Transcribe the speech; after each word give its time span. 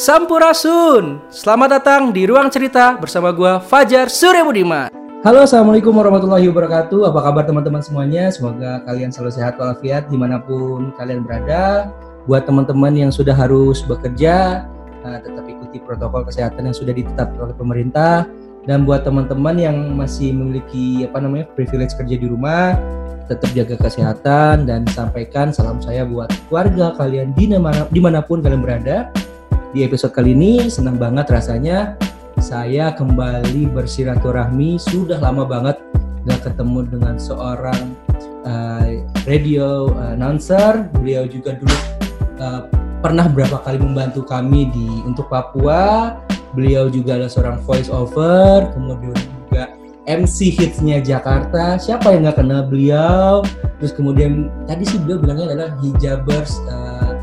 Sampurasun. 0.00 1.20
Selamat 1.28 1.76
datang 1.76 2.08
di 2.08 2.24
Ruang 2.24 2.48
Cerita 2.48 2.96
bersama 2.96 3.36
gua 3.36 3.60
Fajar 3.60 4.08
Surya 4.08 4.40
Budiman. 4.40 4.88
Halo, 5.20 5.44
assalamualaikum 5.44 5.92
warahmatullahi 5.92 6.48
wabarakatuh. 6.48 7.12
Apa 7.12 7.20
kabar 7.20 7.44
teman-teman 7.44 7.84
semuanya? 7.84 8.32
Semoga 8.32 8.80
kalian 8.88 9.12
selalu 9.12 9.36
sehat 9.36 9.60
walafiat 9.60 10.08
di 10.08 10.16
mana 10.16 10.40
pun 10.40 10.96
kalian 10.96 11.20
berada. 11.20 11.92
Buat 12.24 12.48
teman-teman 12.48 12.96
yang 12.96 13.12
sudah 13.12 13.36
harus 13.36 13.84
bekerja, 13.84 14.64
uh, 15.04 15.20
tetap 15.20 15.44
ikuti 15.44 15.76
protokol 15.84 16.24
kesehatan 16.24 16.72
yang 16.72 16.76
sudah 16.80 16.96
ditetapkan 16.96 17.52
oleh 17.52 17.56
pemerintah. 17.60 18.24
Dan 18.64 18.88
buat 18.88 19.04
teman-teman 19.04 19.60
yang 19.60 19.76
masih 20.00 20.32
memiliki 20.32 21.04
apa 21.04 21.20
namanya 21.20 21.44
privilege 21.52 21.92
kerja 21.92 22.16
di 22.16 22.24
rumah, 22.24 22.72
tetap 23.28 23.52
jaga 23.52 23.76
kesehatan 23.76 24.64
dan 24.64 24.88
sampaikan 24.96 25.52
salam 25.52 25.76
saya 25.84 26.08
buat 26.08 26.32
keluarga 26.48 26.96
kalian 26.96 27.36
di 27.36 27.52
mana 27.52 27.84
di 27.92 28.00
mana 28.00 28.24
pun 28.24 28.40
kalian 28.40 28.64
berada. 28.64 29.12
Di 29.70 29.86
episode 29.86 30.10
kali 30.10 30.34
ini 30.34 30.66
senang 30.66 30.98
banget 30.98 31.30
rasanya 31.30 31.94
saya 32.42 32.90
kembali 32.90 33.70
bersiraturahmi 33.70 34.82
sudah 34.82 35.22
lama 35.22 35.46
banget 35.46 35.78
gak 36.26 36.42
ketemu 36.42 36.90
dengan 36.90 37.14
seorang 37.14 37.94
uh, 38.42 38.90
radio 39.30 39.94
announcer. 40.10 40.90
Beliau 40.98 41.30
juga 41.30 41.54
dulu 41.54 41.76
uh, 42.42 42.66
pernah 42.98 43.30
berapa 43.30 43.62
kali 43.62 43.78
membantu 43.78 44.26
kami 44.26 44.74
di 44.74 44.90
untuk 45.06 45.30
Papua. 45.30 46.18
Beliau 46.50 46.90
juga 46.90 47.14
adalah 47.14 47.30
seorang 47.30 47.62
voice 47.62 47.94
over, 47.94 48.74
kemudian 48.74 49.14
juga 49.14 49.70
MC 50.10 50.50
hitsnya 50.50 50.98
Jakarta. 50.98 51.78
Siapa 51.78 52.10
yang 52.10 52.26
nggak 52.26 52.42
kenal 52.42 52.66
beliau? 52.66 53.46
Terus 53.78 53.94
kemudian 53.94 54.50
tadi 54.66 54.82
sih 54.82 54.98
beliau 54.98 55.22
bilangnya 55.22 55.46
adalah 55.54 55.70
hijabers. 55.78 56.58
Uh, 56.66 57.14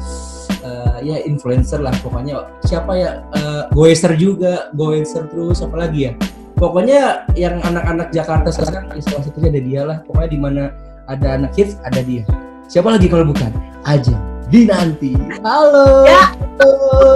uh, 0.77 0.98
ya 1.02 1.17
influencer 1.26 1.81
lah 1.81 1.94
pokoknya. 2.05 2.45
Siapa 2.66 2.91
ya 2.94 3.26
uh, 3.34 3.63
goeser 3.73 4.13
juga 4.13 4.70
goeser 4.77 5.26
terus 5.30 5.66
apa 5.66 5.88
lagi 5.88 6.09
ya? 6.09 6.13
Pokoknya 6.58 7.30
yang 7.38 7.61
anak-anak 7.61 8.09
Jakarta 8.09 8.50
sekarang 8.50 8.89
salah 9.02 9.23
satunya 9.25 9.50
ada 9.53 9.61
dia 9.61 9.81
lah. 9.86 9.97
Pokoknya 10.06 10.30
di 10.30 10.39
mana 10.39 10.64
ada 11.09 11.38
anak 11.38 11.53
hits 11.53 11.78
ada 11.86 12.02
dia. 12.02 12.25
Siapa 12.67 12.89
lagi 12.94 13.08
kalau 13.08 13.25
bukan? 13.30 13.53
Aja 13.88 14.14
Dinanti. 14.47 15.16
Halo. 15.44 16.08
Ya 16.08 16.34
halo. 16.61 17.14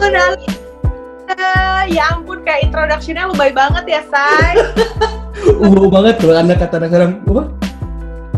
Uh, 1.31 1.83
ya 1.87 2.11
ampun 2.13 2.43
kayak 2.43 2.69
introductionnya 2.69 3.25
lebay 3.31 3.51
banget 3.55 3.85
ya 3.87 4.01
say. 4.09 4.55
Uh 5.41 5.89
banget 5.89 6.21
kalau 6.21 6.37
anak 6.37 6.61
kata 6.61 6.77
anak 6.77 6.89
sekarang. 6.93 7.11
Apa? 7.25 7.43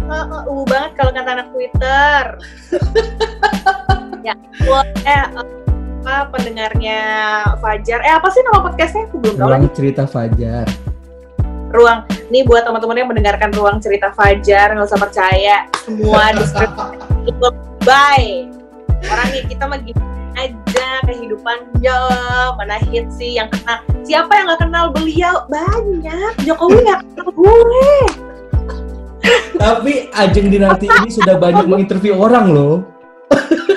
Uh, 0.08 0.16
uh, 0.40 0.64
banget 0.68 0.92
kalau 0.96 1.12
kata 1.12 1.30
anak 1.36 1.48
Twitter 1.52 2.24
ya 4.24 4.34
eh 5.04 5.24
apa 6.04 6.36
pendengarnya 6.36 7.00
Fajar? 7.64 8.04
Eh 8.04 8.12
apa 8.12 8.28
sih 8.28 8.44
nama 8.44 8.60
podcastnya? 8.60 9.08
Aku 9.08 9.24
belum 9.24 9.36
tahu 9.40 9.48
ruang 9.48 9.66
cerita 9.72 10.04
Fajar. 10.04 10.68
Ruang. 11.72 12.04
Nih 12.28 12.44
buat 12.44 12.68
teman-teman 12.68 13.00
yang 13.00 13.10
mendengarkan 13.12 13.56
ruang 13.56 13.80
cerita 13.80 14.12
Fajar 14.12 14.76
nggak 14.76 14.84
usah 14.84 15.00
percaya. 15.00 15.64
Semua 15.88 16.36
deskripsi 16.36 17.00
itu 17.24 17.48
bye. 17.88 18.52
Orangnya 19.08 19.42
kita 19.48 19.66
lagi 19.68 19.92
aja 20.34 20.90
kehidupannya 21.08 22.00
mana 22.60 22.82
hit 22.90 23.06
sih 23.14 23.40
yang 23.40 23.48
kenal 23.48 23.80
siapa 24.04 24.32
yang 24.36 24.46
nggak 24.52 24.62
kenal 24.68 24.86
beliau? 24.92 25.48
Banyak. 25.48 26.44
Jokowi 26.44 26.84
nggak 26.84 27.00
kenal 27.00 27.28
gue. 27.32 27.96
Tapi 29.56 30.12
Ajeng 30.12 30.52
Dinanti 30.52 30.92
ini 30.92 31.08
sudah 31.08 31.40
banyak 31.40 31.64
menginterview 31.64 32.20
orang 32.20 32.52
loh 32.52 32.84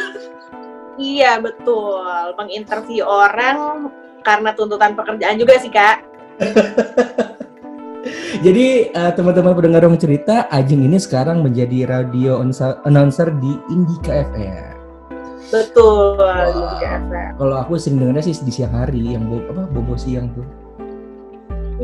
Iya 0.96 1.38
betul, 1.44 2.08
menginterview 2.40 3.04
orang 3.04 3.92
karena 4.24 4.50
tuntutan 4.56 4.96
pekerjaan 4.96 5.36
juga 5.36 5.60
sih 5.60 5.68
kak. 5.68 6.00
Jadi 8.44 8.92
uh, 8.92 9.12
teman-teman 9.12 9.52
pendengar 9.56 9.82
yang 9.84 9.98
cerita, 9.98 10.46
Ajeng 10.48 10.84
ini 10.84 10.96
sekarang 11.00 11.42
menjadi 11.42 11.88
radio 11.88 12.40
announcer 12.84 13.32
di 13.42 13.52
Indika 13.72 14.24
FM. 14.32 14.76
Betul, 15.46 16.18
wow. 16.18 16.78
Kalau 17.38 17.56
aku 17.62 17.78
sering 17.78 18.02
dengarnya 18.02 18.26
sih 18.26 18.34
di 18.42 18.50
siang 18.50 18.74
hari, 18.74 19.14
yang 19.14 19.30
bo 19.30 19.38
apa 19.46 19.62
bobo 19.70 19.94
siang 19.94 20.30
tuh. 20.34 20.46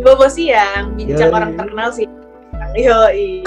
Bobo 0.02 0.26
siang, 0.26 0.98
bincang 0.98 1.30
Yoi. 1.30 1.36
orang 1.36 1.52
terkenal 1.54 1.88
sih. 1.94 2.06
Yoi. 2.74 3.46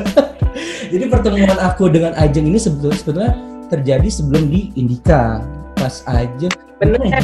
Jadi 0.92 1.04
pertemuan 1.06 1.58
aku 1.60 1.86
dengan 1.92 2.16
Ajeng 2.18 2.50
ini 2.50 2.58
sebetulnya, 2.58 2.98
sebetulnya 2.98 3.32
terjadi 3.68 4.08
sebelum 4.08 4.48
di 4.48 4.72
Indika. 4.74 5.44
Pas 5.76 6.02
aja. 6.08 6.48
Bener. 6.80 7.00
Ya? 7.04 7.22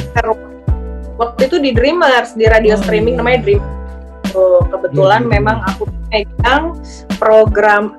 Waktu 1.19 1.41
itu 1.47 1.56
di 1.62 1.71
Dreamers 1.72 2.34
di 2.34 2.44
radio 2.47 2.75
oh, 2.75 2.81
streaming 2.82 3.15
iya. 3.15 3.21
namanya 3.22 3.38
Dream 3.47 3.62
oh, 4.34 4.66
kebetulan 4.66 5.22
iya, 5.22 5.28
iya, 5.31 5.34
memang 5.38 5.56
aku 5.71 5.82
pegang 6.10 6.65
program 7.16 7.94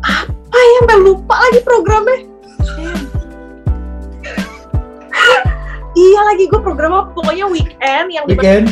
apa 0.00 0.58
ya? 0.58 0.78
Mbak 0.86 0.98
lupa 1.02 1.34
lagi 1.36 1.60
programnya. 1.62 2.18
Iya. 5.94 6.20
Lagi 6.30 6.46
gue 6.46 6.60
program 6.62 6.90
apa? 6.94 7.08
Pokoknya 7.10 7.50
weekend 7.50 8.14
yang 8.14 8.24
weekend 8.30 8.70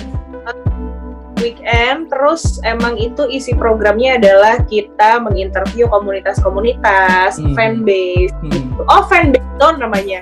weekend 1.40 2.12
terus 2.12 2.60
emang 2.62 2.98
itu 2.98 3.26
isi 3.30 3.54
programnya 3.54 4.18
adalah 4.18 4.62
kita 4.66 5.22
menginterview 5.22 5.88
komunitas-komunitas 5.88 7.38
hmm. 7.38 7.54
fanbase 7.56 8.34
hmm. 8.42 8.50
Gitu. 8.50 8.82
oh 8.86 9.02
fanbase 9.10 9.48
zone 9.58 9.78
namanya. 9.82 10.20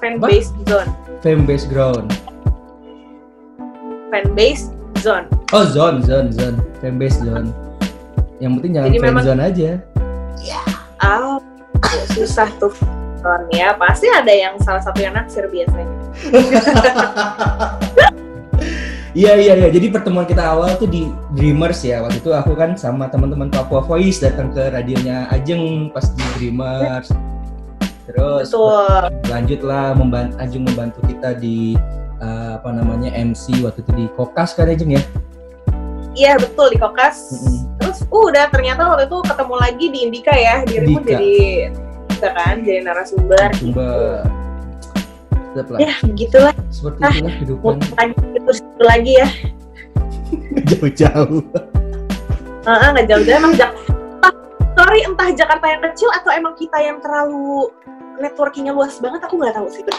Fanbase 0.00 0.50
zone. 0.64 0.90
Fanbase 1.20 1.68
ground. 1.68 2.08
Fanbase 4.08 4.72
zone. 5.04 5.28
Oh 5.52 5.64
zone 5.68 6.00
zone 6.02 6.32
zone. 6.32 6.56
Fanbase 6.80 7.20
zone. 7.20 7.52
Yang 8.40 8.52
penting 8.58 8.72
jangan 8.74 8.88
Jadi 8.88 8.98
fan 8.98 9.08
memang, 9.12 9.24
zone 9.26 9.42
aja. 9.44 9.70
Ya. 10.40 10.62
Oh 11.04 11.44
susah 12.16 12.48
tuh 12.56 12.72
zone 13.20 13.46
ya. 13.52 13.76
Pasti 13.76 14.08
ada 14.08 14.32
yang 14.32 14.56
salah 14.64 14.80
satu 14.80 15.04
yang 15.04 15.12
naksir 15.12 15.44
biasanya 15.52 15.96
Iya 19.18 19.34
iya 19.34 19.54
iya. 19.58 19.68
Jadi 19.74 19.90
pertemuan 19.90 20.30
kita 20.30 20.46
awal 20.46 20.78
tuh 20.78 20.86
di 20.86 21.10
Dreamers 21.34 21.82
ya. 21.82 21.98
Waktu 22.06 22.22
itu 22.22 22.30
aku 22.30 22.54
kan 22.54 22.78
sama 22.78 23.10
teman-teman 23.10 23.50
Papua 23.50 23.82
Voice 23.82 24.22
datang 24.22 24.54
ke 24.54 24.70
radionya 24.70 25.26
Ajeng 25.34 25.90
pas 25.90 26.06
di 26.06 26.22
Dreamers. 26.38 27.10
Terus 28.06 28.46
Betul. 28.46 29.10
lanjutlah 29.26 29.98
membantu 29.98 30.38
Ajeng 30.38 30.62
membantu 30.62 31.02
kita 31.10 31.34
di 31.34 31.74
uh, 32.22 32.62
apa 32.62 32.70
namanya 32.70 33.10
MC 33.18 33.58
waktu 33.66 33.82
itu 33.82 33.92
di 33.98 34.06
Kokas 34.14 34.54
kan 34.54 34.70
Ajeng 34.70 34.94
ya? 34.94 35.02
Iya 36.14 36.38
betul 36.38 36.70
di 36.70 36.78
Kokas. 36.78 37.18
Mm 37.18 37.38
-hmm. 37.42 37.58
Terus 37.82 37.98
uh, 38.06 38.22
udah 38.22 38.46
ternyata 38.54 38.86
waktu 38.86 39.10
itu 39.10 39.18
ketemu 39.26 39.54
lagi 39.58 39.86
di 39.90 39.98
Indika 40.06 40.34
ya. 40.38 40.62
Dirimu 40.62 41.02
Indika. 41.02 41.18
jadi 41.18 41.36
kan 42.22 42.56
jadi 42.62 42.86
narasumber. 42.86 43.50
Narasumber. 43.50 44.22
Gitu 44.22 44.46
tetap 45.58 45.74
lah. 45.74 45.78
Ya, 45.82 45.94
begitulah. 46.06 46.54
Seperti 46.70 47.00
ah, 47.02 47.10
itulah 47.10 47.34
kehidupan. 47.42 47.74
Terus 48.46 48.60
lagi 48.78 49.12
ya. 49.18 49.28
Jauh-jauh. 50.70 51.42
Uh, 52.68 52.88
nggak 52.94 53.06
jauh-jauh 53.08 53.38
emang 53.40 53.56
jak 53.56 53.72
ah, 54.20 54.34
sorry 54.76 55.00
entah 55.00 55.32
Jakarta 55.32 55.66
yang 55.72 55.80
kecil 55.88 56.12
atau 56.12 56.28
emang 56.36 56.52
kita 56.52 56.76
yang 56.84 57.00
terlalu 57.00 57.72
networkingnya 58.20 58.76
luas 58.76 59.00
banget 59.00 59.24
aku 59.24 59.40
nggak 59.40 59.56
tahu 59.56 59.66
sih. 59.72 59.82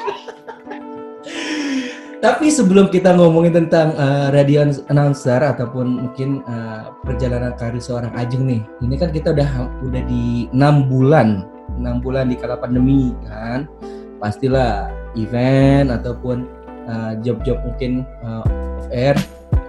Tapi 2.19 2.51
sebelum 2.51 2.91
kita 2.91 3.15
ngomongin 3.15 3.63
tentang 3.63 3.95
uh, 3.95 4.27
radio 4.35 4.67
announcer 4.91 5.39
ataupun 5.39 6.03
mungkin 6.03 6.43
uh, 6.43 6.91
perjalanan 7.07 7.55
karir 7.55 7.79
seorang 7.79 8.11
Ajeng 8.11 8.43
nih, 8.43 8.59
ini 8.83 8.95
kan 8.99 9.15
kita 9.15 9.31
udah 9.31 9.71
udah 9.87 10.03
di 10.03 10.51
enam 10.51 10.91
bulan, 10.91 11.47
enam 11.79 12.03
bulan 12.03 12.27
di 12.27 12.35
kala 12.35 12.59
pandemi 12.59 13.15
kan, 13.23 13.71
pastilah 14.19 14.91
event 15.17 15.89
ataupun 15.89 16.45
uh, 16.85 17.17
job-job 17.23 17.57
uh, 17.57 17.63
mungkin 17.65 17.91
uh, 18.21 18.43
off 18.79 18.87
air 18.91 19.15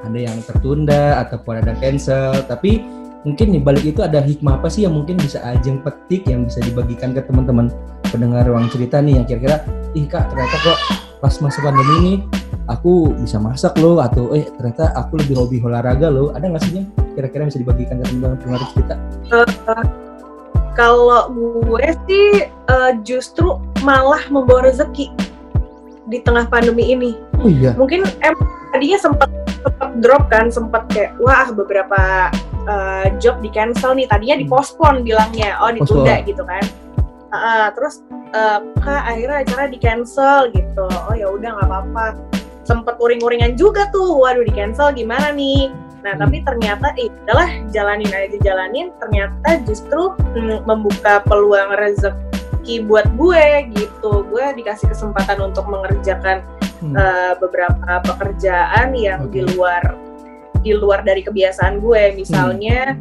ada 0.01 0.19
yang 0.19 0.39
tertunda 0.43 1.23
ataupun 1.23 1.63
ada 1.63 1.73
cancel. 1.79 2.35
Tapi 2.45 2.83
mungkin 3.23 3.53
di 3.53 3.61
balik 3.61 3.85
itu 3.85 4.01
ada 4.01 4.21
hikmah 4.21 4.61
apa 4.61 4.69
sih 4.73 4.85
yang 4.89 4.97
mungkin 4.97 5.21
bisa 5.21 5.41
ajeng 5.45 5.81
petik 5.85 6.25
yang 6.25 6.49
bisa 6.49 6.61
dibagikan 6.65 7.13
ke 7.13 7.21
teman-teman 7.25 7.69
pendengar 8.09 8.49
ruang 8.49 8.67
cerita 8.73 8.99
nih 8.99 9.21
yang 9.21 9.27
kira-kira 9.29 9.63
ih 9.93 10.09
kak 10.09 10.33
ternyata 10.33 10.57
kok 10.65 10.79
pas 11.21 11.35
masa 11.45 11.61
pandemi 11.61 11.95
ini 12.01 12.15
aku 12.67 13.13
bisa 13.13 13.37
masak 13.37 13.77
loh 13.77 14.01
atau 14.01 14.33
eh 14.33 14.49
ternyata 14.57 14.97
aku 14.97 15.21
lebih 15.21 15.37
hobi 15.37 15.57
olahraga 15.61 16.09
loh. 16.09 16.33
Ada 16.33 16.49
nggak 16.49 16.63
sih 16.65 16.73
yang 16.81 16.87
kira-kira 17.13 17.43
bisa 17.47 17.59
dibagikan 17.61 18.01
ke 18.01 18.05
teman-teman 18.09 18.37
pendengar 18.41 18.61
cerita? 18.73 18.95
Uh, 19.31 20.10
kalau 20.79 21.31
gue 21.35 21.87
sih 22.07 22.47
uh, 22.71 22.93
justru 23.03 23.59
malah 23.83 24.23
membawa 24.31 24.71
rezeki 24.71 25.11
di 26.11 26.19
tengah 26.23 26.47
pandemi 26.51 26.91
ini. 26.91 27.13
Oh 27.41 27.49
iya. 27.49 27.75
Mungkin 27.75 28.07
em 28.23 28.35
tadinya 28.75 28.99
sempat 28.99 29.31
sempat 29.63 29.91
drop 30.03 30.27
kan, 30.31 30.51
sempat 30.51 30.87
kayak 30.91 31.15
wah 31.23 31.49
beberapa 31.53 32.31
uh, 32.67 33.07
job 33.23 33.39
di 33.43 33.51
cancel 33.51 33.95
nih. 33.95 34.07
Tadinya 34.11 34.37
di 34.39 34.47
postpone 34.47 35.03
bilangnya, 35.07 35.59
oh 35.63 35.71
ditunda 35.71 36.23
gitu 36.27 36.43
kan. 36.43 36.63
Uh, 37.31 37.71
terus 37.79 38.03
uh, 38.35 38.59
kak 38.83 39.03
akhirnya 39.07 39.47
acara 39.47 39.65
di 39.71 39.79
cancel 39.79 40.51
gitu. 40.51 40.87
Oh 41.07 41.15
ya 41.15 41.31
udah 41.31 41.59
nggak 41.59 41.69
apa-apa. 41.69 42.07
sempet 42.61 42.95
uring-uringan 43.03 43.59
juga 43.59 43.91
tuh 43.91 44.15
waduh 44.23 44.47
di 44.47 44.55
cancel 44.55 44.95
gimana 44.95 45.35
nih 45.35 45.75
nah 46.01 46.13
Hmm. 46.13 46.23
tapi 46.23 46.37
ternyata 46.41 46.87
eh 46.97 47.09
adalah 47.25 47.49
jalanin 47.69 48.09
aja 48.09 48.37
jalanin 48.41 48.89
ternyata 48.97 49.61
justru 49.65 50.17
mm, 50.33 50.65
membuka 50.65 51.21
peluang 51.25 51.77
rezeki 51.77 52.85
buat 52.85 53.05
gue 53.15 53.45
gitu 53.73 54.25
gue 54.27 54.45
dikasih 54.57 54.89
kesempatan 54.89 55.41
untuk 55.43 55.65
mengerjakan 55.65 56.41
Hmm. 56.81 56.97
eh, 56.97 57.37
beberapa 57.37 58.01
pekerjaan 58.03 58.97
yang 58.97 59.29
di 59.29 59.45
Oke. 59.45 59.53
luar 59.53 59.83
di 60.61 60.73
luar 60.73 61.01
dari 61.01 61.21
kebiasaan 61.21 61.81
gue 61.81 62.17
misalnya 62.17 62.97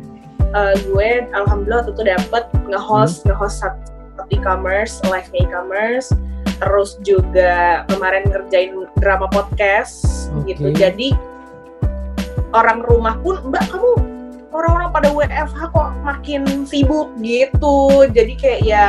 eh, 0.49 0.75
gue 0.83 1.09
alhamdulillah 1.31 1.83
waktu 1.83 1.93
itu 1.93 2.03
dapet 2.05 2.43
nge-host 2.67 3.23
Hmm. 3.23 3.31
nge-host 3.31 3.63
e-commerce 4.29 4.99
live 5.07 5.31
e-commerce 5.33 6.11
terus 6.59 6.99
juga 7.01 7.87
kemarin 7.87 8.27
ngerjain 8.27 8.75
drama 8.99 9.31
podcast 9.31 10.27
Oke. 10.35 10.51
gitu 10.51 10.75
jadi 10.75 11.15
orang 12.59 12.79
rumah 12.83 13.15
pun 13.23 13.39
mbak 13.47 13.63
kamu 13.71 13.91
orang-orang 14.49 14.89
pada 14.91 15.07
WFH 15.13 15.61
kok 15.71 15.89
makin 16.01 16.41
sibuk 16.65 17.13
gitu 17.21 18.03
jadi 18.09 18.33
kayak 18.35 18.61
ya 18.65 18.87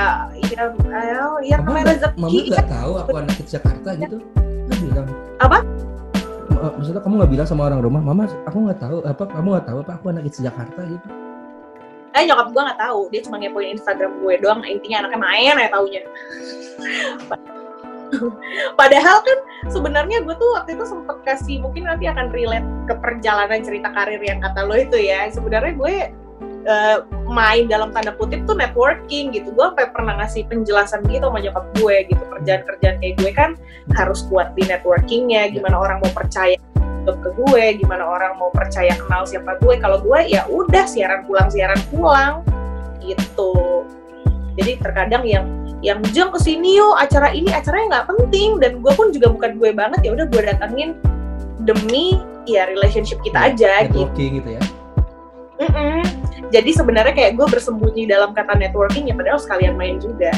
ya 0.51 0.63
ya, 0.91 1.25
ya 1.45 1.57
namanya 1.63 1.95
rezeki 1.95 2.19
Mama 2.19 2.41
nggak 2.49 2.69
tahu 2.69 2.93
aku 2.99 3.15
anak 3.17 3.35
ke 3.39 3.45
Jakarta 3.47 3.89
gitu. 3.97 4.17
Nggak 4.41 4.79
bilang. 4.83 5.07
Apa? 5.39 5.59
Ma- 6.51 6.75
Maksudnya 6.77 7.03
kamu 7.05 7.15
nggak 7.23 7.33
bilang 7.33 7.47
sama 7.49 7.63
orang 7.71 7.81
rumah, 7.81 8.03
Mama, 8.03 8.25
aku 8.45 8.57
nggak 8.67 8.81
tahu 8.81 8.97
apa 9.07 9.23
kamu 9.31 9.47
nggak 9.57 9.67
tahu 9.69 9.79
apa 9.85 9.93
aku 9.97 10.05
anak 10.11 10.23
ke 10.27 10.41
Jakarta 10.43 10.81
gitu. 10.85 11.07
Eh 12.11 12.27
nyokap 12.27 12.51
gue 12.51 12.63
nggak 12.67 12.81
tahu, 12.83 13.01
dia 13.15 13.21
cuma 13.23 13.37
ngepoin 13.39 13.71
Instagram 13.79 14.13
gue 14.19 14.35
doang. 14.43 14.61
Intinya 14.67 15.07
anaknya 15.07 15.21
main 15.23 15.55
ya 15.55 15.69
taunya. 15.71 16.03
Padahal 18.81 19.23
kan 19.23 19.39
sebenarnya 19.71 20.23
gue 20.25 20.35
tuh 20.37 20.51
waktu 20.57 20.77
itu 20.77 20.85
sempet 20.87 21.17
kasih 21.27 21.63
mungkin 21.63 21.87
nanti 21.87 22.11
akan 22.11 22.31
relate 22.35 22.67
ke 22.91 22.95
perjalanan 22.99 23.61
cerita 23.63 23.89
karir 23.95 24.21
yang 24.23 24.43
kata 24.43 24.67
lo 24.67 24.77
itu 24.77 24.99
ya. 24.99 25.31
Sebenarnya 25.31 25.73
gue 25.77 25.95
eh, 26.67 26.99
main 27.31 27.71
dalam 27.71 27.95
tanda 27.95 28.15
kutip 28.17 28.45
tuh 28.45 28.57
networking 28.59 29.33
gitu. 29.35 29.55
Gue 29.55 29.71
sampai 29.73 29.89
pernah 29.95 30.19
ngasih 30.23 30.47
penjelasan 30.51 31.07
gitu 31.09 31.25
sama 31.27 31.39
nyokap 31.41 31.65
gue 31.79 31.97
gitu. 32.11 32.23
Kerjaan-kerjaan 32.39 32.97
kayak 32.99 33.15
gue 33.21 33.31
kan 33.33 33.51
harus 33.95 34.27
kuat 34.29 34.53
di 34.59 34.67
networkingnya. 34.67 35.55
Gimana 35.55 35.77
orang 35.79 35.99
mau 36.03 36.13
percaya 36.13 36.59
ke 37.01 37.31
gue, 37.33 37.65
gimana 37.81 38.07
orang 38.07 38.39
mau 38.39 38.53
percaya 38.53 38.93
kenal 38.95 39.25
siapa 39.27 39.59
gue. 39.59 39.75
Kalau 39.81 39.99
gue 40.05 40.21
ya 40.31 40.47
udah 40.47 40.85
siaran 40.85 41.27
pulang 41.27 41.49
siaran 41.49 41.81
pulang 41.91 42.45
gitu. 43.03 43.85
Jadi 44.61 44.73
terkadang 44.77 45.25
yang 45.25 45.45
yang 45.81 46.05
jeng 46.13 46.29
ke 46.29 46.39
sini 46.45 46.77
yuk 46.77 46.93
acara 47.01 47.33
ini 47.33 47.49
acaranya 47.49 48.05
nggak 48.05 48.07
penting 48.13 48.61
dan 48.61 48.85
gue 48.85 48.93
pun 48.93 49.09
juga 49.17 49.33
bukan 49.33 49.57
gue 49.57 49.73
banget 49.73 50.01
ya 50.05 50.11
udah 50.13 50.29
gue 50.29 50.43
datangin 50.45 50.93
demi 51.65 52.21
ya 52.45 52.69
relationship 52.69 53.17
kita 53.25 53.49
aja 53.53 53.89
gitu. 53.89 54.05
Networking 54.05 54.31
gitu 54.45 54.51
ya. 54.61 54.63
Mm-mm. 55.61 56.01
Jadi 56.53 56.71
sebenarnya 56.73 57.13
kayak 57.17 57.33
gue 57.37 57.47
bersembunyi 57.49 58.09
dalam 58.09 58.37
kata 58.37 58.57
networking 58.57 59.09
ya 59.09 59.15
padahal 59.17 59.41
sekalian 59.41 59.77
main 59.77 59.97
juga. 60.01 60.33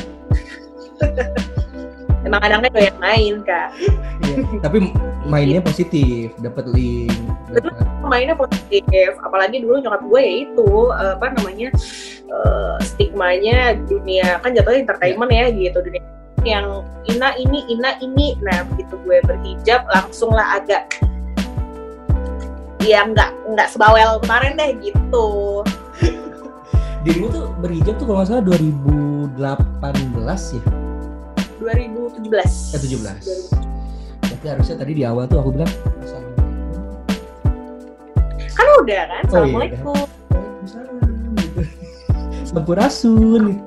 Emang 2.26 2.38
kadang-kadang 2.38 2.74
doyan 2.74 2.96
main 3.02 3.34
kak. 3.42 3.74
Iya. 4.22 4.62
Tapi 4.62 4.78
mainnya 5.32 5.64
positif, 5.64 6.36
dapat 6.44 6.68
link, 6.76 7.08
dapat 7.48 7.72
mainnya 8.04 8.36
positif 8.36 9.16
apalagi 9.24 9.64
dulu 9.64 9.80
nyokap 9.80 10.04
gue 10.04 10.20
ya 10.20 10.34
itu 10.44 10.70
eh, 10.92 11.12
apa 11.16 11.26
namanya 11.40 11.68
eh, 12.28 12.76
stigmanya 12.84 13.80
dunia 13.88 14.36
kan 14.44 14.52
jatuhnya 14.52 14.84
entertainment 14.84 15.32
ya 15.32 15.48
gitu 15.48 15.80
dunia 15.80 16.04
yang 16.44 16.84
ina 17.08 17.32
ini 17.40 17.64
ina 17.72 17.96
ini. 18.04 18.36
Nah 18.44 18.68
begitu 18.68 19.00
gue 19.08 19.24
berhijab 19.24 19.88
langsung 19.88 20.36
lah 20.36 20.60
agak 20.60 20.84
ya 22.84 23.08
nggak 23.08 23.32
nggak 23.56 23.68
sebawel 23.72 24.20
kemarin 24.20 24.60
deh 24.60 24.76
gitu. 24.84 25.64
Dirimu 27.08 27.32
tuh 27.32 27.46
berhijab 27.64 27.96
tuh 27.96 28.04
kalau 28.04 28.20
nggak 28.20 28.28
salah 28.28 28.44
2018 28.44 29.32
ya? 30.60 30.62
2017 31.62 32.26
eh 32.74 32.80
17 33.62 33.71
tapi 34.42 34.58
harusnya 34.58 34.74
tadi 34.74 34.98
di 34.98 35.06
awal 35.06 35.30
tuh 35.30 35.38
aku 35.38 35.54
bilang 35.54 35.70
Assalamualaikum. 36.02 36.42
Kan 38.58 38.66
udah 38.82 39.02
kan? 39.06 39.22
Oh, 39.22 39.46
iya. 39.46 39.70
assalamualaikum. 39.78 39.94
Gitu. 41.38 41.62
Sampurasun 42.50 43.62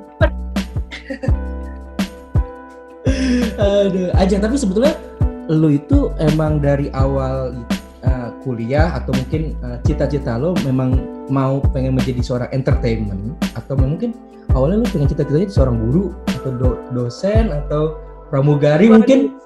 Aduh, 3.56 4.12
Ajeng 4.20 4.44
tapi 4.44 4.60
sebetulnya 4.60 5.00
lu 5.48 5.80
itu 5.80 6.12
emang 6.20 6.60
dari 6.60 6.92
awal 6.92 7.56
uh, 8.04 8.36
kuliah 8.44 9.00
atau 9.00 9.16
mungkin 9.16 9.56
uh, 9.64 9.80
cita-cita 9.88 10.36
lo 10.36 10.60
memang 10.68 11.00
mau 11.32 11.64
pengen 11.72 11.96
menjadi 11.96 12.20
seorang 12.20 12.52
entertainment? 12.52 13.40
Atau 13.56 13.80
mungkin 13.80 14.12
awalnya 14.52 14.84
lu 14.84 14.88
pengen 14.92 15.08
cita-citanya 15.08 15.48
jadi 15.48 15.56
seorang 15.56 15.80
guru 15.88 16.12
atau 16.36 16.52
do- 16.52 16.84
dosen 16.92 17.56
atau 17.64 17.96
pramugari 18.28 18.92
mungkin 18.92 19.40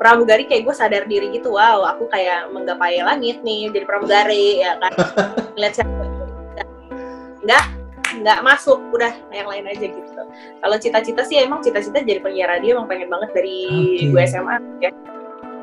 pramugari 0.00 0.48
kayak 0.48 0.64
gue 0.64 0.72
sadar 0.72 1.04
diri 1.04 1.28
gitu 1.36 1.52
wow 1.60 1.84
aku 1.84 2.08
kayak 2.08 2.48
menggapai 2.48 3.04
langit 3.04 3.44
nih 3.44 3.68
jadi 3.68 3.84
pramugari 3.84 4.64
ya 4.64 4.80
kan. 4.80 4.92
Ngeliat 5.60 5.74
siapa 5.76 5.92
nggak 7.40 7.64
nggak 8.20 8.38
masuk 8.42 8.80
udah 8.96 9.12
yang 9.30 9.46
lain 9.46 9.68
aja 9.68 9.86
gitu. 9.86 10.22
Kalau 10.60 10.76
cita-cita 10.80 11.22
sih 11.28 11.40
emang 11.40 11.60
cita-cita 11.60 12.00
jadi 12.00 12.18
penyiar 12.24 12.48
radio 12.48 12.80
emang 12.80 12.88
pengen 12.90 13.12
banget 13.12 13.30
dari 13.36 13.58
Oke. 14.08 14.16
gue 14.16 14.22
SMA 14.24 14.56
ya. 14.80 14.90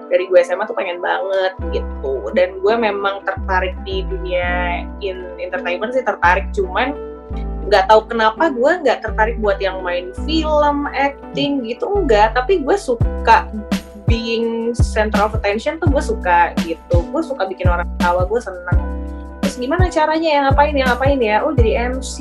Dari 0.08 0.24
gue 0.32 0.40
SMA 0.40 0.64
tuh 0.64 0.78
pengen 0.78 1.04
banget 1.04 1.54
gitu. 1.76 2.14
Dan 2.32 2.64
gue 2.64 2.76
memang 2.78 3.26
tertarik 3.28 3.76
di 3.84 4.06
dunia 4.08 4.86
in 5.04 5.28
entertainment 5.42 5.92
sih 5.92 6.06
tertarik 6.06 6.48
cuman 6.56 6.96
nggak 7.68 7.84
tahu 7.92 8.08
kenapa 8.08 8.48
gue 8.48 8.72
nggak 8.80 9.04
tertarik 9.04 9.36
buat 9.44 9.60
yang 9.60 9.84
main 9.84 10.16
film 10.24 10.88
acting 10.88 11.68
gitu 11.68 11.84
enggak 12.00 12.32
tapi 12.32 12.64
gue 12.64 12.78
suka 12.80 13.52
being 14.08 14.72
center 14.72 15.20
of 15.20 15.36
attention 15.36 15.78
tuh 15.78 15.92
gue 15.92 16.02
suka 16.02 16.56
gitu. 16.64 17.04
Gue 17.12 17.22
suka 17.22 17.46
bikin 17.46 17.68
orang 17.68 17.86
tawa 18.00 18.24
gue 18.26 18.40
seneng. 18.40 18.80
Terus 19.44 19.56
gimana 19.60 19.92
caranya 19.92 20.28
ya? 20.28 20.40
Ngapain 20.48 20.74
ya? 20.74 20.86
Ngapain 20.92 21.20
ya? 21.20 21.38
Oh 21.44 21.52
jadi 21.54 21.92
MC 21.94 22.16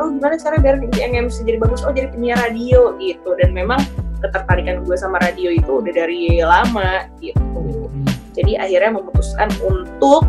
oh 0.00 0.08
gimana 0.12 0.40
cara 0.40 0.56
biar 0.58 0.80
yang 0.96 1.28
MC 1.28 1.44
jadi 1.44 1.60
bagus? 1.60 1.84
Oh 1.84 1.92
jadi 1.92 2.08
penyiar 2.10 2.40
radio 2.40 2.96
gitu. 2.96 3.36
Dan 3.36 3.52
memang 3.52 3.78
ketertarikan 4.24 4.82
gue 4.82 4.96
sama 4.98 5.20
radio 5.22 5.52
itu 5.52 5.84
udah 5.84 5.92
dari 5.92 6.40
lama 6.42 7.06
gitu. 7.20 7.92
Jadi 8.34 8.56
akhirnya 8.56 8.98
memutuskan 8.98 9.52
untuk 9.62 10.24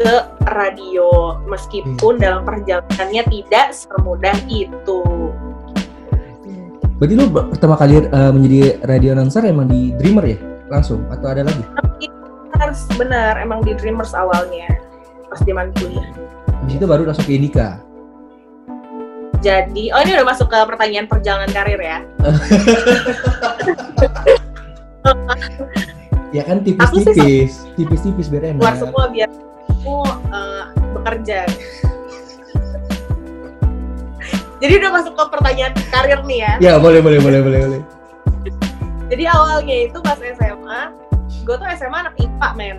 ke 0.00 0.24
radio. 0.48 1.36
Meskipun 1.44 2.16
dalam 2.16 2.48
perjalanannya 2.48 3.22
tidak 3.28 3.76
semudah 3.76 4.36
itu 4.48 5.04
berarti 7.00 7.16
lu 7.16 7.32
pertama 7.32 7.80
kali 7.80 8.04
uh, 8.12 8.28
menjadi 8.28 8.76
radio 8.84 9.16
announcer 9.16 9.40
emang 9.48 9.72
di 9.72 9.96
Dreamer 9.96 10.36
ya? 10.36 10.38
Langsung? 10.68 11.08
Atau 11.08 11.32
ada 11.32 11.48
lagi? 11.48 11.64
Harus 12.60 12.84
benar. 13.00 13.40
Emang 13.40 13.64
di 13.64 13.72
Dreamers 13.72 14.12
awalnya 14.12 14.68
pas 15.32 15.40
zaman 15.40 15.72
kuliah. 15.80 16.04
Habis 16.60 16.76
itu 16.76 16.84
baru 16.84 17.08
langsung 17.08 17.24
ke 17.24 17.32
Indika. 17.32 17.80
Jadi 19.40 19.88
oh 19.96 20.00
ini 20.04 20.12
udah 20.20 20.28
masuk 20.28 20.52
ke 20.52 20.58
pertanyaan 20.68 21.08
perjalanan 21.08 21.48
karir 21.48 21.80
ya? 21.80 21.98
Ya 26.30 26.46
kan 26.46 26.62
tipis-tipis. 26.62 27.66
Tipis-tipis 27.74 28.30
biar 28.30 28.54
keluar 28.54 28.78
semua 28.78 29.10
biar 29.10 29.26
aku 29.66 30.06
eh, 30.30 30.64
bekerja 30.94 31.48
jadi 34.60 34.72
udah 34.76 34.90
masuk 34.92 35.12
ke 35.16 35.24
pertanyaan 35.32 35.72
karir 35.88 36.20
nih 36.28 36.38
ya. 36.44 36.52
Ya 36.60 36.72
boleh 36.76 37.00
boleh 37.00 37.16
boleh 37.16 37.40
boleh 37.40 37.58
boleh. 37.64 37.82
Jadi 39.10 39.24
awalnya 39.26 39.76
itu 39.90 39.98
pas 40.04 40.20
SMA 40.20 40.80
gue 41.42 41.56
tuh 41.56 41.66
SMA 41.74 41.98
anak 42.06 42.14
IPA 42.20 42.48
men. 42.54 42.76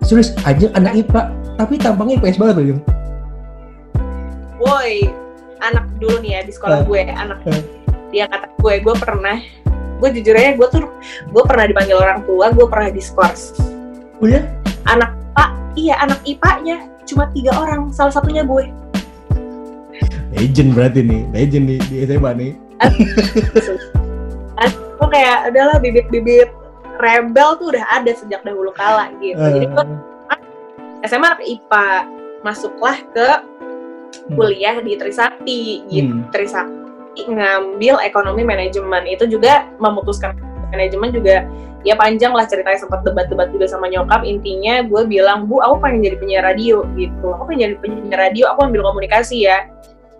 Serius? 0.00 0.32
Aja 0.42 0.72
anak 0.74 0.96
IPA 0.96 1.22
tapi 1.54 1.78
tampangnya 1.78 2.18
IPS 2.18 2.36
banget 2.40 2.56
loh 2.58 2.80
woi 4.64 5.12
anak 5.60 5.84
dulu 6.00 6.18
nih 6.24 6.40
ya 6.40 6.40
di 6.48 6.52
sekolah 6.56 6.82
Eh. 6.82 6.84
gue 6.88 7.00
anak 7.12 7.38
Eh. 7.44 7.62
dia 8.08 8.24
kata 8.26 8.48
gue. 8.56 8.74
Gue 8.80 8.94
pernah 8.96 9.36
gue 10.00 10.08
jujur 10.20 10.34
aja 10.34 10.56
gue 10.56 10.68
tuh 10.72 10.84
gue 11.30 11.42
pernah 11.44 11.64
dipanggil 11.68 11.96
orang 12.00 12.24
tua 12.24 12.50
gue 12.50 12.66
pernah 12.66 12.88
diskors. 12.90 13.52
Oh 14.18 14.26
ya? 14.26 14.40
Anak 14.88 15.12
pak 15.36 15.52
iya 15.76 16.00
anak 16.00 16.20
IPA-nya 16.24 16.88
cuma 17.04 17.28
tiga 17.36 17.52
orang 17.52 17.92
salah 17.92 18.12
satunya 18.12 18.40
gue 18.42 18.72
legend 20.34 20.70
berarti 20.74 21.00
nih 21.06 21.22
legend 21.30 21.64
di, 21.70 21.76
di 21.90 21.96
SMA 22.04 22.30
nih. 22.34 22.52
Gue 24.94 25.08
kayak 25.10 25.50
adalah 25.50 25.76
bibit-bibit 25.82 26.50
rebel 27.02 27.58
tuh 27.58 27.74
udah 27.74 27.84
ada 27.90 28.14
sejak 28.14 28.40
dahulu 28.46 28.70
kala 28.74 29.10
gitu. 29.18 29.38
Jadi 29.38 29.66
gue 29.66 29.84
Eh, 31.04 31.08
SMA 31.12 31.36
anak 31.36 31.44
IPA 31.44 31.86
masuklah 32.40 32.96
ke 33.12 33.28
kuliah 34.32 34.80
di 34.80 34.96
Trisakti 34.96 35.84
gitu. 35.92 36.16
Hmm. 36.16 36.32
Trisakti 36.32 37.28
ngambil 37.28 38.00
ekonomi 38.00 38.40
manajemen. 38.40 39.04
Itu 39.04 39.28
juga 39.28 39.68
memutuskan 39.76 40.32
manajemen 40.72 41.12
juga 41.12 41.44
ya 41.84 41.92
panjang 42.00 42.32
lah 42.32 42.48
ceritanya 42.48 42.80
sempat 42.80 43.04
debat-debat 43.04 43.52
juga 43.52 43.68
sama 43.68 43.92
nyokap. 43.92 44.24
Intinya 44.24 44.80
gue 44.80 45.02
bilang 45.04 45.44
bu 45.44 45.60
aku 45.60 45.84
pengen 45.84 46.08
jadi 46.08 46.16
penyiar 46.16 46.42
radio 46.48 46.88
gitu. 46.96 47.36
Aku 47.36 47.44
pengen 47.44 47.76
jadi 47.76 47.76
penyiar 47.84 48.20
radio 48.32 48.48
aku 48.56 48.72
ambil 48.72 48.88
komunikasi 48.88 49.44
ya 49.44 49.68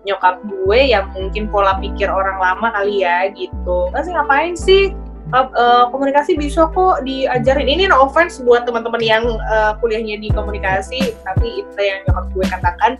nyokap 0.05 0.39
gue 0.45 0.79
yang 0.85 1.09
mungkin 1.11 1.49
pola 1.49 1.75
pikir 1.81 2.07
orang 2.07 2.37
lama 2.37 2.69
kali 2.71 3.01
ya 3.01 3.27
gitu. 3.33 3.89
Kan 3.89 4.01
sih 4.05 4.13
ngapain 4.13 4.53
sih 4.53 4.93
uh, 5.33 5.89
komunikasi 5.89 6.37
bisa 6.37 6.69
kok 6.69 7.01
diajarin? 7.03 7.65
Ini 7.67 7.89
no 7.89 8.05
offense 8.05 8.39
buat 8.39 8.69
teman-teman 8.69 9.01
yang 9.01 9.25
uh, 9.25 9.73
kuliahnya 9.81 10.21
di 10.21 10.29
komunikasi 10.29 11.17
tapi 11.25 11.65
itu 11.65 11.79
yang 11.81 12.05
nyokap 12.05 12.25
gue 12.31 12.45
katakan. 12.47 12.93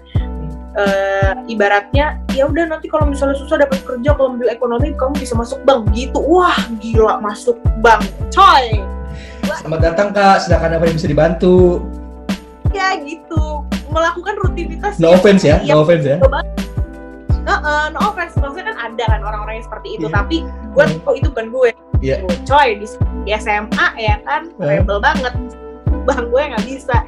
Uh, 0.76 1.40
ibaratnya 1.48 2.20
ya 2.36 2.52
udah 2.52 2.68
nanti 2.68 2.92
kalau 2.92 3.08
misalnya 3.08 3.40
susah 3.40 3.64
dapat 3.64 3.80
kerja 3.88 4.12
kalau 4.12 4.36
ambil 4.36 4.52
ekonomi 4.52 4.92
kamu 5.00 5.16
bisa 5.16 5.32
masuk 5.32 5.64
bank 5.64 5.88
gitu. 5.96 6.20
Wah 6.20 6.60
gila 6.84 7.24
masuk 7.24 7.56
bank 7.80 8.04
coy. 8.28 8.84
Selamat 9.64 9.80
datang 9.80 10.12
kak. 10.12 10.44
Sedangkan 10.44 10.76
apa 10.76 10.84
yang 10.92 11.00
bisa 11.00 11.08
dibantu? 11.08 11.80
Ya 12.76 13.00
gitu. 13.00 13.64
Melakukan 13.88 14.36
rutinitas 14.44 15.00
no 15.00 15.16
offense 15.16 15.48
ya 15.48 15.64
no 15.64 15.88
offense 15.88 16.04
ya 16.04 16.20
Uh, 17.46 17.62
uh, 17.62 17.86
no 17.94 18.00
offense, 18.10 18.34
maksudnya 18.42 18.74
kan 18.74 18.78
ada 18.90 19.06
kan 19.06 19.22
orang-orang 19.22 19.62
yang 19.62 19.68
seperti 19.70 20.02
itu, 20.02 20.08
yeah. 20.10 20.18
tapi 20.18 20.38
gue 20.74 20.86
oh 21.06 21.14
itu 21.14 21.28
bukan 21.30 21.48
gue. 21.54 21.70
Yeah. 22.02 22.20
Gitu. 22.26 22.50
Coy 22.50 22.68
di, 22.82 22.88
di 23.26 23.32
SMA 23.38 23.88
ya 24.02 24.18
kan, 24.26 24.50
uh. 24.58 24.66
rebel 24.66 24.98
banget, 24.98 25.34
bang 26.10 26.26
gue 26.26 26.42
nggak 26.42 26.66
bisa, 26.66 27.06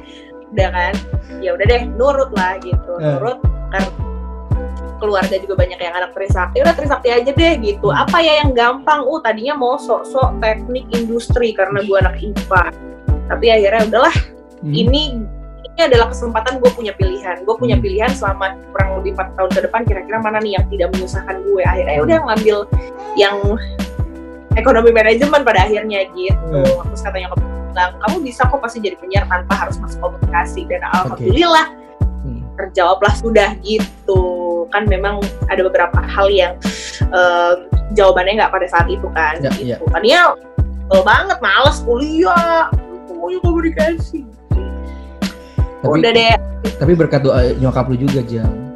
udah 0.54 0.68
kan, 0.70 0.94
ya 1.42 1.58
udah 1.58 1.66
deh 1.66 1.82
nurut 1.98 2.30
lah 2.38 2.54
gitu, 2.62 2.92
uh. 3.02 3.18
nurut 3.18 3.38
karena 3.74 3.90
keluarga 4.98 5.38
juga 5.38 5.54
banyak 5.54 5.78
yang 5.78 5.94
anak 5.94 6.10
Trisakti 6.12 6.58
udah 6.60 6.74
Trisakti 6.74 7.08
aja 7.08 7.30
deh 7.30 7.54
gitu 7.62 7.88
hmm. 7.88 8.02
apa 8.02 8.18
ya 8.18 8.42
yang 8.44 8.50
gampang 8.52 9.06
uh 9.06 9.20
tadinya 9.22 9.54
mau 9.54 9.78
sok-sok 9.78 10.42
teknik 10.42 10.84
industri 10.92 11.54
karena 11.54 11.80
gue 11.86 11.96
anak 11.96 12.18
IPA 12.18 12.62
tapi 13.30 13.46
akhirnya 13.48 13.82
udahlah 13.88 14.16
hmm. 14.60 14.74
ini 14.74 15.02
adalah 15.86 16.10
kesempatan 16.10 16.58
gue 16.58 16.70
punya 16.74 16.92
pilihan. 16.98 17.46
Gue 17.46 17.54
punya 17.54 17.78
hmm. 17.78 17.84
pilihan 17.86 18.10
selama 18.10 18.58
kurang 18.74 18.98
lebih 18.98 19.14
empat 19.14 19.28
tahun 19.38 19.50
ke 19.54 19.60
depan 19.70 19.80
kira-kira 19.86 20.18
mana 20.18 20.38
nih 20.42 20.58
yang 20.58 20.66
tidak 20.66 20.88
menyusahkan 20.96 21.36
gue. 21.46 21.62
Akhirnya 21.62 21.94
ya 21.94 22.02
udah 22.02 22.18
ngambil 22.26 22.56
yang 23.14 23.36
ekonomi 24.58 24.90
manajemen 24.90 25.40
pada 25.46 25.60
akhirnya 25.70 26.10
gitu. 26.18 26.62
Hmm. 26.66 26.86
terus 26.90 27.02
katanya 27.06 27.30
bilang 27.70 27.94
kamu 28.02 28.16
bisa 28.26 28.42
kok 28.42 28.58
pasti 28.58 28.78
jadi 28.82 28.96
penyiar 28.98 29.24
tanpa 29.30 29.54
harus 29.54 29.78
masuk 29.78 29.98
komunikasi. 30.02 30.66
Dan 30.66 30.82
alhamdulillah 30.82 31.66
okay 31.70 31.86
terjawablah 32.58 33.14
sudah 33.14 33.54
gitu. 33.62 34.66
Kan 34.74 34.90
memang 34.90 35.22
ada 35.46 35.62
beberapa 35.62 36.02
hal 36.02 36.26
yang 36.28 36.58
uh, 37.14 37.54
jawabannya 37.94 38.42
nggak 38.42 38.52
pada 38.52 38.66
saat 38.66 38.90
itu 38.90 39.06
kan 39.14 39.38
ya, 39.38 39.54
gitu. 39.54 39.78
Ya. 39.78 39.92
kan 39.94 40.02
ya 40.02 40.22
banget 41.06 41.38
males 41.38 41.78
kuliah. 41.86 42.66
Pokoknya 43.06 43.38
komunikasi 43.46 44.37
tapi, 45.84 45.98
udah 46.02 46.12
deh. 46.12 46.34
tapi 46.78 46.92
berkat 46.98 47.20
doa 47.22 47.40
nyokap 47.58 47.86
lu 47.90 47.96
juga 47.98 48.20
jam 48.26 48.68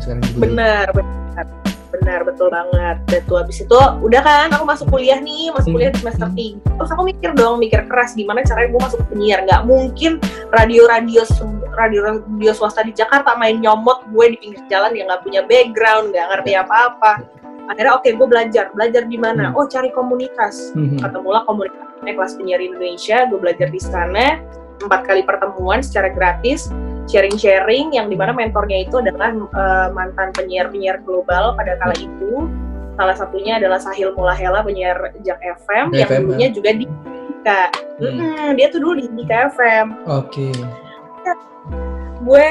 sekarang 0.00 0.22
juga 0.32 0.40
benar 0.48 0.86
benar. 0.96 1.46
Benar 1.90 2.22
betul 2.22 2.48
banget. 2.54 2.96
Dan 3.10 3.20
tuh 3.26 3.42
abis 3.42 3.66
itu 3.66 3.76
udah 3.76 4.22
kan 4.22 4.48
aku 4.54 4.64
masuk 4.64 4.86
kuliah 4.88 5.18
nih 5.20 5.50
masuk 5.52 5.74
kuliah 5.74 5.90
di 5.92 6.00
semester 6.00 6.30
hmm. 6.30 6.38
tiga. 6.38 6.70
Terus 6.80 6.90
aku 6.96 7.02
mikir 7.02 7.30
dong 7.36 7.58
mikir 7.60 7.80
keras 7.90 8.16
gimana 8.16 8.46
caranya 8.46 8.70
gue 8.72 8.80
masuk 8.80 9.00
penyiar? 9.10 9.44
Nggak 9.44 9.62
mungkin 9.68 10.12
radio 10.54 10.86
radio 10.86 11.26
radio 11.76 12.00
radio 12.14 12.52
swasta 12.54 12.86
di 12.86 12.94
Jakarta 12.94 13.36
main 13.36 13.58
nyomot 13.58 14.06
gue 14.06 14.26
di 14.32 14.36
pinggir 14.38 14.62
jalan 14.70 14.94
yang 14.96 15.10
nggak 15.10 15.22
punya 15.26 15.40
background 15.44 16.14
nggak 16.14 16.26
ngerti 16.30 16.52
apa-apa. 16.56 17.12
Akhirnya 17.68 17.92
oke 17.98 18.06
okay, 18.06 18.12
gue 18.16 18.26
belajar. 18.30 18.64
Belajar 18.72 19.02
di 19.10 19.18
mana? 19.18 19.50
Hmm. 19.52 19.58
oh 19.58 19.66
cari 19.66 19.90
komunitas. 19.92 20.72
Hmm. 20.72 20.96
ketemulah 20.96 21.42
komunitas 21.44 21.90
kelas 22.00 22.32
penyiar 22.32 22.64
Indonesia 22.64 23.28
gue 23.28 23.36
belajar 23.36 23.68
di 23.68 23.76
sana 23.76 24.40
empat 24.84 25.06
kali 25.06 25.22
pertemuan 25.24 25.84
secara 25.84 26.08
gratis 26.12 26.72
sharing-sharing 27.10 27.90
yang 27.94 28.06
di 28.06 28.16
mana 28.16 28.30
mentornya 28.30 28.86
itu 28.86 29.02
adalah 29.02 29.34
uh, 29.54 29.88
mantan 29.90 30.30
penyiar-penyiar 30.36 31.02
global 31.02 31.58
pada 31.58 31.76
kala 31.82 31.94
itu 31.98 32.46
salah 32.94 33.16
satunya 33.16 33.56
adalah 33.58 33.80
Sahil 33.80 34.12
Mulahela 34.12 34.60
penyiar 34.60 35.16
Jak 35.24 35.40
FM, 35.40 35.96
yang 35.96 36.08
dulunya 36.08 36.48
ya? 36.48 36.54
juga 36.54 36.70
di 36.76 36.86
Dika 36.86 37.62
hmm. 37.98 38.14
Hmm, 38.20 38.48
dia 38.54 38.66
tuh 38.68 38.80
dulu 38.84 38.94
di 39.00 39.08
Dika 39.16 39.50
FM 39.56 39.86
oke 40.06 40.28
okay. 40.28 40.52
gue 42.20 42.50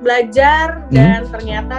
belajar 0.00 0.86
hmm. 0.86 0.94
dan 0.94 1.20
ternyata 1.28 1.78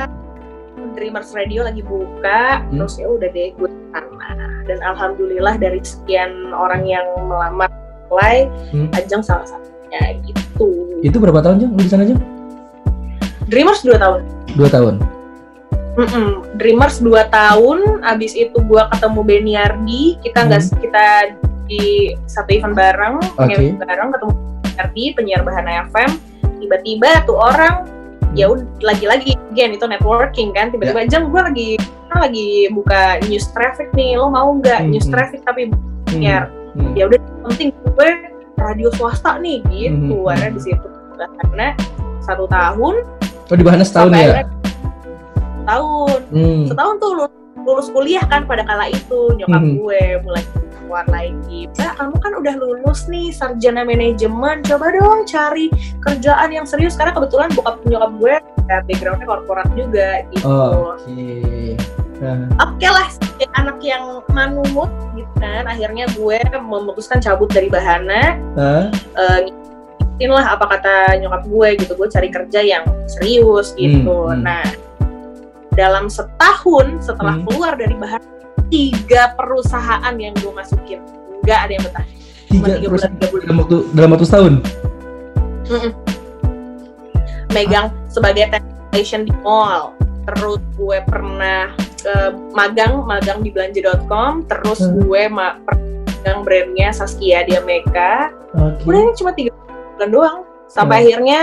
Dreamers 0.91 1.31
Radio 1.31 1.63
lagi 1.63 1.79
buka 1.81 2.67
hmm. 2.67 2.75
terus 2.75 2.99
ya 2.99 3.07
udah 3.07 3.29
deh 3.31 3.55
gue 3.55 3.69
sana 3.95 4.49
dan 4.67 4.79
alhamdulillah 4.83 5.55
dari 5.55 5.79
sekian 5.81 6.51
orang 6.51 6.83
yang 6.83 7.07
melamar 7.23 7.71
apply 8.11 8.51
hmm. 8.75 8.91
Ajeng 8.91 9.23
salah 9.23 9.47
satunya 9.91 10.23
gitu 10.23 10.67
itu 11.01 11.17
berapa 11.17 11.41
tahun? 11.43 11.73
Lu 11.73 11.81
di 11.81 11.89
sana 11.89 12.05
Jeng? 12.07 12.21
Dreamers 13.49 13.83
2 13.83 13.97
tahun. 13.99 14.21
2 14.55 14.69
tahun. 14.69 14.95
Mm 15.99 16.07
-mm. 16.07 16.29
Dreamers 16.55 17.03
2 17.03 17.27
tahun, 17.27 17.99
abis 18.07 18.31
itu 18.37 18.55
gua 18.63 18.87
ketemu 18.95 19.19
Beniardi, 19.27 20.15
kita 20.23 20.47
nggak 20.47 20.61
hmm. 20.63 20.79
kita 20.79 21.05
di 21.67 22.15
satu 22.31 22.47
event 22.55 22.75
bareng, 22.77 23.19
okay. 23.35 23.59
event 23.59 23.83
bareng 23.83 24.09
ketemu 24.15 24.31
Beniardi, 24.63 25.03
penyiar 25.19 25.41
Bahana 25.43 25.83
FM, 25.91 26.11
tiba-tiba 26.63 27.27
tuh 27.27 27.35
orang 27.35 27.83
ya 28.31 28.47
udah 28.47 28.63
lagi-lagi 28.79 29.35
again 29.51 29.75
itu 29.75 29.83
networking 29.83 30.55
kan 30.55 30.71
tiba-tiba 30.71 31.03
yeah. 31.03 31.11
jam 31.11 31.27
gue 31.27 31.41
lagi 31.43 31.69
lagi 32.15 32.71
buka 32.71 33.19
news 33.27 33.43
traffic 33.51 33.91
nih 33.91 34.15
lo 34.15 34.31
mau 34.31 34.55
nggak 34.55 34.87
-hmm. 34.87 34.95
news 34.95 35.03
hmm. 35.03 35.11
traffic 35.11 35.43
tapi 35.43 35.67
penyiar 36.07 36.47
-hmm. 36.47 36.95
ya 36.95 37.11
udah 37.11 37.19
penting 37.51 37.75
gue 37.75 38.30
radio 38.61 38.89
swasta 38.93 39.41
nih 39.41 39.59
gitu. 39.69 39.97
Mm 39.97 40.09
-hmm. 40.13 40.27
karena 40.29 40.47
di 40.53 40.61
situ. 40.61 40.87
Karena 41.21 41.67
satu 42.21 42.45
tahun 42.49 42.95
oh 43.51 43.55
di 43.57 43.63
Bahana 43.65 43.85
setahun 43.85 44.13
ya? 44.15 44.45
tahun 45.65 46.19
hmm. 46.33 46.63
setahun 46.73 46.95
tuh 46.97 47.11
lulus, 47.13 47.33
lulus 47.61 47.87
kuliah 47.93 48.23
kan 48.25 48.49
pada 48.49 48.65
kala 48.65 48.89
itu 48.89 49.37
nyokap 49.37 49.61
hmm. 49.61 49.77
gue 49.77 50.01
mulai 50.25 50.43
keluar 50.81 51.05
lagi. 51.07 51.71
Mbak 51.71 51.93
kamu 51.95 52.15
kan 52.19 52.31
udah 52.35 52.53
lulus 52.59 52.99
nih 53.07 53.31
sarjana 53.31 53.87
manajemen. 53.87 54.59
Coba 54.65 54.91
dong 54.91 55.23
cari 55.23 55.71
kerjaan 56.03 56.49
yang 56.51 56.67
serius. 56.67 56.99
Karena 56.99 57.15
kebetulan 57.15 57.47
bokap 57.55 57.79
nyokap 57.87 58.11
gue 58.19 58.35
ya 58.67 58.77
backgroundnya 58.83 59.27
korporat 59.29 59.69
juga 59.77 60.25
gitu. 60.33 60.47
Oh, 60.49 60.97
oke 60.99 62.00
oke 62.61 62.77
okay 62.77 62.89
lah 62.89 63.09
anak 63.57 63.77
yang 63.81 64.21
manumut 64.29 64.89
gitu 65.17 65.31
kan 65.41 65.65
akhirnya 65.65 66.05
gue 66.13 66.37
memutuskan 66.61 67.17
cabut 67.17 67.49
dari 67.49 67.67
bahana 67.67 68.37
huh? 68.55 68.87
uh, 69.17 69.39
lah 70.21 70.53
apa 70.53 70.77
kata 70.77 71.17
nyokap 71.17 71.49
gue 71.49 71.67
gitu 71.81 71.91
gue 71.97 72.07
cari 72.13 72.29
kerja 72.29 72.61
yang 72.61 72.85
serius 73.09 73.73
gitu 73.73 74.05
hmm, 74.05 74.37
hmm. 74.37 74.45
nah 74.45 74.61
dalam 75.73 76.05
setahun 76.13 77.01
setelah 77.01 77.41
hmm. 77.41 77.45
keluar 77.49 77.73
dari 77.73 77.97
bahana 77.97 78.21
tiga 78.69 79.33
perusahaan 79.33 80.13
yang 80.21 80.37
gue 80.37 80.53
masukin 80.53 81.01
nggak 81.41 81.59
ada 81.65 81.71
yang 81.73 81.83
betah 81.89 82.05
tiga, 82.53 82.71
tiga 82.77 82.87
bulan 82.93 83.09
tiga 83.17 83.27
bulan 83.33 83.43
dalam 83.49 83.57
waktu 83.57 83.77
dalam 83.97 84.09
waktu 84.13 84.25
setahun 84.29 84.53
mm 85.65 85.79
-mm. 85.81 85.91
megang 87.51 87.87
ah. 87.89 88.05
sebagai 88.05 88.45
technician 88.53 89.25
di 89.25 89.33
mall 89.41 89.97
terus 90.29 90.61
gue 90.77 90.97
pernah 91.09 91.73
uh, 92.05 92.31
magang 92.53 93.05
magang 93.05 93.41
di 93.41 93.49
belanja.com 93.49 94.45
terus 94.45 94.81
hmm. 94.81 95.05
gue 95.05 95.21
ma 95.29 95.57
magang 96.21 96.45
brandnya 96.45 96.93
Saskia 96.93 97.41
di 97.45 97.57
Amerika 97.57 98.29
okay. 98.53 98.85
udah 98.85 98.99
ini 99.01 99.13
cuma 99.17 99.31
tiga 99.33 99.51
bulan 99.97 100.09
doang 100.13 100.37
sampai 100.69 101.01
hmm. 101.01 101.05
akhirnya 101.09 101.41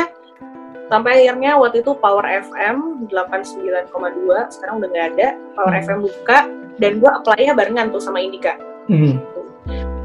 sampai 0.89 1.11
akhirnya 1.27 1.53
waktu 1.59 1.85
itu 1.85 1.93
Power 1.99 2.25
FM 2.25 3.07
89,2 3.11 4.55
sekarang 4.55 4.75
udah 4.81 4.89
nggak 4.89 5.07
ada 5.15 5.29
Power 5.59 5.75
hmm. 5.75 5.83
FM 5.85 5.99
buka 6.07 6.39
dan 6.79 6.93
gue 7.03 7.11
apply-nya 7.11 7.53
barengan 7.59 7.91
tuh 7.91 8.01
sama 8.01 8.23
Indika 8.23 8.55
hmm. 8.87 9.19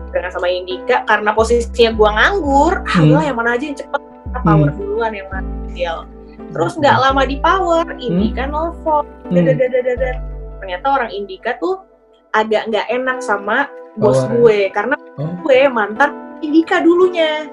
barengan 0.10 0.34
sama 0.34 0.50
Indika 0.50 1.06
karena 1.06 1.32
posisinya 1.32 1.92
gue 1.94 2.10
nganggur 2.10 2.74
hmm. 2.84 3.14
ah 3.14 3.24
yang 3.24 3.38
mana 3.38 3.56
aja 3.56 3.66
yang 3.70 3.78
cepet 3.78 4.02
Power 4.42 4.70
hmm. 4.74 4.78
duluan 4.82 5.12
yang 5.14 5.30
mana 5.30 5.48
terus 6.54 6.74
nggak 6.78 6.98
lama 7.02 7.22
di 7.26 7.38
Power 7.42 7.86
Indika 7.98 8.46
hmm. 8.46 8.54
nelfon 8.54 9.04
hmm. 9.34 10.22
Ternyata 10.64 10.88
orang 10.88 11.12
Indika 11.12 11.60
tuh 11.60 11.84
agak 12.32 12.72
nggak 12.72 12.88
enak 12.88 13.20
sama 13.20 13.68
bos 14.00 14.24
oh, 14.24 14.32
gue 14.40 14.72
karena 14.72 14.96
oh. 15.20 15.36
gue 15.44 15.68
mantan 15.68 16.40
Indika 16.40 16.80
dulunya. 16.80 17.52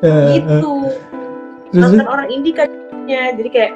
Uh, 0.00 0.32
gitu. 0.32 0.70
uh. 0.86 1.74
mantan 1.74 2.06
orang 2.06 2.28
Indika 2.30 2.70
dulunya. 2.70 3.34
Jadi 3.34 3.48
kayak 3.50 3.72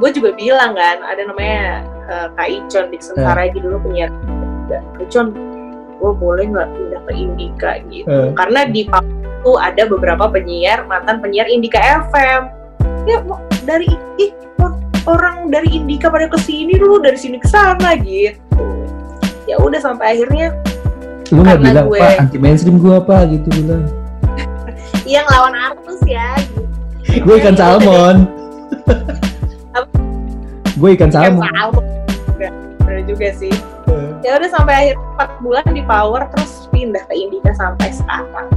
gue 0.00 0.10
juga 0.16 0.30
bilang 0.32 0.72
kan 0.72 1.04
ada 1.04 1.22
namanya 1.28 1.84
uh, 2.08 2.26
Kak 2.32 2.48
Icon 2.48 2.88
di 2.88 2.96
sementara 3.04 3.46
uh. 3.46 3.52
dulu 3.52 3.76
punya 3.84 4.08
Kak 4.72 5.02
Icon. 5.10 5.36
Gue 6.00 6.12
boleh 6.16 6.48
nggak 6.50 6.68
pindah 6.72 7.00
ke 7.04 7.12
Indika 7.12 7.70
gitu? 7.92 8.08
Uh. 8.08 8.32
karena 8.32 8.64
di 8.64 8.88
itu 9.42 9.58
ada 9.58 9.90
beberapa 9.90 10.30
penyiar 10.30 10.86
mantan 10.86 11.18
penyiar 11.18 11.50
Indika 11.50 11.82
FM 12.08 12.61
ya 13.04 13.18
dari 13.62 13.88
ih 14.18 14.30
orang 15.04 15.50
dari 15.50 15.74
Indika 15.74 16.06
pada 16.06 16.30
ke 16.30 16.38
sini 16.38 16.78
lu 16.78 17.02
dari 17.02 17.18
sini 17.18 17.38
ke 17.42 17.48
sana 17.50 17.98
gitu. 17.98 18.62
Ya 19.50 19.58
udah 19.58 19.80
sampai 19.82 20.14
akhirnya 20.18 20.54
lu 21.34 21.42
nggak 21.42 21.58
bilang 21.58 21.86
gue- 21.88 21.98
pak 21.98 22.20
anti 22.22 22.36
mainstream 22.38 22.78
gue 22.78 22.94
apa 22.94 23.26
gitu 23.26 23.48
bilang. 23.62 23.84
Yang 25.08 25.26
lawan 25.34 25.54
arus 25.56 26.00
ya 26.06 26.36
gitu. 26.38 26.62
gue 27.26 27.34
ikan 27.42 27.56
salmon. 27.58 28.16
Gue 30.80 30.98
ikan 30.98 31.12
Kan 31.12 31.38
salmon. 31.38 31.46
bener 32.82 33.00
juga 33.06 33.28
sih. 33.38 33.52
Ya 34.24 34.34
udah 34.40 34.50
sampai 34.50 34.74
akhir 34.74 34.96
4 35.38 35.44
bulan 35.44 35.66
di 35.70 35.82
power 35.84 36.26
terus 36.32 36.66
pindah 36.74 37.04
ke 37.06 37.14
Indika 37.14 37.52
sampai 37.54 37.92
sekarang 37.92 38.48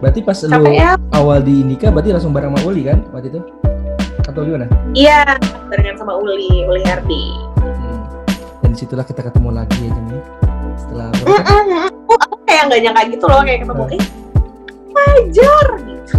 berarti 0.00 0.18
pas 0.20 0.36
lu 0.40 0.60
ya 0.66 0.96
awal 1.12 1.38
di 1.40 1.60
Indika 1.60 1.88
berarti 1.88 2.10
langsung 2.10 2.32
bareng 2.32 2.50
sama 2.50 2.60
Uli 2.64 2.82
kan 2.82 2.98
waktu 3.12 3.28
itu 3.30 3.40
atau 4.22 4.40
gimana 4.40 4.66
iya 4.92 5.22
barengan 5.68 5.94
sama 5.96 6.12
Uli 6.16 6.64
Uli 6.64 6.82
Herdi 6.82 7.24
Hmm. 7.60 7.98
dan 8.60 8.68
di 8.72 8.74
situlah 8.74 9.02
kita 9.02 9.20
ketemu 9.22 9.48
lagi 9.52 9.74
ya 9.78 9.90
Jem 9.90 10.06
ya. 10.08 10.18
setelah 10.74 11.06
berapa 11.12 11.38
kan? 11.38 11.66
aku, 11.86 12.12
aku 12.16 12.34
kayak 12.42 12.62
nggak 12.66 12.78
nyangka 12.80 13.02
gitu 13.10 13.24
loh 13.26 13.40
kayak 13.42 13.58
ketemu 13.60 13.82
eh 13.90 14.02
Fajar 14.90 15.66
gitu 15.82 16.16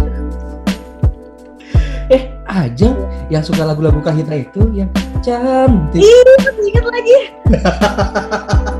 eh 2.08 2.22
aja 2.44 2.88
yang 3.26 3.42
suka 3.42 3.62
lagu-lagu 3.64 3.98
Kahitna 3.98 4.38
itu 4.38 4.60
yang 4.70 4.86
cantik 5.18 5.98
Ih, 5.98 6.22
inget 6.62 6.84
lagi. 6.84 7.16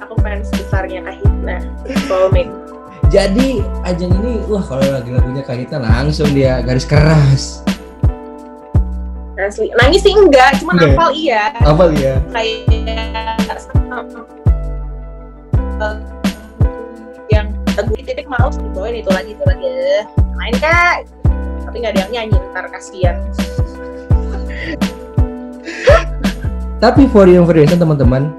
aku 0.00 0.14
fans 0.20 0.48
besarnya 0.52 1.00
Kahitna, 1.02 1.56
Soulmate. 2.06 2.52
Jadi 3.08 3.64
Ajeng 3.88 4.12
ini 4.20 4.44
wah 4.46 4.60
kalau 4.60 4.84
lagu-lagunya 4.84 5.40
Kahitna 5.40 5.80
langsung 5.80 6.28
dia 6.36 6.60
garis 6.60 6.84
keras 6.84 7.64
Asli. 9.38 9.70
Nangis 9.78 10.02
sih 10.02 10.10
enggak, 10.10 10.58
cuma 10.58 10.74
Enggak 10.74 10.90
ya? 10.90 10.92
hafal 10.98 11.10
iya. 11.14 11.42
apa 11.62 11.84
ya 11.94 12.14
Kayak 12.34 12.58
yang 17.30 17.46
lagu 17.78 17.92
di 17.94 18.02
titik 18.02 18.26
mau 18.26 18.50
dibawain 18.50 18.98
itu 18.98 19.10
lagi 19.14 19.30
itu 19.38 19.44
lagi. 19.46 19.70
Main 20.34 20.54
kak. 20.58 21.06
Tapi 21.64 21.76
nggak 21.78 21.92
ada 21.94 22.00
yang 22.02 22.12
nyanyi 22.12 22.36
ntar 22.50 22.66
kasihan. 22.66 23.16
Tapi 26.82 27.06
for 27.10 27.30
your 27.30 27.42
information 27.46 27.78
teman-teman, 27.78 28.34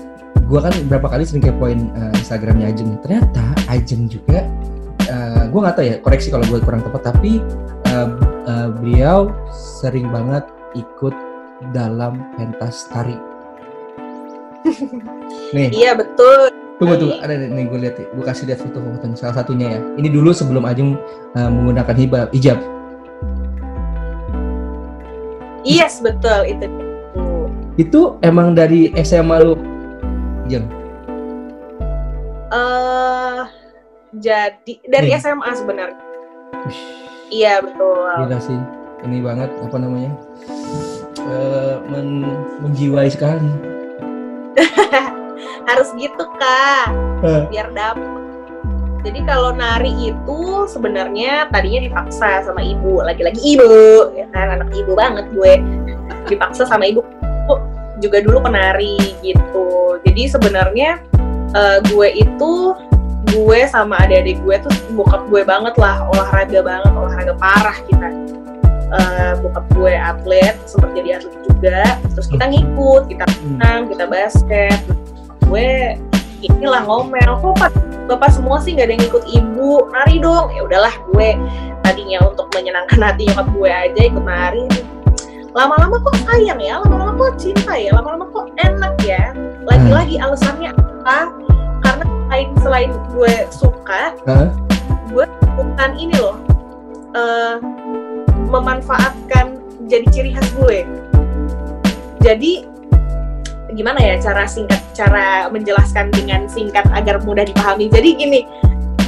gua 0.49 0.65
kan 0.65 0.73
berapa 0.89 1.05
kali 1.05 1.23
sering 1.23 1.45
kepoin 1.45 1.93
uh, 1.93 2.11
Instagramnya 2.17 2.73
Ajeng. 2.73 2.97
Ternyata 3.05 3.45
Ajeng 3.69 4.09
juga, 4.09 4.43
uh, 5.07 5.45
gua 5.53 5.69
nggak 5.69 5.75
tahu 5.77 5.85
ya, 5.85 5.95
koreksi 6.01 6.33
kalau 6.33 6.43
gue 6.49 6.59
kurang 6.65 6.81
tepat. 6.81 7.13
Tapi 7.13 7.37
uh, 7.93 8.09
uh, 8.49 8.67
beliau 8.81 9.29
sering 9.53 10.09
banget 10.09 10.43
ikut 10.73 11.13
dalam 11.71 12.25
pentas 12.33 12.89
tari. 12.89 13.15
nih, 15.55 15.69
Iya 15.71 15.95
betul. 15.95 16.51
tunggu 16.79 16.95
tunggu, 16.95 17.15
ada 17.19 17.35
nih 17.35 17.67
gue 17.67 17.79
lihat, 17.83 17.95
gue 17.99 18.23
kasih 18.23 18.47
lihat 18.47 18.63
foto-fotonya 18.63 19.15
salah 19.19 19.35
satunya 19.43 19.75
ya. 19.75 19.79
Ini 19.99 20.07
dulu 20.15 20.31
sebelum 20.31 20.63
Ajeng 20.63 20.95
uh, 21.35 21.49
menggunakan 21.51 21.95
hijab, 21.95 22.27
hijab. 22.31 22.59
Yes 25.67 25.99
betul 25.99 26.47
itu. 26.47 26.67
Itu 27.75 28.01
emang 28.23 28.55
dari 28.55 28.95
SMA 29.03 29.43
lu, 29.43 29.59
Jeng? 30.49 30.65
Eh 32.49 33.41
jadi 34.11 34.73
dari 34.83 35.07
Nih. 35.07 35.17
SMA 35.17 35.51
sebenarnya. 35.53 36.01
Iya 37.29 37.61
betul. 37.61 38.09
gila 38.19 38.39
sih 38.41 38.57
ini 39.03 39.21
banget 39.21 39.53
apa 39.59 39.77
namanya 39.77 40.11
Eh, 41.21 41.75
men- 41.85 42.25
menjiwai 42.59 43.05
sekali 43.05 43.45
harus 45.69 45.93
gitu 45.93 46.25
kak 46.33 46.89
Eh. 47.21 47.43
biar 47.47 47.69
dapet 47.69 48.01
jadi 48.99 49.19
kalau 49.23 49.53
nari 49.53 49.93
itu 50.09 50.39
sebenarnya 50.65 51.45
tadinya 51.47 51.85
dipaksa 51.85 52.41
sama 52.41 52.59
ibu 52.59 52.99
lagi-lagi 52.99 53.37
ibu 53.37 53.69
ya 54.11 54.25
kan 54.33 54.57
anak 54.57 54.73
ibu 54.73 54.91
banget 54.91 55.29
gue 55.29 55.53
dipaksa 56.25 56.65
sama 56.65 56.83
ibu 56.83 57.05
juga 57.99 58.23
dulu 58.23 58.43
penari 58.43 58.97
gitu. 59.23 59.99
Jadi 60.07 60.31
sebenarnya 60.31 60.99
eh, 61.55 61.77
gue 61.91 62.07
itu 62.15 62.51
gue 63.29 63.59
sama 63.69 63.99
adik-adik 64.01 64.41
gue 64.41 64.55
tuh 64.65 64.73
bokap 64.97 65.27
gue 65.29 65.45
banget 65.45 65.75
lah 65.77 66.01
olahraga 66.09 66.59
banget 66.65 66.91
olahraga 66.95 67.33
parah 67.37 67.77
kita. 67.85 68.09
Eh, 68.89 69.31
bokap 69.45 69.65
gue 69.77 69.93
atlet 69.93 70.55
sempat 70.65 70.95
jadi 70.97 71.21
atlet 71.21 71.37
juga. 71.45 71.81
Terus 72.15 72.27
kita 72.31 72.45
ngikut 72.49 73.03
kita 73.11 73.25
Hmm. 73.27 73.37
renang 73.59 73.81
kita 73.91 74.05
basket. 74.09 74.79
Gue 75.45 75.99
inilah 76.39 76.87
ngomel 76.87 77.31
kok 77.43 77.53
pak 77.59 77.71
bapak 78.09 78.31
semua 78.33 78.57
sih 78.63 78.73
nggak 78.73 78.89
ada 78.89 78.93
yang 78.97 79.05
ikut 79.05 79.23
ibu 79.29 79.71
nari 79.93 80.17
dong. 80.17 80.49
Ya 80.55 80.65
udahlah 80.65 80.95
gue 81.13 81.29
tadinya 81.85 82.25
untuk 82.25 82.49
menyenangkan 82.55 82.97
hati 83.01 83.29
nyokap 83.29 83.47
gue 83.53 83.69
aja 83.69 84.01
ikut 84.01 84.25
nari 84.25 84.65
lama-lama 85.57 85.97
kok 85.99 86.15
sayang 86.29 86.59
ya 86.61 86.77
lama-lama 86.85 87.13
kok 87.17 87.33
cinta 87.41 87.73
ya 87.73 87.91
lama-lama 87.97 88.25
kok 88.29 88.45
enak 88.61 88.93
ya 89.01 89.33
lagi-lagi 89.65 90.15
alasannya 90.21 90.71
apa 90.73 91.19
karena 91.81 92.05
selain 92.05 92.49
selain 92.61 92.91
gue 93.11 93.33
suka 93.49 94.13
Hah? 94.29 94.49
bukan 95.57 95.91
ini 95.97 96.13
loh 96.21 96.37
eh, 97.17 97.55
memanfaatkan 98.49 99.57
jadi 99.89 100.05
ciri 100.13 100.31
khas 100.37 100.47
gue 100.53 100.85
jadi 102.21 102.65
gimana 103.73 104.01
ya 104.01 104.15
cara 104.21 104.45
singkat 104.45 104.81
cara 104.97 105.49
menjelaskan 105.49 106.09
dengan 106.13 106.45
singkat 106.49 106.85
agar 106.93 107.21
mudah 107.25 107.45
dipahami 107.45 107.89
jadi 107.89 108.09
gini 108.17 108.41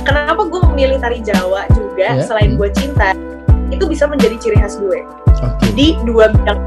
kenapa 0.01 0.45
gue 0.45 0.61
memilih 0.73 0.97
tari 0.97 1.21
Jawa 1.21 1.69
juga 1.73 2.17
Ya. 2.17 2.25
selain 2.25 2.57
Hmm. 2.57 2.59
gue 2.61 2.69
cinta 2.73 3.13
itu 3.71 3.83
bisa 3.87 4.05
menjadi 4.05 4.35
ciri 4.37 4.57
khas 4.59 4.77
gue. 4.77 5.01
Oke. 5.39 5.67
Di 5.73 5.95
dua 6.03 6.29
bidang. 6.29 6.59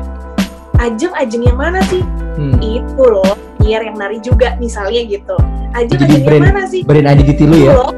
Ajeng 0.75 1.13
ajeng 1.15 1.43
yang 1.45 1.57
mana 1.57 1.79
sih? 1.87 2.03
Hmm. 2.35 2.59
itu 2.59 2.99
loh 2.99 3.39
Nier 3.63 3.79
yang 3.81 3.95
nari 3.95 4.19
juga 4.19 4.59
misalnya 4.59 5.07
gitu. 5.07 5.39
Ajeng 5.73 5.95
Jadi 5.95 6.03
ajeng 6.03 6.11
yang 6.11 6.27
brand- 6.27 6.45
mana 6.51 6.63
sih? 6.67 6.81
aja 6.83 7.23
gitu 7.23 7.43
lu 7.47 7.57
ya? 7.63 7.73
loh. 7.73 7.93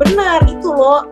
Benar 0.00 0.40
itu 0.48 0.70
loh. 0.70 1.04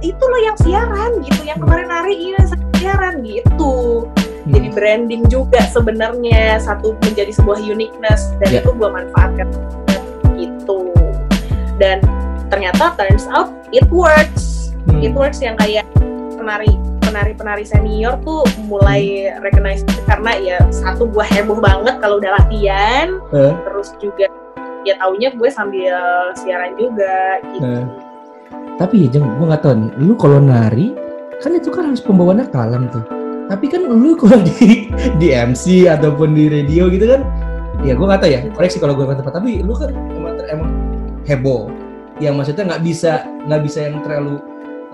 Itu 0.00 0.20
loh 0.20 0.40
yang 0.40 0.56
siaran 0.58 1.10
gitu 1.20 1.42
yang 1.42 1.58
kemarin 1.58 1.86
nari 1.86 2.14
iya 2.32 2.40
siaran 2.74 3.20
gitu. 3.20 4.08
Hmm. 4.44 4.52
jadi 4.52 4.68
branding 4.76 5.24
juga 5.32 5.56
sebenarnya 5.64 6.60
satu 6.60 6.92
menjadi 7.00 7.32
sebuah 7.32 7.64
uniqueness 7.64 8.28
dan 8.36 8.52
Ya. 8.52 8.60
itu 8.60 8.76
gue 8.76 8.88
manfaatkan 8.88 9.48
gitu. 10.36 10.92
Dan 11.76 12.04
ternyata 12.48 12.92
turns 12.94 13.24
out 13.28 13.48
it 13.72 13.88
works. 13.88 14.72
Hmm. 14.84 15.00
it 15.00 15.16
works 15.16 15.40
yang 15.40 15.56
kayak 15.56 15.88
penari 16.44 16.76
penari 17.00 17.32
penari 17.32 17.64
senior 17.64 18.20
tuh 18.20 18.44
mulai 18.68 19.32
recognize 19.40 19.80
karena 20.04 20.32
ya 20.44 20.58
satu 20.68 21.08
gue 21.08 21.24
heboh 21.24 21.56
banget 21.56 21.96
kalau 22.04 22.20
udah 22.20 22.36
latihan. 22.36 23.16
Eh, 23.32 23.52
terus 23.64 23.96
juga 23.96 24.28
ya 24.84 25.00
taunya 25.00 25.32
gue 25.32 25.48
sambil 25.48 25.96
siaran 26.36 26.76
juga 26.76 27.40
gitu. 27.48 27.64
Eh. 27.64 27.84
tapi 28.74 29.06
ya 29.06 29.08
Jeng, 29.16 29.38
gue 29.38 29.46
nggak 29.46 29.62
tahu 29.62 29.74
nih 29.78 29.90
lu 30.02 30.12
kalau 30.18 30.42
nari 30.42 30.92
kan 31.38 31.54
itu 31.54 31.70
kan 31.70 31.88
harus 31.88 32.04
pembawaannya 32.04 32.52
kalem 32.52 32.92
tuh. 32.92 33.04
Tapi 33.48 33.66
kan 33.72 33.88
lu 33.88 34.12
kalau 34.20 34.36
di 34.44 34.92
di 35.16 35.28
MC 35.32 35.88
ataupun 35.88 36.36
di 36.36 36.52
radio 36.52 36.92
gitu 36.92 37.08
kan 37.08 37.24
ya 37.86 37.96
gue 37.96 38.04
nggak 38.04 38.20
tahu 38.20 38.30
ya 38.34 38.40
koreksi 38.52 38.76
kalau 38.82 38.92
gue 38.92 39.08
tepat. 39.08 39.40
Tapi 39.40 39.64
lu 39.64 39.72
kan 39.72 39.96
emang 40.12 40.34
emang 40.52 40.70
heboh. 41.24 41.72
Yang 42.20 42.34
maksudnya 42.36 42.64
nggak 42.74 42.82
bisa 42.84 43.12
nggak 43.48 43.62
bisa 43.64 43.78
yang 43.88 43.96
terlalu 44.04 44.42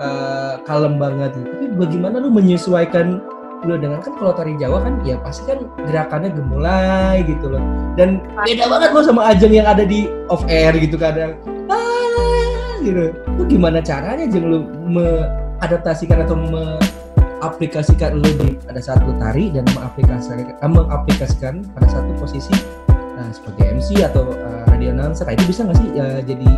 eh, 0.00 0.54
kalem 0.64 0.96
banget 0.96 1.36
gitu. 1.36 1.48
tapi 1.52 1.66
bagaimana 1.76 2.16
lu 2.18 2.32
menyesuaikan 2.32 3.20
lu 3.68 3.76
dengan 3.76 4.00
kan 4.00 4.16
kalau 4.16 4.32
tari 4.32 4.56
Jawa 4.56 4.80
kan 4.80 5.04
ya 5.04 5.20
pasti 5.20 5.44
kan 5.44 5.68
gerakannya 5.84 6.32
gemulai 6.32 7.20
gitu 7.28 7.52
loh. 7.52 7.60
Dan 7.92 8.24
beda 8.40 8.64
banget 8.72 8.90
lo 8.96 9.00
sama 9.04 9.28
Ajeng 9.28 9.52
yang 9.52 9.68
ada 9.68 9.84
di 9.84 10.08
off 10.32 10.40
air 10.48 10.72
gitu 10.80 10.96
kadang 10.96 11.36
ah, 11.68 12.72
gitu. 12.80 13.12
Lu 13.36 13.42
gimana 13.44 13.84
caranya 13.84 14.24
Jeng 14.24 14.48
lu 14.48 14.58
mengadaptasikan 14.88 16.24
atau 16.24 16.36
mengaplikasikan 16.40 18.16
lu 18.16 18.30
di 18.40 18.56
pada 18.64 18.80
saat 18.80 19.04
lu 19.04 19.12
tari 19.20 19.52
dan 19.52 19.68
mengaplikasikan 19.76 20.56
eh, 20.56 20.70
mengaplikasikan 20.70 21.54
pada 21.76 21.88
satu 21.92 22.10
posisi 22.16 22.56
eh, 22.88 23.30
sebagai 23.36 23.76
MC 23.76 24.00
atau 24.00 24.32
eh, 24.32 24.62
radio 24.72 24.96
announcer. 24.96 25.28
Nah, 25.28 25.36
itu 25.36 25.44
bisa 25.52 25.68
nggak 25.68 25.76
sih 25.76 25.88
eh, 26.00 26.20
jadi 26.24 26.48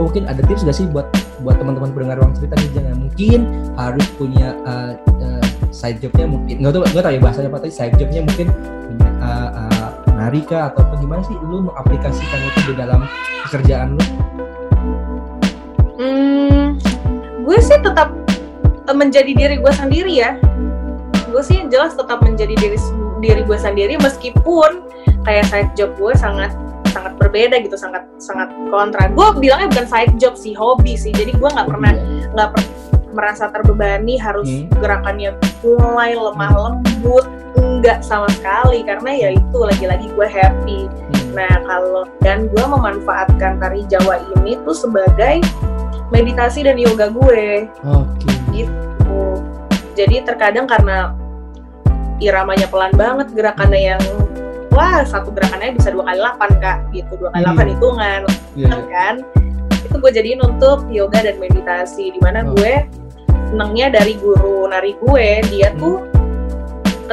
mungkin 0.00 0.24
ada 0.26 0.40
tips 0.44 0.64
nggak 0.64 0.76
sih 0.76 0.86
buat 0.88 1.06
buat 1.40 1.56
teman-teman 1.60 1.90
pendengar 1.92 2.16
ruang 2.20 2.32
cerita 2.36 2.54
nih 2.56 2.70
jangan 2.76 2.94
mungkin 2.96 3.40
harus 3.76 4.06
punya 4.16 4.48
eh, 4.64 4.92
eh, 5.24 5.44
side 5.70 5.98
jobnya 6.00 6.26
mungkin 6.28 6.54
nggak 6.60 6.72
tahu 6.72 6.82
nggak 6.84 7.04
tahu 7.04 7.12
ya 7.16 7.20
bahasanya 7.20 7.48
apa 7.52 7.58
tadi 7.64 7.72
side 7.72 7.94
jobnya 7.96 8.20
mungkin 8.24 8.46
punya 8.90 9.08
eh, 9.20 9.50
eh, 9.56 9.88
nari 10.16 10.40
kah 10.44 10.68
atau 10.72 10.84
gimana 11.00 11.22
sih 11.24 11.36
lu 11.40 11.64
mengaplikasikan 11.64 12.40
itu 12.44 12.60
di 12.68 12.74
dalam 12.76 13.00
pekerjaan 13.48 13.96
lu 13.96 14.04
Hmm, 16.00 16.80
gue 17.44 17.58
sih 17.60 17.76
tetap 17.76 18.08
menjadi 18.90 19.36
diri 19.36 19.56
gue 19.60 19.68
sendiri 19.70 20.12
ya. 20.16 20.32
gue 21.30 21.42
sih 21.46 21.62
jelas 21.70 21.94
tetap 21.94 22.24
menjadi 22.26 22.56
diri 22.58 22.74
diri 23.22 23.44
gue 23.46 23.54
sendiri 23.54 23.94
meskipun 24.02 24.82
kayak 25.22 25.46
side 25.46 25.70
job 25.78 25.94
gue 25.94 26.10
sangat 26.18 26.50
sangat 26.90 27.12
berbeda 27.16 27.56
gitu 27.62 27.78
sangat 27.78 28.04
sangat 28.18 28.50
kontra. 28.68 29.08
Gue 29.14 29.28
bilangnya 29.38 29.70
bukan 29.70 29.86
side 29.86 30.14
job 30.18 30.34
sih 30.34 30.52
hobi 30.52 30.98
sih. 30.98 31.14
Jadi 31.14 31.32
gue 31.34 31.48
nggak 31.48 31.68
pernah 31.70 31.94
nggak 32.34 32.48
pernah 32.54 32.68
merasa 33.10 33.50
terbebani 33.50 34.14
harus 34.18 34.46
hmm. 34.46 34.70
gerakannya 34.78 35.34
mulai 35.66 36.14
lemah 36.14 36.52
lembut 36.54 37.26
enggak 37.58 38.02
sama 38.02 38.26
sekali. 38.34 38.82
Karena 38.82 39.10
ya 39.14 39.28
itu 39.34 39.58
lagi-lagi 39.58 40.06
gue 40.10 40.28
happy. 40.28 40.80
Hmm. 40.86 41.28
nah 41.30 41.54
kalau 41.62 42.04
dan 42.26 42.50
gue 42.50 42.64
memanfaatkan 42.66 43.62
tari 43.62 43.86
Jawa 43.86 44.18
ini 44.34 44.58
tuh 44.66 44.74
sebagai 44.74 45.40
meditasi 46.10 46.66
dan 46.66 46.74
yoga 46.74 47.08
gue. 47.10 47.70
Okay. 47.70 48.36
gitu. 48.50 49.38
Jadi 49.94 50.26
terkadang 50.26 50.66
karena 50.66 51.14
iramanya 52.20 52.68
pelan 52.68 52.92
banget 52.94 53.32
gerakannya 53.32 53.80
yang 53.96 54.02
wah 54.70 55.02
satu 55.02 55.34
gerakannya 55.34 55.76
bisa 55.76 55.90
dua 55.90 56.04
kali 56.06 56.18
delapan 56.18 56.50
kak 56.62 56.78
gitu 56.94 57.12
dua 57.18 57.30
kali 57.34 57.42
delapan 57.44 57.64
hmm. 57.66 57.72
hitungan 57.74 58.20
yeah. 58.54 58.68
Iya. 58.70 58.78
kan 58.90 59.14
itu 59.80 59.96
gue 59.98 60.12
jadiin 60.14 60.40
untuk 60.46 60.86
yoga 60.92 61.18
dan 61.24 61.36
meditasi 61.42 62.14
di 62.14 62.20
mana 62.22 62.46
oh. 62.46 62.54
gue 62.54 62.86
senengnya 63.50 63.90
dari 63.90 64.14
guru 64.18 64.70
nari 64.70 64.94
gue 65.02 65.28
dia 65.50 65.74
hmm. 65.74 65.78
tuh 65.82 65.98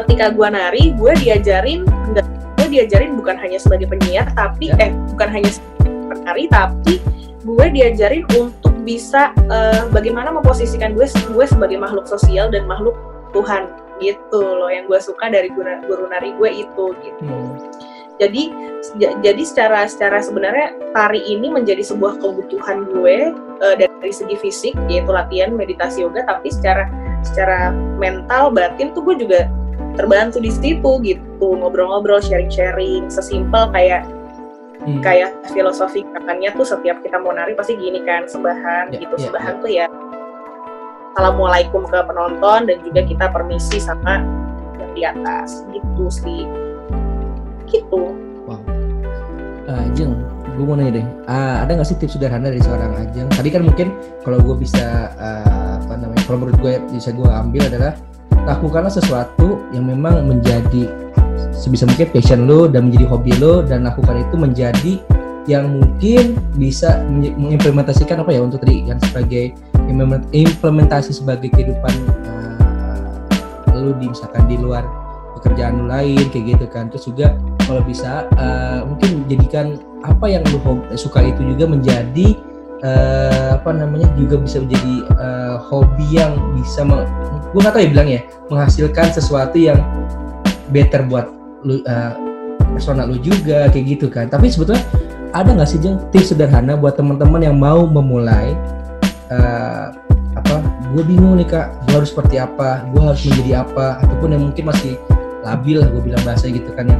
ketika 0.03 0.29
gue 0.29 0.47
nari 0.47 0.83
gue 0.93 1.11
diajarin 1.17 1.81
enggak 2.09 2.25
gue 2.61 2.67
diajarin 2.69 3.17
bukan 3.17 3.35
hanya 3.41 3.57
sebagai 3.57 3.89
penyiar 3.89 4.29
tapi 4.37 4.69
yeah. 4.69 4.89
eh 4.89 4.91
bukan 5.13 5.29
hanya 5.33 5.49
penari 5.81 6.45
tapi 6.49 7.01
gue 7.47 7.65
diajarin 7.71 8.23
untuk 8.37 8.75
bisa 8.83 9.31
uh, 9.49 9.87
bagaimana 9.89 10.31
memposisikan 10.31 10.93
gue 10.93 11.07
gue 11.07 11.45
sebagai 11.47 11.79
makhluk 11.79 12.05
sosial 12.05 12.51
dan 12.53 12.69
makhluk 12.69 12.93
Tuhan 13.31 13.67
gitu 14.01 14.41
loh 14.41 14.69
yang 14.69 14.85
gue 14.85 14.99
suka 15.01 15.29
dari 15.29 15.49
guru, 15.51 15.81
guru 15.85 16.05
nari 16.09 16.33
gue 16.35 16.49
itu 16.65 16.85
gitu 17.01 17.21
hmm. 17.23 17.55
jadi 18.21 18.43
jadi 18.97 19.43
secara 19.43 19.89
secara 19.89 20.21
sebenarnya 20.23 20.73
tari 20.93 21.21
ini 21.25 21.51
menjadi 21.51 21.83
sebuah 21.83 22.21
kebutuhan 22.21 22.87
gue 22.93 23.33
uh, 23.61 23.75
dari 23.75 24.11
segi 24.13 24.37
fisik 24.37 24.73
yaitu 24.87 25.09
latihan 25.09 25.53
meditasi 25.53 26.05
yoga 26.05 26.23
tapi 26.25 26.53
secara 26.53 26.87
secara 27.25 27.73
mental 27.97 28.53
batin 28.53 28.93
tuh 28.93 29.03
gue 29.03 29.27
juga 29.27 29.49
terbantu 29.97 30.37
di 30.37 30.53
situ 30.53 30.91
gitu 31.01 31.47
ngobrol-ngobrol 31.57 32.21
sharing-sharing 32.21 33.09
sesimpel 33.09 33.73
kayak 33.73 34.05
hmm. 34.85 35.01
kayak 35.01 35.33
filosofi 35.51 36.05
katanya 36.13 36.53
tuh 36.53 36.65
setiap 36.65 37.01
kita 37.01 37.17
mau 37.17 37.33
nari 37.33 37.57
pasti 37.57 37.73
gini 37.75 38.05
kan 38.05 38.29
sembahan 38.29 38.93
yeah, 38.93 39.01
gitu 39.01 39.15
yeah, 39.17 39.23
sembahan 39.25 39.53
yeah. 39.57 39.63
tuh 39.63 39.71
ya 39.73 39.87
assalamualaikum 41.17 41.81
ke 41.89 41.97
penonton 42.05 42.69
dan 42.69 42.77
juga 42.85 43.01
kita 43.01 43.25
permisi 43.33 43.81
sama 43.81 44.21
yang 44.77 44.91
di 44.93 45.01
atas. 45.01 45.65
Gitu 45.73 46.05
sih. 46.13 46.45
Gitu. 47.65 48.13
Wow. 48.45 48.61
Uh, 49.65 49.89
Jeng 49.97 50.13
gue 50.57 50.65
mau 50.65 50.77
nanya 50.77 51.01
deh. 51.01 51.05
Uh, 51.25 51.65
ada 51.65 51.73
nggak 51.73 51.89
sih 51.89 51.97
tips 51.97 52.17
sederhana 52.17 52.53
dari 52.53 52.61
seorang 52.61 52.93
Ajeng? 53.01 53.29
Tadi 53.33 53.49
kan 53.49 53.61
mungkin 53.65 53.93
kalau 54.21 54.41
gue 54.41 54.61
bisa 54.61 55.09
uh, 55.17 55.81
apa 55.81 55.93
namanya 55.97 56.21
kalau 56.29 56.37
menurut 56.41 56.57
gue 56.61 56.73
bisa 56.93 57.09
gue 57.13 57.25
ambil 57.25 57.65
adalah 57.65 57.93
lakukanlah 58.45 58.93
sesuatu 58.93 59.61
yang 59.73 59.89
memang 59.89 60.21
menjadi 60.25 60.85
sebisa 61.53 61.85
mungkin 61.89 62.09
passion 62.13 62.45
lo 62.45 62.65
dan 62.69 62.89
menjadi 62.89 63.05
hobi 63.09 63.33
lo 63.37 63.61
dan 63.65 63.85
lakukan 63.85 64.21
itu 64.21 64.35
menjadi 64.37 64.93
yang 65.47 65.79
mungkin 65.79 66.35
bisa 66.59 66.99
mengimplementasikan 67.07 68.19
apa 68.19 68.35
ya 68.35 68.43
untuk 68.43 68.61
tadi 68.61 68.83
yang 68.83 68.99
sebagai 68.99 69.55
implementasi 70.35 71.15
sebagai 71.15 71.47
kehidupan 71.55 71.95
uh, 72.27 73.79
lu 73.79 73.95
di 73.95 74.11
misalkan 74.11 74.43
di 74.51 74.59
luar 74.59 74.83
pekerjaan 75.39 75.79
lu 75.79 75.85
lain 75.87 76.27
kayak 76.29 76.59
gitu 76.59 76.65
kan. 76.67 76.91
Terus 76.91 77.07
juga 77.07 77.27
kalau 77.63 77.79
bisa 77.79 78.27
uh, 78.35 78.83
mungkin 78.83 79.23
menjadikan 79.23 79.79
apa 80.03 80.27
yang 80.27 80.43
lu 80.51 80.59
suka 80.99 81.23
itu 81.23 81.41
juga 81.55 81.65
menjadi 81.71 82.35
uh, 82.83 83.55
apa 83.55 83.71
namanya 83.71 84.11
juga 84.19 84.35
bisa 84.43 84.59
menjadi 84.59 84.93
uh, 85.15 85.55
hobi 85.63 86.19
yang 86.19 86.35
bisa 86.59 86.83
gue 87.55 87.59
nggak 87.63 87.73
tahu 87.73 87.83
ya 87.87 87.89
bilang 87.89 88.09
ya 88.11 88.21
menghasilkan 88.51 89.07
sesuatu 89.15 89.55
yang 89.55 89.79
better 90.75 91.07
buat 91.07 91.31
lu 91.63 91.79
uh, 91.87 92.11
personal 92.75 93.07
lu 93.07 93.17
juga 93.23 93.71
kayak 93.71 93.85
gitu 93.97 94.11
kan. 94.11 94.27
Tapi 94.27 94.51
sebetulnya 94.51 94.83
ada 95.33 95.49
nggak 95.51 95.69
sih 95.69 95.79
jeng 95.81 95.99
tips 96.13 96.31
sederhana 96.35 96.77
buat 96.77 96.95
teman-teman 96.95 97.41
yang 97.43 97.57
mau 97.57 97.87
memulai 97.87 98.55
uh, 99.31 99.91
apa 100.37 100.61
gue 100.93 101.03
bingung 101.03 101.41
nih 101.41 101.47
kak 101.49 101.73
gue 101.89 101.95
harus 101.97 102.13
seperti 102.13 102.37
apa 102.37 102.85
gue 102.93 103.01
harus 103.01 103.21
menjadi 103.25 103.65
apa 103.65 103.99
ataupun 104.05 104.37
yang 104.37 104.43
mungkin 104.47 104.69
masih 104.69 104.95
labil 105.47 105.79
gue 105.79 106.01
bilang 106.03 106.23
bahasa 106.27 106.51
gitu 106.51 106.67
kan 106.75 106.91
ya. 106.91 106.99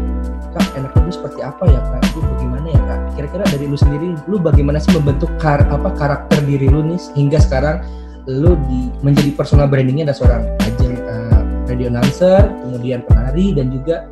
Kak 0.56 0.80
enaknya 0.80 1.00
gue 1.04 1.14
seperti 1.14 1.40
apa 1.44 1.64
ya 1.68 1.80
kak? 1.84 2.02
Gue 2.16 2.24
bagaimana 2.24 2.68
ya 2.72 2.82
kak? 2.88 3.00
Kira-kira 3.20 3.44
dari 3.52 3.66
lu 3.68 3.78
sendiri 3.78 4.08
lu 4.32 4.38
bagaimana 4.40 4.80
sih 4.80 4.96
membentuk 4.96 5.30
kar 5.38 5.68
apa 5.68 5.92
karakter 6.00 6.40
diri 6.48 6.72
lu 6.72 6.80
nih 6.88 7.00
hingga 7.20 7.38
sekarang 7.44 7.84
lu 8.28 8.56
di 8.68 8.92
menjadi 9.04 9.32
personal 9.36 9.68
brandingnya 9.72 10.12
ada 10.12 10.16
seorang 10.16 10.44
ajeng 10.64 11.00
uh, 11.08 11.42
radio 11.68 11.88
announcer 11.88 12.52
kemudian 12.64 13.00
penari 13.08 13.56
dan 13.56 13.72
juga 13.72 14.04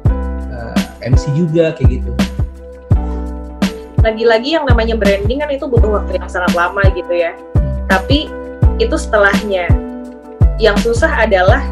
uh, 0.55 0.75
eh, 1.03 1.11
MC 1.11 1.35
juga 1.35 1.75
kayak 1.75 1.99
gitu 1.99 2.11
lagi-lagi 4.05 4.53
yang 4.53 4.69
namanya 4.69 4.93
branding 4.93 5.41
kan 5.41 5.49
itu 5.49 5.65
butuh 5.65 5.97
waktu 5.97 6.21
yang 6.21 6.29
sangat 6.29 6.53
lama 6.53 6.85
gitu 6.93 7.09
ya. 7.09 7.33
Tapi 7.89 8.29
itu 8.77 8.93
setelahnya. 8.93 9.65
Yang 10.61 10.85
susah 10.85 11.25
adalah 11.25 11.65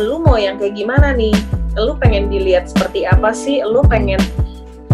lu 0.00 0.24
mau 0.24 0.40
yang 0.40 0.56
kayak 0.56 0.72
gimana 0.72 1.12
nih? 1.12 1.36
Lu 1.76 1.92
pengen 2.00 2.32
dilihat 2.32 2.72
seperti 2.72 3.04
apa 3.04 3.36
sih? 3.36 3.60
Lu 3.60 3.84
pengen 3.84 4.18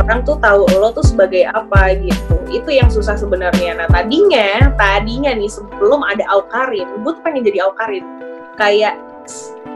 orang 0.02 0.26
tuh 0.26 0.34
tahu 0.42 0.66
lo 0.74 0.90
tuh 0.90 1.06
sebagai 1.06 1.46
apa 1.54 1.94
gitu. 2.02 2.34
Itu 2.50 2.74
yang 2.74 2.90
susah 2.90 3.14
sebenarnya. 3.14 3.78
Nah 3.78 3.86
tadinya 3.86 4.74
tadinya 4.74 5.30
nih 5.38 5.48
sebelum 5.48 6.02
ada 6.02 6.26
Aukarin 6.34 6.90
gue 7.06 7.12
tuh 7.14 7.22
pengen 7.22 7.46
jadi 7.46 7.62
Aukarin 7.70 8.02
kayak 8.58 8.98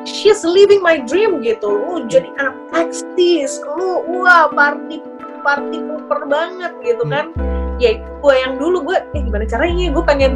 she's 0.03 0.43
living 0.43 0.83
my 0.83 0.99
dream 1.07 1.39
gitu. 1.39 1.71
Lu 1.71 2.03
jadi 2.11 2.35
anak 2.43 2.59
eksis 2.75 3.63
lu 3.79 4.03
wah 4.11 4.51
party 4.51 4.99
party 5.47 5.79
super 5.79 6.27
banget 6.27 6.73
gitu 6.83 7.07
hmm. 7.07 7.13
kan. 7.15 7.27
Ya 7.79 8.03
gue 8.03 8.35
yang 8.35 8.59
dulu 8.59 8.91
gue 8.91 8.99
eh 9.15 9.23
gimana 9.23 9.47
caranya 9.47 9.95
gue 9.95 10.05
pengen 10.05 10.33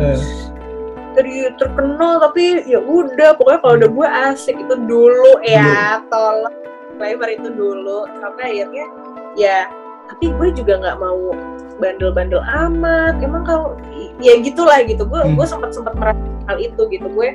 jadi 1.11 1.51
terkenal 1.59 2.23
tapi 2.23 2.63
ya 2.71 2.79
udah 2.79 3.35
pokoknya 3.35 3.59
kalau 3.67 3.75
udah 3.83 3.91
gue 3.91 4.09
asik 4.31 4.55
itu 4.55 4.75
dulu. 4.87 5.43
Ya 5.43 5.99
tolong 6.07 6.55
lebar 7.03 7.33
itu 7.33 7.51
dulu 7.51 8.07
sampai 8.23 8.63
akhirnya 8.63 8.87
ya 9.35 9.59
tapi 10.07 10.31
gue 10.31 10.49
juga 10.55 10.79
nggak 10.79 10.99
mau 11.03 11.35
bandel-bandel 11.83 12.39
amat. 12.69 13.19
Emang 13.19 13.43
kalau 13.43 13.75
ya 14.23 14.39
gitulah 14.39 14.79
gitu. 14.87 15.03
Gue 15.03 15.19
hmm. 15.19 15.35
gue 15.35 15.47
sempat 15.49 15.75
sempat 15.75 15.99
merasa 15.99 16.23
hal 16.47 16.63
itu 16.63 16.87
gitu. 16.87 17.11
Gue 17.11 17.35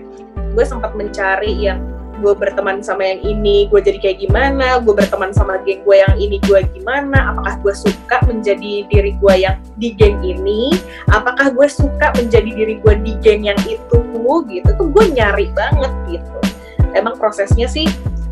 gue 0.56 0.64
sempat 0.64 0.96
mencari 0.96 1.52
yang 1.52 1.84
gue 2.20 2.34
berteman 2.36 2.80
sama 2.80 3.04
yang 3.04 3.22
ini 3.24 3.68
gue 3.68 3.80
jadi 3.84 4.00
kayak 4.00 4.18
gimana 4.24 4.80
gue 4.84 4.94
berteman 4.96 5.36
sama 5.36 5.60
geng 5.68 5.84
gue 5.84 5.98
yang 6.00 6.16
ini 6.16 6.38
gue 6.44 6.64
gimana 6.76 7.36
apakah 7.36 7.60
gue 7.60 7.74
suka 7.76 8.24
menjadi 8.28 8.88
diri 8.88 9.12
gue 9.20 9.34
yang 9.36 9.58
di 9.80 9.92
geng 9.96 10.20
ini 10.24 10.72
apakah 11.12 11.52
gue 11.52 11.68
suka 11.68 12.16
menjadi 12.16 12.50
diri 12.52 12.76
gue 12.80 12.94
di 13.04 13.14
geng 13.20 13.48
yang 13.48 13.60
itu 13.68 14.06
gitu. 14.50 14.70
Tuh 14.76 14.88
gue 14.90 15.06
nyari 15.14 15.48
banget 15.54 15.94
gitu. 16.10 16.40
Emang 16.98 17.16
prosesnya 17.20 17.70
sih 17.70 17.86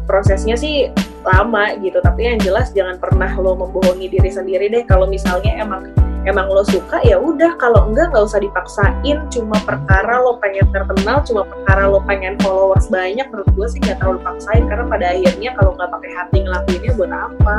prosesnya 0.10 0.58
sih 0.58 0.90
lama 1.24 1.78
gitu. 1.80 2.02
Tapi 2.02 2.34
yang 2.34 2.40
jelas 2.42 2.74
jangan 2.74 2.98
pernah 2.98 3.30
lo 3.38 3.56
membohongi 3.56 4.10
diri 4.10 4.30
sendiri 4.34 4.72
deh. 4.72 4.84
Kalau 4.88 5.06
misalnya 5.06 5.54
emang 5.62 5.94
emang 6.26 6.48
lo 6.50 6.64
suka 6.66 7.00
ya 7.04 7.20
udah. 7.20 7.56
Kalau 7.60 7.92
enggak 7.92 8.12
nggak 8.12 8.24
usah 8.24 8.40
dipaksain. 8.42 9.18
Cuma 9.30 9.58
perkara 9.64 10.24
lo 10.24 10.40
pengen 10.40 10.68
terkenal 10.72 11.22
cuma 11.24 11.44
perkara 11.48 11.90
lo 11.90 12.00
pengen 12.04 12.40
followers 12.42 12.88
banyak 12.88 13.28
menurut 13.30 13.50
gue 13.54 13.68
sih 13.70 13.80
nggak 13.84 14.00
terlalu 14.00 14.20
paksain. 14.24 14.64
Karena 14.68 14.86
pada 14.88 15.06
akhirnya 15.12 15.50
kalau 15.58 15.72
nggak 15.76 15.90
pakai 15.92 16.12
hati 16.16 16.38
ngelakuinnya 16.44 16.92
buat 16.96 17.12
apa? 17.12 17.56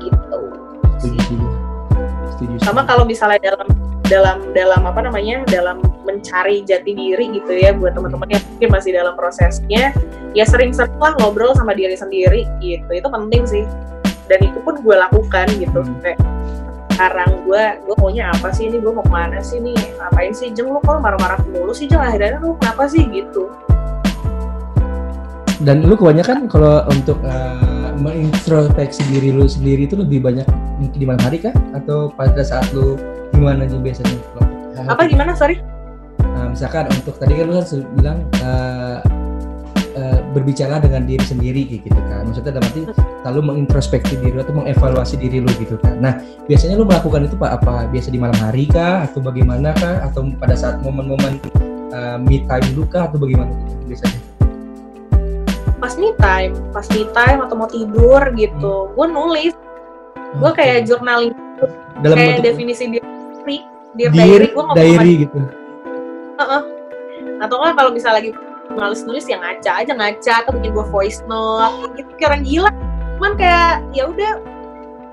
Gitu. 0.00 0.40
Setuju 0.98 2.54
sama 2.62 2.84
kalau 2.84 3.08
misalnya 3.08 3.40
dalam 3.42 3.68
dalam 4.08 4.38
dalam 4.56 4.82
apa 4.88 5.00
namanya 5.04 5.44
dalam 5.48 5.84
mencari 6.08 6.64
jati 6.64 6.96
diri 6.96 7.28
gitu 7.36 7.52
ya 7.52 7.76
buat 7.76 7.92
teman-teman 7.92 8.32
yang 8.32 8.42
mungkin 8.56 8.68
masih 8.72 8.96
dalam 8.96 9.12
prosesnya 9.16 9.92
ya 10.32 10.44
sering-sering 10.48 10.96
lah 10.96 11.12
ngobrol 11.20 11.52
sama 11.52 11.76
diri 11.76 11.96
sendiri 11.96 12.48
gitu. 12.60 12.88
Itu 12.88 13.08
penting 13.08 13.44
sih. 13.44 13.64
Dan 14.28 14.44
itu 14.44 14.60
pun 14.60 14.76
gue 14.80 14.96
lakukan 14.96 15.48
gitu. 15.56 15.80
Kayak 16.04 16.20
sekarang 16.98 17.46
gue 17.46 17.64
gue 17.86 17.94
maunya 18.02 18.34
apa 18.34 18.50
sih 18.50 18.66
ini? 18.66 18.82
Gue 18.82 18.90
mau 18.90 19.06
ke 19.06 19.12
mana 19.14 19.38
sih 19.38 19.62
nih 19.62 19.78
ngapain 20.02 20.34
sih? 20.34 20.50
Jeng 20.50 20.74
lu 20.74 20.82
kok 20.82 20.98
marah-marah 20.98 21.38
mulu 21.46 21.70
sih 21.70 21.86
jeng? 21.86 22.02
Akhirnya 22.02 22.42
lu 22.42 22.58
kenapa 22.58 22.90
sih? 22.90 23.06
Gitu. 23.06 23.46
Dan 25.62 25.86
lu 25.86 25.94
kebanyakan 25.94 26.50
kalau 26.50 26.82
untuk 26.90 27.22
uh, 27.22 27.94
mengintrospeksi 28.02 29.06
diri 29.14 29.30
lu 29.30 29.46
sendiri 29.46 29.86
itu 29.86 29.94
lebih 29.94 30.26
banyak 30.26 30.42
di 30.90 31.06
malam 31.06 31.22
hari 31.22 31.38
kah? 31.38 31.54
Atau 31.70 32.10
pada 32.18 32.42
saat 32.42 32.66
lu 32.74 32.98
gimana 33.30 33.62
aja 33.62 33.78
biasanya? 33.78 34.18
Apa 34.90 35.06
gimana? 35.06 35.38
Sorry. 35.38 35.62
Uh, 36.18 36.50
misalkan 36.50 36.90
untuk 36.90 37.14
tadi 37.14 37.38
kan 37.38 37.46
lu 37.46 37.62
kan 37.62 37.66
bilang 37.94 38.18
uh, 38.42 38.98
uh, 39.98 40.18
berbicara 40.30 40.78
dengan 40.78 41.02
diri 41.04 41.24
sendiri 41.26 41.62
gitu 41.66 41.98
kan. 42.08 42.30
Maksudnya 42.30 42.54
dalam 42.54 42.66
arti 42.70 42.82
lalu 43.26 43.40
mengintrospeksi 43.42 44.14
diri 44.22 44.38
atau 44.38 44.54
mengevaluasi 44.54 45.18
diri 45.18 45.42
lu 45.42 45.50
gitu 45.58 45.74
kan. 45.82 45.98
Nah 45.98 46.22
biasanya 46.46 46.78
lu 46.78 46.86
melakukan 46.86 47.26
itu 47.26 47.34
pak 47.34 47.58
apa? 47.62 47.90
Biasa 47.90 48.08
di 48.14 48.18
malam 48.22 48.38
hari 48.38 48.70
kah? 48.70 49.10
Atau 49.10 49.20
bagaimana 49.20 49.74
kah? 49.74 50.06
Atau 50.06 50.30
pada 50.38 50.54
saat 50.54 50.78
momen-momen 50.86 51.42
uh, 51.90 52.16
me 52.22 52.46
time 52.46 52.66
lu 52.78 52.86
kah? 52.86 53.10
Atau 53.10 53.18
bagaimana 53.18 53.50
biasanya? 53.90 54.18
Pas 55.78 55.94
me 55.98 56.10
time 56.18 56.52
pas 56.70 56.86
me 56.94 57.02
time 57.10 57.38
atau 57.42 57.54
mau 57.58 57.68
tidur 57.70 58.22
gitu 58.38 58.72
hmm. 58.86 58.94
gue 58.94 59.06
nulis. 59.10 59.54
Gue 60.38 60.50
okay. 60.52 60.78
kayak 60.78 60.86
journaling 60.86 61.34
dalam 62.04 62.14
kayak 62.14 62.46
definisi 62.46 62.84
diri 62.86 63.02
diri 63.96 64.10
diri 64.14 64.46
gue 64.54 64.64
diary 64.78 65.12
gitu. 65.26 65.38
Uh 66.38 66.42
-uh. 66.42 66.62
atau 67.42 67.58
kan 67.58 67.74
kalau 67.74 67.90
misalnya 67.90 68.22
lagi 68.22 68.30
males 68.78 69.02
nulis 69.02 69.26
ya 69.26 69.42
ngaca 69.42 69.82
aja 69.82 69.92
ngaca 69.92 70.32
atau 70.46 70.54
bikin 70.54 70.70
gue 70.70 70.86
voice 70.94 71.20
note. 71.26 71.98
Gitu 71.98 72.10
kayak 72.16 72.30
orang 72.30 72.42
gila. 72.46 72.70
Cuman 73.18 73.32
kayak 73.34 73.74
ya 73.90 74.06
udah 74.06 74.32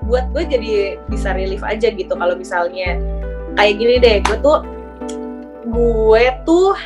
buat 0.06 0.30
gue 0.30 0.42
jadi 0.46 0.72
bisa 1.10 1.34
relief 1.34 1.66
aja 1.66 1.90
gitu. 1.90 2.14
Kalau 2.14 2.38
misalnya 2.38 2.94
kayak 3.58 3.74
gini 3.74 3.94
deh 3.98 4.16
gue 4.22 4.38
tuh 4.38 4.62
gue 5.66 6.24
tuh 6.46 6.78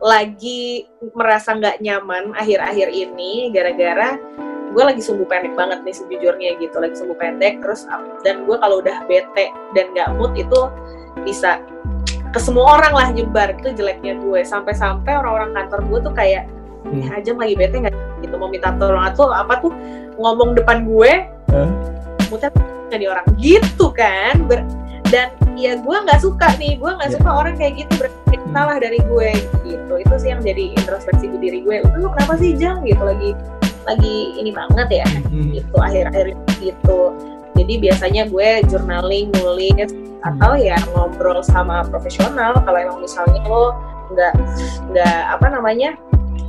lagi 0.00 0.88
merasa 1.12 1.52
nggak 1.56 1.84
nyaman 1.84 2.32
akhir-akhir 2.36 2.88
ini 2.92 3.52
gara-gara 3.52 4.16
gue 4.74 4.82
lagi 4.82 4.98
sumbu 5.04 5.22
pendek 5.28 5.54
banget 5.54 5.84
nih 5.84 5.94
sejujurnya 5.94 6.50
gitu. 6.56 6.76
Lagi 6.80 6.96
sumbu 6.96 7.14
pendek 7.20 7.60
terus 7.60 7.84
dan 8.24 8.48
gue 8.48 8.56
kalau 8.56 8.80
udah 8.80 9.04
bete 9.04 9.52
dan 9.76 9.92
nggak 9.92 10.16
mood 10.16 10.32
itu 10.32 10.72
bisa 11.22 11.60
ke 12.34 12.42
semua 12.42 12.82
orang 12.82 12.92
lah 12.92 13.08
nyebar 13.14 13.54
itu 13.54 13.70
jeleknya 13.78 14.18
gue 14.18 14.42
sampai-sampai 14.42 15.14
orang-orang 15.14 15.54
kantor 15.54 15.80
gue 15.86 15.98
tuh 16.10 16.14
kayak 16.18 16.50
hmm. 16.82 17.14
aja 17.14 17.30
lagi 17.30 17.54
bete 17.54 17.76
nggak 17.78 17.94
gitu 18.26 18.34
mau 18.34 18.50
minta 18.50 18.74
tolong 18.74 19.06
atau 19.06 19.30
apa 19.30 19.62
tuh 19.62 19.70
ngomong 20.18 20.58
depan 20.58 20.82
gue 20.82 21.30
huh? 21.54 21.70
muter 22.34 22.50
jadi 22.90 23.06
orang 23.14 23.26
gitu 23.38 23.94
kan 23.94 24.42
Ber 24.50 24.66
dan 25.14 25.30
ya 25.54 25.78
gue 25.78 25.96
nggak 25.96 26.18
suka 26.18 26.50
nih 26.58 26.74
gue 26.74 26.90
nggak 26.90 27.10
yeah. 27.14 27.18
suka 27.22 27.30
orang 27.30 27.54
kayak 27.54 27.86
gitu 27.86 27.92
berarti 28.02 28.34
hmm. 28.34 28.50
salah 28.50 28.76
dari 28.82 28.98
gue 28.98 29.30
gitu 29.62 29.94
itu 30.02 30.14
sih 30.18 30.28
yang 30.34 30.42
jadi 30.42 30.74
introspeksi 30.74 31.30
di 31.30 31.38
diri 31.38 31.58
gue 31.62 31.86
lu 32.02 32.10
kenapa 32.10 32.34
sih 32.34 32.58
jang 32.58 32.82
gitu 32.82 33.02
lagi 33.02 33.30
lagi 33.86 34.16
ini 34.40 34.50
banget 34.50 35.04
ya 35.04 35.06
hmm. 35.06 35.54
gitu 35.54 35.76
akhir-akhir 35.78 36.26
gitu 36.58 36.98
jadi 37.64 37.80
biasanya 37.80 38.22
gue 38.28 38.48
journaling 38.68 39.32
nulis 39.40 39.88
hmm. 39.88 40.20
atau 40.20 40.52
ya 40.60 40.76
ngobrol 40.92 41.40
sama 41.40 41.80
profesional 41.88 42.52
kalau 42.60 42.76
emang 42.76 43.00
misalnya 43.00 43.40
lo 43.48 43.72
nggak 44.12 44.36
nggak 44.92 45.18
apa 45.32 45.46
namanya 45.48 45.96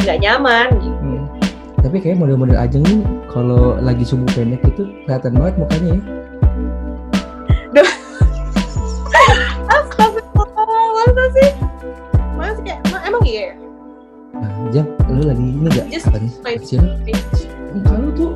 nggak 0.03 0.19
nyaman 0.19 0.67
gitu 0.83 0.99
hmm. 0.99 1.23
tapi 1.79 1.97
kayak 2.03 2.19
model-model 2.19 2.59
ajeng 2.59 2.83
nih 2.83 2.99
kalau 3.31 3.79
lagi 3.79 4.03
subuh 4.03 4.27
pendek 4.35 4.59
itu 4.67 4.91
kelihatan 5.07 5.39
banget 5.39 5.55
mukanya 5.55 5.89
ya 5.95 6.01
sih? 11.35 11.51
Mas 12.39 12.55
kayak 12.63 12.79
emang 13.03 13.23
iya? 13.27 13.51
Nah, 14.35 14.51
Jam, 14.71 14.85
lu 15.11 15.27
lagi 15.27 15.43
ini 15.43 15.67
gak? 15.67 15.87
Just 15.91 16.07
apa 16.07 16.19
nih? 16.21 16.31
Siapa? 16.63 16.87
Muka 17.75 17.93
lu 17.99 18.09
tuh 18.15 18.31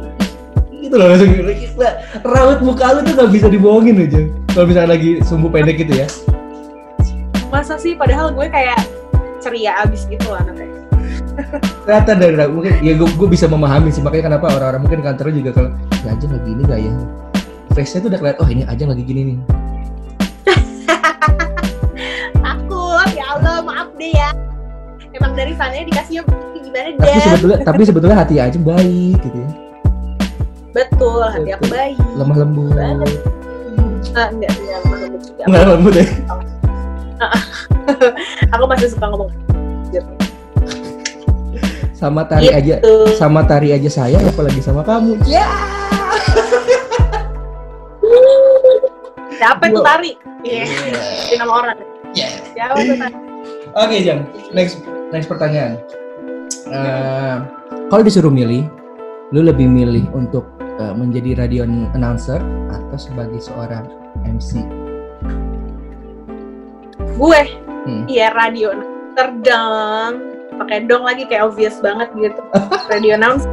gitu 0.81 0.95
loh 0.95 1.07
langsung 1.11 1.31
gila. 1.35 1.89
Raut 2.23 2.59
muka 2.63 2.85
lu 2.95 2.99
tuh 3.03 3.13
gak 3.19 3.29
bisa 3.31 3.47
dibohongin 3.51 3.99
loh 3.99 4.07
Jam. 4.07 4.25
Kalau 4.55 4.65
misalnya 4.65 4.89
lagi 4.95 5.11
sumbu 5.27 5.47
pendek 5.51 5.83
gitu 5.83 5.93
ya. 5.93 6.07
Masa 7.51 7.75
sih? 7.81 7.97
Padahal 7.97 8.31
gue 8.31 8.47
kayak 8.47 8.79
ceria 9.43 9.83
abis 9.83 10.07
gitu 10.07 10.27
lah 10.31 10.43
anaknya. 10.45 10.67
Ternyata 11.87 12.11
dari 12.19 12.35
mungkin 12.51 12.73
ya 12.83 12.93
gue, 12.99 13.07
gue 13.07 13.29
bisa 13.31 13.47
memahami 13.47 13.89
sih 13.89 14.03
makanya 14.03 14.35
kenapa 14.35 14.51
orang-orang 14.51 14.81
mungkin 14.83 14.99
kantor 14.99 15.31
juga 15.31 15.51
kalau 15.55 15.71
ya 16.03 16.11
aja 16.15 16.27
lagi 16.27 16.49
ini 16.51 16.61
gak 16.67 16.79
ya 16.83 16.93
face-nya 17.73 17.99
tuh 18.03 18.09
udah 18.11 18.19
kelihatan 18.19 18.41
oh 18.43 18.49
ini 18.51 18.63
aja 18.67 18.83
lagi 18.83 19.03
gini 19.07 19.21
nih 19.23 19.37
deh 23.99 24.11
ya 24.15 24.29
emang 25.11 25.35
dari 25.35 25.51
sananya 25.59 25.85
dikasihnya 25.91 26.23
gimana 26.63 26.89
deh 26.95 27.03
tapi 27.03 27.19
sebetulnya 27.19 27.57
tapi 27.67 27.81
sebetulnya 27.83 28.17
hati 28.23 28.35
aja 28.39 28.55
baik 28.55 29.19
gitu 29.19 29.37
ya 29.43 29.49
betul 30.71 31.25
hati 31.25 31.49
aku 31.53 31.65
baik 31.69 31.97
lemah 32.15 32.35
lembut. 32.45 32.73
Banget. 32.77 33.11
Ah, 34.13 34.27
enggak 34.31 34.51
enggak 34.53 34.79
lemah 34.85 34.97
lembut 35.01 35.21
juga. 35.25 35.43
Enggak 35.45 35.63
lembut 35.67 35.93
ya? 35.95 36.07
Aku 38.55 38.63
masih 38.69 38.87
suka 38.87 39.11
ngomong 39.11 39.27
sama 41.99 42.23
tari 42.23 42.47
gitu. 42.47 42.55
aja 42.55 42.75
sama 43.19 43.43
tari 43.43 43.75
aja 43.75 43.89
sayang 43.91 44.23
apalagi 44.23 44.63
sama 44.63 44.87
kamu. 44.87 45.19
Ya. 45.27 45.43
Siapa 49.35 49.63
itu 49.67 49.81
tari? 49.83 50.11
Iya. 50.47 50.63
Yeah. 50.63 51.37
nama 51.43 51.53
orang. 51.59 51.77
Yeah. 52.15 52.31
siapa 52.55 52.79
itu 52.79 52.95
tari? 52.95 53.15
Oke, 53.75 53.83
okay, 53.83 53.99
Jang. 54.07 54.19
Next 54.55 54.79
next 55.11 55.27
pertanyaan. 55.27 55.83
Uh, 56.71 57.43
kalau 57.91 58.03
disuruh 58.07 58.31
milih, 58.31 58.63
lu 59.35 59.43
lebih 59.43 59.67
milih 59.67 60.07
untuk 60.15 60.47
uh, 60.79 60.95
menjadi 60.95 61.35
radio 61.35 61.67
announcer 61.93 62.39
atau 62.71 62.97
sebagai 62.97 63.37
seorang 63.43 63.85
MC? 64.23 64.63
Gue, 67.19 67.41
hmm. 67.85 68.07
iya 68.07 68.31
radio 68.31 68.71
announcer 68.71 69.27
dong. 69.43 70.11
Pakai 70.59 70.87
dong 70.87 71.03
lagi 71.03 71.27
kayak 71.27 71.51
obvious 71.51 71.77
banget 71.83 72.07
gitu. 72.15 72.41
radio 72.91 73.19
announcer. 73.19 73.51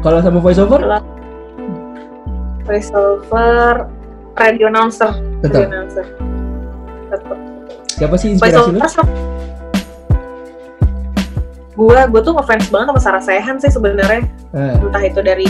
kalau 0.00 0.18
sama 0.24 0.40
voice 0.40 0.60
over? 0.60 0.80
voice 2.64 2.90
over, 2.96 3.86
radio 4.40 4.72
announcer. 4.72 5.12
Tetap. 5.44 5.68
Radio 5.68 5.68
announcer. 5.68 6.04
Tetap 7.12 7.38
Siapa 7.94 8.16
sih 8.18 8.34
inspirasi 8.34 8.74
lu? 8.74 8.80
Gue 11.74 11.98
gue 12.10 12.20
tuh 12.22 12.34
ngefans 12.38 12.70
banget 12.70 12.86
sama 12.94 13.00
Sarah 13.02 13.24
Sehan 13.24 13.56
sih 13.58 13.70
sebenarnya. 13.70 14.24
Eh. 14.54 14.74
Entah 14.78 15.02
itu 15.02 15.20
dari 15.20 15.46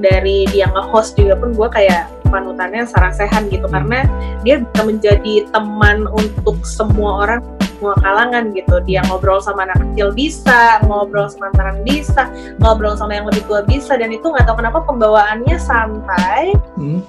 dari 0.00 0.48
dia 0.48 0.68
nge-host 0.72 1.20
juga 1.20 1.36
pun 1.36 1.52
gue 1.52 1.68
kayak 1.68 2.08
panutannya 2.32 2.88
Sarah 2.88 3.12
Sehan 3.12 3.52
gitu 3.52 3.68
hmm. 3.68 3.74
karena 3.76 3.98
dia 4.40 4.64
bisa 4.64 4.82
menjadi 4.88 5.34
teman 5.52 6.08
untuk 6.08 6.64
semua 6.64 7.28
orang 7.28 7.40
semua 7.60 7.98
kalangan 8.00 8.56
gitu 8.56 8.80
dia 8.88 9.04
ngobrol 9.10 9.42
sama 9.42 9.68
anak 9.68 9.84
kecil 9.84 10.14
bisa 10.16 10.80
ngobrol 10.88 11.28
sama 11.28 11.52
anak 11.60 11.82
bisa 11.84 12.30
ngobrol 12.62 12.96
sama 12.96 13.20
yang 13.20 13.28
lebih 13.28 13.44
tua 13.44 13.60
bisa 13.68 14.00
dan 14.00 14.14
itu 14.14 14.24
nggak 14.24 14.48
tahu 14.48 14.64
kenapa 14.64 14.80
pembawaannya 14.86 15.60
santai 15.60 16.56
hmm 16.80 17.04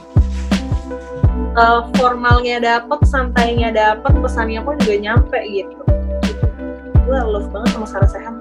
uh, 1.58 1.90
formalnya 1.98 2.58
dapet, 2.62 3.00
santainya 3.06 3.70
dapet, 3.74 4.12
pesannya 4.22 4.62
pun 4.62 4.76
juga 4.82 4.96
nyampe 5.00 5.40
gitu. 5.50 5.82
Gue 7.04 7.20
love 7.20 7.52
banget 7.52 7.70
sama 7.76 7.88
Sarah 7.88 8.10
Sehan. 8.10 8.36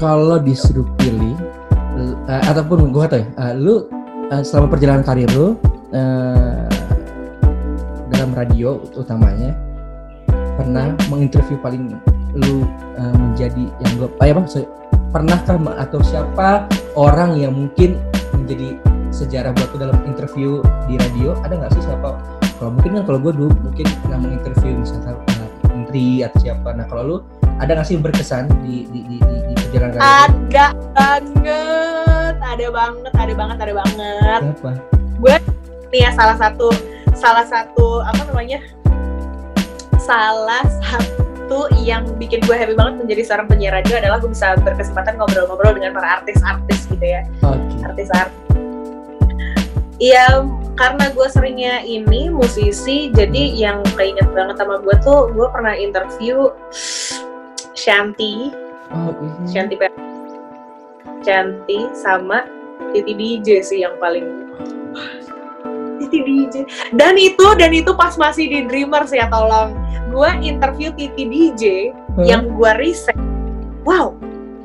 Kalau 0.00 0.38
disuruh 0.40 0.88
pilih, 0.96 1.36
uh, 2.24 2.42
ataupun 2.48 2.88
gue 2.94 3.04
tau 3.10 3.20
ya, 3.20 3.26
uh, 3.36 3.52
lu 3.52 3.84
uh, 4.32 4.42
selama 4.46 4.72
perjalanan 4.72 5.04
karir 5.04 5.28
lu 5.36 5.58
uh, 5.92 6.64
dalam 8.08 8.30
radio 8.32 8.80
utamanya 8.96 9.52
pernah 10.56 10.94
menginterview 11.12 11.58
paling 11.60 11.92
lu 12.32 12.64
uh, 12.96 13.14
menjadi 13.18 13.68
yang 13.84 13.92
gue, 14.00 14.08
apa 14.08 14.24
ya 14.24 14.34
bang? 14.38 14.46
Pernahkah 15.08 15.56
atau 15.76 16.00
siapa 16.04 16.68
orang 16.96 17.36
yang 17.36 17.52
mungkin 17.52 18.00
menjadi 18.32 18.80
sejarah 19.12 19.52
buat 19.56 19.76
dalam 19.76 19.98
interview 20.04 20.60
di 20.84 21.00
radio 21.00 21.32
ada 21.40 21.56
nggak 21.56 21.72
sih 21.74 21.84
siapa 21.84 22.12
kalau 22.60 22.76
mungkin 22.76 23.00
kan 23.00 23.02
kalau 23.08 23.18
gue 23.24 23.32
dulu 23.32 23.48
mungkin 23.64 23.86
pernah 24.04 24.18
menginterview 24.20 24.72
misalnya 24.76 25.16
menteri 25.88 26.20
atau 26.20 26.38
siapa. 26.44 26.68
Nah 26.76 26.84
kalau 26.84 27.02
lu 27.02 27.16
ada 27.56 27.72
nggak 27.72 27.88
sih 27.88 27.96
berkesan 27.96 28.44
di 28.60 28.84
di 28.92 29.00
di, 29.08 29.16
di, 29.16 29.36
di 29.48 29.54
perjalanan 29.56 29.98
ada 29.98 30.28
banget 31.48 32.36
ada 32.44 32.66
banget 32.68 33.12
ada 33.16 33.32
banget 33.32 33.56
ada 33.56 33.72
banget. 33.72 34.40
Siapa 34.44 34.70
gue 35.18 35.36
nih 35.88 36.00
ya 36.04 36.10
salah 36.12 36.36
satu 36.36 36.68
salah 37.16 37.46
satu 37.48 38.04
apa 38.04 38.22
namanya? 38.28 38.60
Salah 39.98 40.62
satu 40.84 41.72
yang 41.80 42.04
bikin 42.20 42.44
gue 42.44 42.52
happy 42.52 42.76
banget 42.76 43.00
menjadi 43.00 43.22
seorang 43.24 43.48
penyiar 43.48 43.72
radio 43.80 43.96
adalah 43.96 44.20
gue 44.20 44.30
bisa 44.30 44.54
berkesempatan 44.60 45.16
ngobrol-ngobrol 45.16 45.72
dengan 45.72 45.96
para 45.96 46.20
artis-artis 46.20 46.84
gitu 46.92 47.02
ya. 47.02 47.24
Okay. 47.40 47.88
artis-artis. 47.88 48.36
Iya, 49.98 50.46
karena 50.78 51.10
gue 51.10 51.26
seringnya 51.26 51.82
ini 51.82 52.30
musisi, 52.30 53.10
jadi 53.10 53.42
yang 53.50 53.82
keinget 53.98 54.30
banget 54.30 54.62
sama 54.62 54.78
gue 54.78 54.94
tuh, 55.02 55.28
gue 55.34 55.46
pernah 55.50 55.74
interview 55.74 56.54
Shanti, 57.74 58.54
oh, 58.94 59.10
iya. 59.10 59.66
Shanti 59.66 59.76
Shanti 61.26 61.78
sama 61.98 62.46
Titi 62.94 63.12
DJ 63.12 63.60
sih 63.60 63.82
yang 63.82 63.98
paling 63.98 64.24
Titi 65.98 66.22
DJ. 66.22 66.62
Dan 66.94 67.18
itu 67.18 67.42
dan 67.58 67.74
itu 67.74 67.90
pas 67.98 68.14
masih 68.14 68.46
di 68.46 68.60
Dreamers 68.70 69.10
ya 69.10 69.26
tolong. 69.28 69.74
Gue 70.14 70.30
interview 70.40 70.94
Titi 70.94 71.26
DJ 71.26 71.92
Huh? 72.18 72.26
yang 72.26 72.50
gue 72.50 72.72
riset 72.82 73.14
wow 73.86 74.10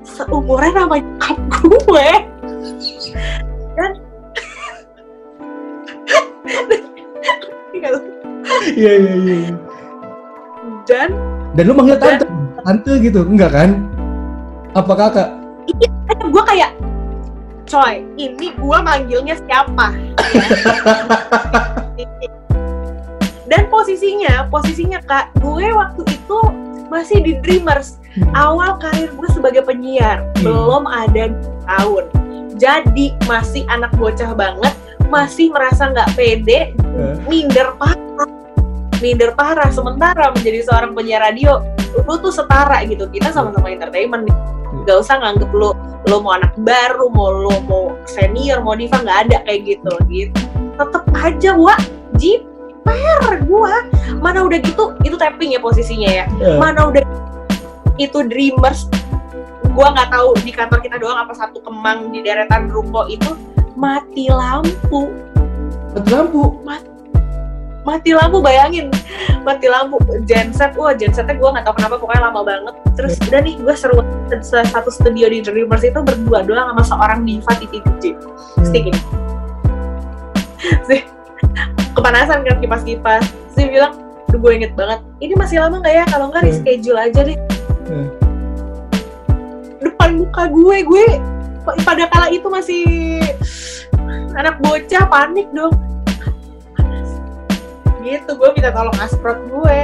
seumuran 0.02 0.73
sama 0.73 0.97
nyokap 1.06 1.38
gue 1.62 2.10
dan 3.78 3.91
Iya 8.73 8.73
iya 8.73 8.93
iya. 8.95 9.15
iya. 9.17 9.51
dan 10.88 11.10
Dan 11.53 11.63
lu 11.69 11.73
manggil 11.75 11.97
tante, 11.99 12.25
tante 12.63 12.91
gitu, 12.99 13.19
enggak 13.23 13.51
kan? 13.53 13.69
Apa 14.73 14.93
kakak? 14.97 15.29
gue 16.34 16.43
kayak 16.43 16.71
coy 17.63 18.03
ini 18.19 18.51
gue 18.58 18.77
manggilnya 18.84 19.36
siapa 19.47 19.88
dan 23.49 23.63
posisinya 23.71 24.47
posisinya 24.51 24.99
kak 25.03 25.32
gue 25.39 25.67
waktu 25.71 26.01
itu 26.10 26.39
masih 26.89 27.19
di 27.23 27.34
Dreamers 27.41 28.01
Hmm. 28.13 28.29
awal 28.38 28.77
karir 28.77 29.10
gue 29.10 29.29
sebagai 29.34 29.65
penyiar 29.65 30.21
Hmm. 30.38 30.45
belum 30.45 30.86
ada 30.86 31.34
tahun 31.65 32.06
jadi 32.62 33.17
masih 33.25 33.65
anak 33.65 33.89
bocah 33.97 34.38
banget 34.38 34.69
masih 35.09 35.51
merasa 35.51 35.89
nggak 35.91 36.15
pede 36.15 36.71
Eh. 36.77 37.15
minder 37.27 37.73
parah. 37.79 38.29
Minder 39.01 39.35
parah 39.35 39.67
sementara 39.73 40.31
menjadi 40.31 40.63
seorang 40.63 40.95
penyiar 40.95 41.19
radio 41.19 41.59
lu 42.07 42.15
tuh 42.21 42.31
setara 42.31 42.81
gitu. 42.87 43.09
Kita 43.11 43.29
sama-sama 43.33 43.69
entertainment 43.69 44.25
nih. 44.29 44.37
Gak 44.83 45.03
usah 45.05 45.19
nganggep 45.21 45.51
lu 45.53 45.71
lu 46.03 46.19
mau 46.19 46.35
anak 46.35 46.51
baru 46.59 47.07
mau 47.11 47.31
lu 47.31 47.55
mau 47.67 47.95
senior 48.03 48.59
mau 48.59 48.75
diva 48.75 48.99
nggak 48.99 49.19
ada 49.29 49.37
kayak 49.47 49.61
gitu. 49.75 49.93
Gitu. 50.07 50.39
Tetep 50.79 51.03
aja 51.15 51.51
wa 51.55 51.75
jiper 52.15 53.43
gua. 53.47 53.87
Mana 54.19 54.43
udah 54.47 54.59
gitu 54.59 54.95
itu 55.03 55.15
tapping 55.19 55.55
ya 55.55 55.59
posisinya 55.59 56.09
ya. 56.09 56.25
Eh, 56.39 56.57
mana 56.59 56.91
udah 56.91 57.03
itu 58.01 58.19
dreamers 58.25 58.89
gua 59.73 59.93
nggak 59.93 60.09
tahu 60.13 60.29
di 60.45 60.51
kantor 60.53 60.79
kita 60.81 60.97
doang 61.01 61.17
apa 61.17 61.33
satu 61.33 61.61
kemang 61.61 62.13
di 62.13 62.21
deretan 62.21 62.69
ruko 62.69 63.05
itu 63.09 63.33
mati 63.73 64.27
lampu. 64.27 65.09
Mati 65.93 66.09
lampu. 66.09 66.43
mati 67.83 68.15
lampu 68.15 68.39
bayangin. 68.39 68.88
Mati 69.43 69.67
lampu 69.67 69.99
genset 70.23 70.71
wah 70.73 70.95
gensetnya 70.95 71.36
gue 71.36 71.49
nggak 71.51 71.67
tahu 71.67 71.75
kenapa 71.75 71.95
pokoknya 71.99 72.21
lama 72.23 72.41
banget. 72.41 72.75
Terus 72.95 73.19
udah 73.21 73.39
nih 73.43 73.59
gue 73.59 73.75
seru 73.75 73.99
se- 74.39 74.69
satu 74.71 74.88
studio 74.88 75.27
di 75.27 75.43
Dreamers 75.43 75.83
itu 75.83 75.99
berdua 75.99 76.41
doang 76.41 76.71
sama 76.71 76.83
seorang 76.86 77.27
diva 77.27 77.51
Titi 77.53 77.83
DJ 77.83 78.15
pasti 78.55 78.77
gini 78.79 78.99
sih 80.88 81.01
kepanasan 81.91 82.41
kan 82.41 82.57
kipas-kipas. 82.57 83.23
Sih 83.51 83.67
bilang 83.67 83.99
Duh, 84.31 84.39
gue 84.39 84.51
inget 84.55 84.73
banget. 84.73 84.97
Ini 85.19 85.36
masih 85.36 85.62
lama 85.62 85.77
nggak 85.77 85.93
ya? 85.93 86.03
Kalau 86.07 86.31
nggak 86.31 86.41
Hmm. 86.41 86.49
reschedule 86.49 86.97
aja 86.97 87.21
deh. 87.21 87.38
Hmm. 87.86 88.07
depan 89.77 90.09
muka 90.17 90.47
gue 90.47 90.77
gue 90.81 91.05
pada 91.63 92.06
kala 92.12 92.28
itu 92.30 92.47
masih 92.52 92.86
anak 94.36 94.60
bocah 94.60 95.04
panik 95.08 95.47
dong. 95.56 95.73
Gitu 98.04 98.32
gue 98.36 98.49
minta 98.56 98.71
tolong 98.76 98.97
asprot 98.99 99.39
gue. 99.47 99.80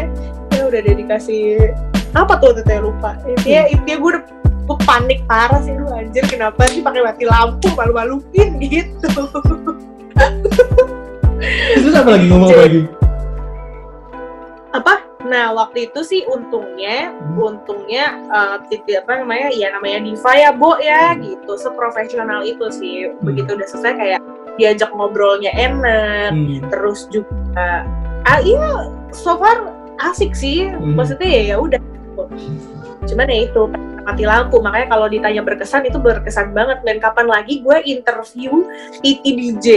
Ya 0.56 0.62
udah 0.68 0.80
dia 0.84 0.96
dikasih 0.96 1.72
apa 2.12 2.36
tuh 2.42 2.58
teteh 2.60 2.84
lupa. 2.84 3.15
Intinya 3.24 3.63
intinya 3.72 3.98
gue 3.98 4.10
udah 4.18 4.24
gue 4.70 4.78
panik 4.86 5.20
parah 5.26 5.58
sih 5.65 5.74
lu 5.74 5.89
anjir 5.89 6.22
kenapa 6.30 6.70
sih 6.70 6.86
pakai 6.86 7.02
mati 7.02 7.26
lampu 7.26 7.74
malu-maluin 7.74 8.50
gitu. 8.62 9.08
Terus 11.80 11.96
apa 11.96 12.10
lagi? 12.12 12.26
Ngomong 12.28 12.52
apa 12.52 12.63
lagi? 12.68 12.82
apa 14.70 15.02
nah 15.30 15.54
waktu 15.54 15.86
itu 15.88 16.02
sih 16.02 16.22
untungnya 16.26 17.13
Hmm. 17.13 17.38
untungnya 17.38 18.18
eh, 18.28 18.58
titik 18.68 19.06
apa 19.06 19.22
namanya 19.22 19.54
ya 19.54 19.70
namanya 19.72 20.02
diva 20.04 20.32
ya 20.34 20.50
bo 20.50 20.76
ya 20.82 21.13
gitu. 21.22 21.54
Seprofesional 21.56 22.42
itu 22.44 22.65
sih. 22.74 23.13
Begitu 23.22 23.54
udah 23.54 23.68
selesai 23.70 23.94
kayak 23.96 24.20
diajak 24.58 24.89
ngobrolnya 24.92 25.54
enak 25.56 26.34
Hmm. 26.34 26.65
terus 26.74 27.06
juga 27.13 27.86
ah 28.28 28.42
iya 28.42 28.89
so 29.13 29.38
far 29.38 29.70
asik 30.02 30.34
sih. 30.34 30.74
Hmm. 30.74 30.98
maksudnya 30.98 31.30
ya 31.30 31.42
ya 31.54 31.56
udah. 31.62 31.80
Cuman 33.08 33.30
ya 33.30 33.48
itu 33.48 33.62
mati 34.04 34.24
lampu. 34.26 34.58
Makanya 34.60 34.88
kalau 34.92 35.08
ditanya 35.08 35.42
berkesan 35.46 35.86
itu 35.86 36.02
berkesan 36.02 36.52
banget. 36.52 36.82
Dan 36.84 36.98
kapan 37.00 37.30
lagi 37.30 37.62
gue 37.63 37.78
interview 37.86 38.65
Titi 39.00 39.32
DJ 39.38 39.68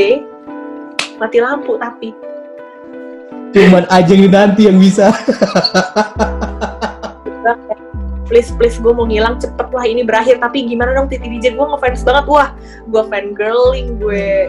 mati 1.20 1.38
lampu 1.38 1.78
tapi 1.78 2.10
Cuman 3.52 3.84
Ajeng 3.92 4.26
nanti 4.32 4.66
yang 4.66 4.80
bisa. 4.80 5.12
please 8.32 8.48
please 8.56 8.80
gue 8.80 8.88
mau 8.96 9.04
ngilang 9.04 9.36
cepet 9.36 9.68
lah 9.68 9.84
ini 9.84 10.02
berakhir. 10.02 10.40
Tapi 10.40 10.64
gimana 10.64 10.96
dong 10.96 11.08
Titi 11.12 11.28
DJ 11.28 11.52
gue 11.52 11.66
ngefans 11.68 12.02
banget. 12.02 12.24
Wah 12.28 12.48
gue 12.88 13.02
fan 13.12 13.36
girling 13.36 14.00
gue. 14.00 14.48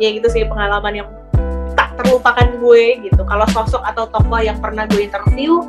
Ya 0.00 0.08
gitu 0.16 0.28
sih 0.32 0.48
pengalaman 0.48 1.04
yang 1.04 1.08
tak 1.76 1.94
terlupakan 2.00 2.48
gue 2.58 3.04
gitu. 3.04 3.22
Kalau 3.28 3.44
sosok 3.52 3.84
atau 3.84 4.08
tokoh 4.08 4.40
yang 4.40 4.56
pernah 4.58 4.88
gue 4.88 5.04
interview 5.04 5.60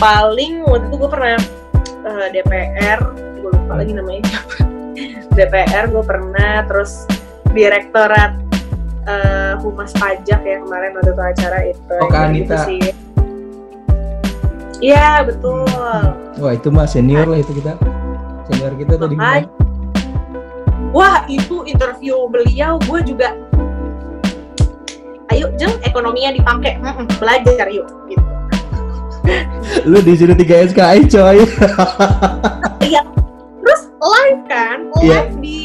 paling 0.00 0.64
waktu 0.64 0.88
itu 0.88 0.96
gue 0.96 1.10
pernah 1.12 1.36
eh, 2.08 2.26
DPR 2.32 2.98
gue 3.36 3.50
lupa 3.52 3.74
lagi 3.84 3.92
namanya 3.92 4.24
DPR 5.36 5.92
gue 5.92 6.04
pernah 6.04 6.64
terus 6.64 7.04
direktorat 7.52 8.49
eh, 9.02 9.52
humas 9.58 9.92
pajak 9.92 10.40
ya 10.40 10.56
kemarin 10.58 10.90
waktu 10.92 11.10
itu 11.10 11.22
acara 11.22 11.58
itu 11.64 11.94
Oh, 11.96 12.08
Kak 12.08 12.22
Anita. 12.26 12.58
sih 12.64 12.82
Iya 14.80 15.20
betul. 15.22 15.68
Wah 16.40 16.52
itu 16.56 16.68
mah 16.68 16.88
senior 16.88 17.28
lah 17.28 17.36
itu 17.36 17.52
kita. 17.52 17.76
Senior 18.48 18.72
kita 18.74 18.96
tadi. 18.96 19.12
Wah 20.90 21.28
itu 21.28 21.68
interview 21.68 22.24
beliau 22.26 22.80
gue 22.80 23.00
juga. 23.04 23.36
Ayo 25.28 25.52
jeng 25.54 25.76
ekonominya 25.84 26.32
dipakai 26.32 26.80
Mm-mm, 26.80 27.04
belajar 27.20 27.68
yuk 27.68 27.86
gitu. 28.08 28.24
Lu 29.84 30.00
disuruh 30.00 30.32
3 30.32 30.72
SKI 30.72 31.00
coy. 31.06 31.38
Iya. 32.80 33.04
Terus 33.60 33.82
live 34.00 34.42
kan, 34.48 34.78
Iya. 34.98 35.28
live 35.28 35.34
di, 35.38 35.60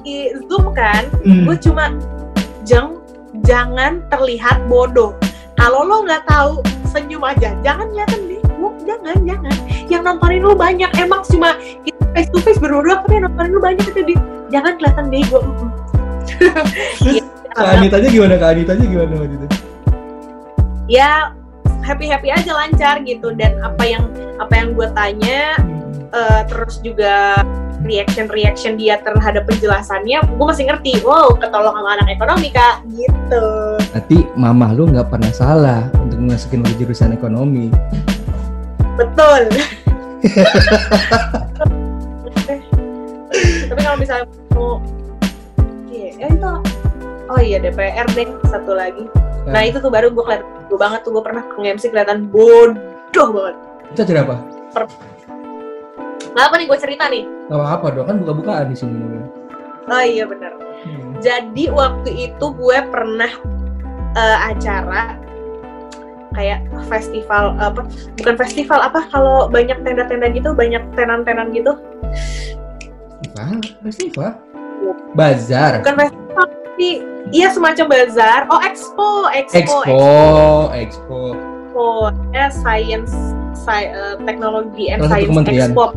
di 0.00 0.16
zoom 0.48 0.72
kan, 0.72 1.04
Hmm. 1.20 1.44
gue 1.44 1.56
cuma 1.60 1.92
jeng 2.64 3.00
jangan 3.44 4.02
terlihat 4.08 4.64
bodoh. 4.66 5.14
Kalau 5.54 5.86
lo 5.86 6.02
nggak 6.02 6.26
tahu 6.26 6.60
senyum 6.90 7.22
aja, 7.22 7.54
jangan 7.62 7.88
kelihatan 7.94 8.20
bego, 8.26 8.68
jangan 8.82 9.16
jangan. 9.22 9.56
Yang 9.86 10.02
nontonin 10.02 10.42
lu 10.42 10.54
banyak, 10.58 10.90
emang 10.98 11.22
cuma 11.28 11.54
face 12.16 12.30
to 12.34 12.42
face 12.42 12.58
berdua, 12.58 13.04
tapi 13.04 13.22
yang 13.22 13.30
nontonin 13.30 13.50
lu 13.54 13.60
banyak 13.62 13.86
itu 13.86 14.00
di, 14.02 14.14
jangan 14.50 14.74
kelihatan 14.80 15.06
bego. 15.12 15.38
Mm-mm. 15.44 15.70
Terus. 17.04 17.22
Kak 17.54 17.70
Anitanya 17.78 18.08
gimana? 18.10 18.34
Kak 18.34 18.50
Anitanya 18.58 18.84
gimana 18.90 19.14
waktu 19.14 19.36
itu? 19.38 19.46
ya 20.86 21.32
happy 21.84 22.08
happy 22.08 22.28
aja 22.32 22.52
lancar 22.52 23.00
gitu 23.04 23.32
dan 23.36 23.56
apa 23.64 23.84
yang 23.84 24.04
apa 24.40 24.52
yang 24.52 24.68
gue 24.76 24.88
tanya 24.92 25.56
eh, 26.12 26.42
terus 26.48 26.80
juga 26.84 27.40
reaction 27.84 28.26
reaction 28.32 28.80
dia 28.80 28.96
terhadap 29.04 29.44
penjelasannya 29.44 30.18
gue 30.24 30.46
masih 30.48 30.64
ngerti 30.66 31.04
wow 31.04 31.28
ketolong 31.36 31.76
sama 31.76 32.00
anak 32.00 32.08
ekonomi 32.16 32.48
kak. 32.50 32.80
Gitu. 32.96 33.44
Berarti 33.92 34.18
mamah 34.34 34.70
lu 34.72 34.88
nggak 34.90 35.08
pernah 35.12 35.32
salah 35.32 35.80
untuk 36.00 36.18
masukin 36.18 36.64
lu 36.64 36.68
ke 36.72 36.76
jurusan 36.82 37.12
ekonomi. 37.14 37.68
betul. 38.96 39.42
Tapi 43.68 43.80
kalau 43.82 43.98
misalnya 43.98 44.26
mau 44.54 44.78
iya 45.90 46.14
eh, 46.22 46.30
itu 46.30 46.52
oh 47.28 47.40
iya 47.40 47.58
DPR 47.60 48.08
deh 48.16 48.28
satu 48.48 48.72
lagi. 48.72 49.04
Nah 49.44 49.60
itu 49.68 49.76
tuh 49.82 49.92
baru 49.92 50.08
gue 50.08 50.24
kelihatan 50.24 50.48
gue 50.72 50.78
banget 50.80 51.04
tuh 51.04 51.12
gue 51.12 51.22
pernah 51.22 51.44
nge-MC 51.60 51.92
kelihatan 51.92 52.32
bodoh 52.32 53.28
banget. 53.34 53.56
Itu 53.92 54.02
cerita 54.08 54.24
apa? 54.24 54.36
Nah 56.34 56.46
apa 56.46 56.54
nih 56.56 56.66
gue 56.66 56.78
cerita 56.78 57.06
nih 57.06 57.24
Gak 57.44 57.54
apa-apa 57.54 57.86
dong, 57.92 58.06
kan 58.06 58.16
buka-bukaan 58.18 58.66
di 58.66 58.76
sini. 58.76 59.20
oh 59.86 60.02
iya 60.02 60.24
benar 60.24 60.52
Hmm. 60.84 61.16
Jadi 61.16 61.72
waktu 61.72 62.10
itu 62.28 62.46
gue 62.52 62.78
pernah 62.92 63.30
eh, 64.12 64.38
acara 64.44 65.16
kayak 66.30 66.60
festival 66.84 67.56
apa 67.56 67.88
bukan 68.18 68.34
festival 68.36 68.84
apa 68.84 69.08
kalau 69.08 69.48
banyak 69.48 69.80
tenda-tenda 69.80 70.28
gitu 70.28 70.52
banyak 70.52 70.84
tenan-tenan 70.92 71.54
gitu 71.54 71.78
Festival? 73.24 73.48
Festival? 73.80 74.30
Bazar? 75.14 75.80
bukan 75.80 75.96
festival 75.96 76.44
tapi 76.44 76.88
iya 77.30 77.48
semacam 77.48 77.86
bazar 77.88 78.40
oh 78.50 78.60
expo 78.60 79.08
expo 79.32 79.56
Expo, 79.56 79.80
Expo. 80.74 81.20
expo 81.32 81.90
ya 82.30 82.52
science 82.52 83.14
sci- 83.56 83.88
eh, 83.88 84.20
teknologi 84.20 84.92
and 84.92 85.00
Salah 85.00 85.16
science 85.16 85.48
expo 85.48 85.94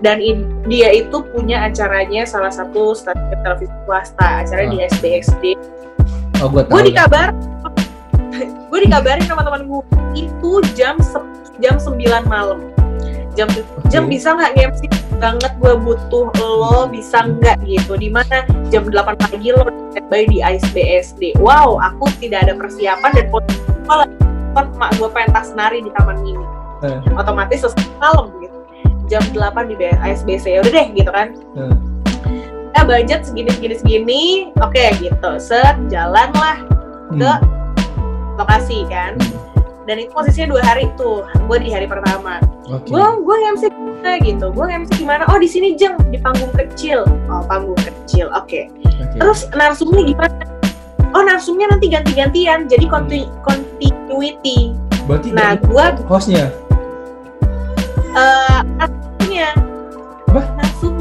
dan 0.00 0.18
in- 0.18 0.48
dia 0.64 0.88
itu 0.90 1.20
punya 1.30 1.64
acaranya 1.64 2.24
salah 2.24 2.48
satu 2.48 2.92
stasiun 2.92 3.38
televisi 3.40 3.72
swasta 3.84 4.44
acaranya 4.44 4.72
di 4.72 4.80
SBXD 4.88 5.44
Oh, 6.40 6.48
gua 6.48 6.64
tahu. 6.64 6.80
gue 6.80 6.82
dikabar 6.88 7.36
gue 8.70 8.78
dikabarin 8.80 9.24
sama 9.24 9.44
teman 9.44 9.68
gue 9.68 9.82
itu 10.16 10.50
jam 10.72 10.96
se- 10.98 11.28
jam 11.60 11.76
9 11.76 12.00
malam. 12.24 12.64
Jam 13.36 13.46
jam 13.92 14.08
bisa 14.08 14.32
nggak 14.32 14.56
nge-MC 14.56 14.80
banget 15.20 15.52
gue 15.60 15.74
butuh 15.76 16.32
lo 16.34 16.88
bisa 16.88 17.28
nggak 17.28 17.60
gitu? 17.62 17.92
Di 17.94 18.08
mana 18.08 18.42
jam 18.72 18.88
8 18.88 19.20
pagi 19.20 19.52
lo 19.52 19.68
standby 19.92 20.24
di 20.26 20.40
ISBSD 20.40 21.36
wow 21.38 21.76
aku 21.76 22.08
tidak 22.18 22.48
ada 22.48 22.56
persiapan 22.56 23.10
dan 23.12 23.26
posisi 23.28 23.60
emak 24.56 24.90
gue 24.96 25.08
pentas 25.10 25.52
nari 25.52 25.78
di 25.80 25.90
taman 25.94 26.18
mini 26.22 26.46
Eh. 26.80 26.96
otomatis 27.12 27.60
selesai 27.60 27.84
malam 28.00 28.32
jam 29.10 29.22
8 29.34 29.42
di 29.66 29.74
ISBC 29.76 30.44
ya 30.48 30.60
udah 30.62 30.70
deh 30.70 30.86
gitu 30.94 31.10
kan. 31.10 31.34
Eh. 31.58 31.74
ya 32.70 32.86
budget 32.86 33.26
segini 33.26 33.50
segini 33.50 33.74
segini. 33.74 34.22
Oke 34.60 34.94
gitu. 34.96 35.30
Set 35.36 35.74
jalan 35.88 36.30
lah 36.32 36.56
Hmm. 37.10 37.18
ke 37.18 37.30
lokasi 38.36 38.86
kan. 38.86 39.18
Dan 39.84 39.98
itu 39.98 40.14
posisinya 40.14 40.54
dua 40.54 40.62
hari 40.62 40.86
tuh. 40.94 41.26
Gue 41.50 41.58
di 41.58 41.68
hari 41.68 41.84
pertama. 41.84 42.38
Oke. 42.64 42.86
gue 42.86 43.02
gue 43.02 43.36
MC 43.50 43.62
gimana 43.66 44.12
gitu? 44.22 44.46
Gue 44.48 44.66
MC 44.70 44.90
gimana? 44.96 45.26
Oh 45.26 45.36
di 45.36 45.50
sini 45.50 45.74
jeng 45.74 45.98
di 46.06 46.16
panggung 46.16 46.54
kecil. 46.54 47.02
Oh 47.26 47.42
panggung 47.42 47.74
kecil. 47.76 48.30
Oke. 48.30 48.70
Oke. 48.86 49.18
terus 49.18 49.50
narsumnya 49.50 50.06
gimana? 50.06 50.38
Oh 51.10 51.26
narsumnya 51.26 51.66
nanti 51.66 51.90
ganti-gantian. 51.90 52.64
Jadi 52.64 52.86
conti- 52.86 53.26
continuity 53.42 54.78
Berarti 55.02 55.34
nah 55.34 55.58
gue 55.58 55.84
hostnya. 56.06 56.54
eh 58.12 58.58
Apa? 58.78 58.99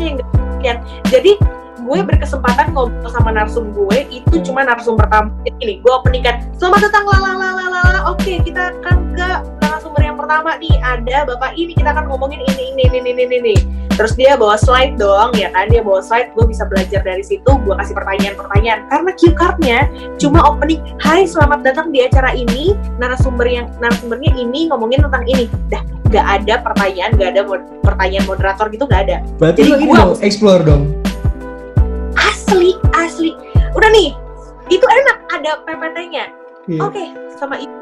Yang 0.04 0.16
gantian 0.20 0.78
jadi 1.08 1.32
gue 1.90 2.00
berkesempatan 2.06 2.76
ngobrol 2.78 3.10
sama 3.10 3.34
narsum 3.34 3.74
gue 3.74 4.06
itu 4.14 4.36
cuma 4.46 4.62
narsum 4.62 4.94
pertama. 4.94 5.34
Ini 5.48 5.82
gue 5.82 5.90
opening 5.90 6.22
kan 6.22 6.46
selamat 6.62 6.92
datang 6.92 7.04
lalalala 7.10 8.14
oke 8.14 8.34
kita 8.46 8.78
akan 8.78 8.98
ke 9.18 9.30
narasumber 9.70 10.02
yang 10.02 10.18
pertama 10.18 10.58
nih. 10.58 10.74
Ada 10.82 11.30
bapak 11.30 11.54
ini 11.54 11.78
kita 11.78 11.94
akan 11.94 12.10
ngomongin 12.10 12.42
ini 12.42 12.74
ini 12.74 12.84
ini 12.90 12.98
ini 13.06 13.24
ini, 13.24 13.38
ini. 13.40 13.56
terus 13.94 14.16
dia 14.16 14.34
bawa 14.34 14.56
slide 14.56 14.96
dong 14.96 15.36
ya 15.36 15.52
kan? 15.52 15.70
Dia 15.70 15.86
bawa 15.86 16.02
slide 16.02 16.34
gue 16.34 16.46
bisa 16.50 16.66
belajar 16.66 17.06
dari 17.06 17.22
situ. 17.22 17.46
Gue 17.46 17.76
kasih 17.78 17.94
pertanyaan-pertanyaan. 17.94 18.90
Karena 18.90 19.12
cue 19.14 19.34
cardnya 19.38 19.80
cuma 20.18 20.40
opening. 20.42 20.82
Hai 20.98 21.30
selamat 21.30 21.62
datang 21.62 21.94
di 21.94 22.02
acara 22.02 22.34
ini. 22.34 22.74
Narasumber 22.98 23.46
yang 23.46 23.70
narasumbernya 23.78 24.34
ini 24.34 24.72
ngomongin 24.74 25.06
tentang 25.06 25.24
ini. 25.30 25.46
Dah 25.70 25.86
nggak 26.10 26.26
ada 26.42 26.54
pertanyaan 26.66 27.14
nggak 27.14 27.30
ada 27.38 27.42
mod- 27.46 27.70
pertanyaan 27.86 28.26
moderator 28.26 28.66
gitu 28.74 28.90
nggak 28.90 29.02
ada. 29.06 29.18
Berarti 29.38 29.62
Jadi 29.62 29.86
dong, 29.86 30.18
explore 30.26 30.64
dong. 30.66 30.84
asli 32.18 32.74
asli. 32.98 33.32
Udah 33.78 33.90
nih 33.94 34.10
itu 34.70 34.86
enak 34.86 35.18
ada 35.34 35.52
PPT-nya 35.66 36.26
Iya. 36.70 36.80
oke 36.86 37.04
sama 37.34 37.58
ibu 37.58 37.74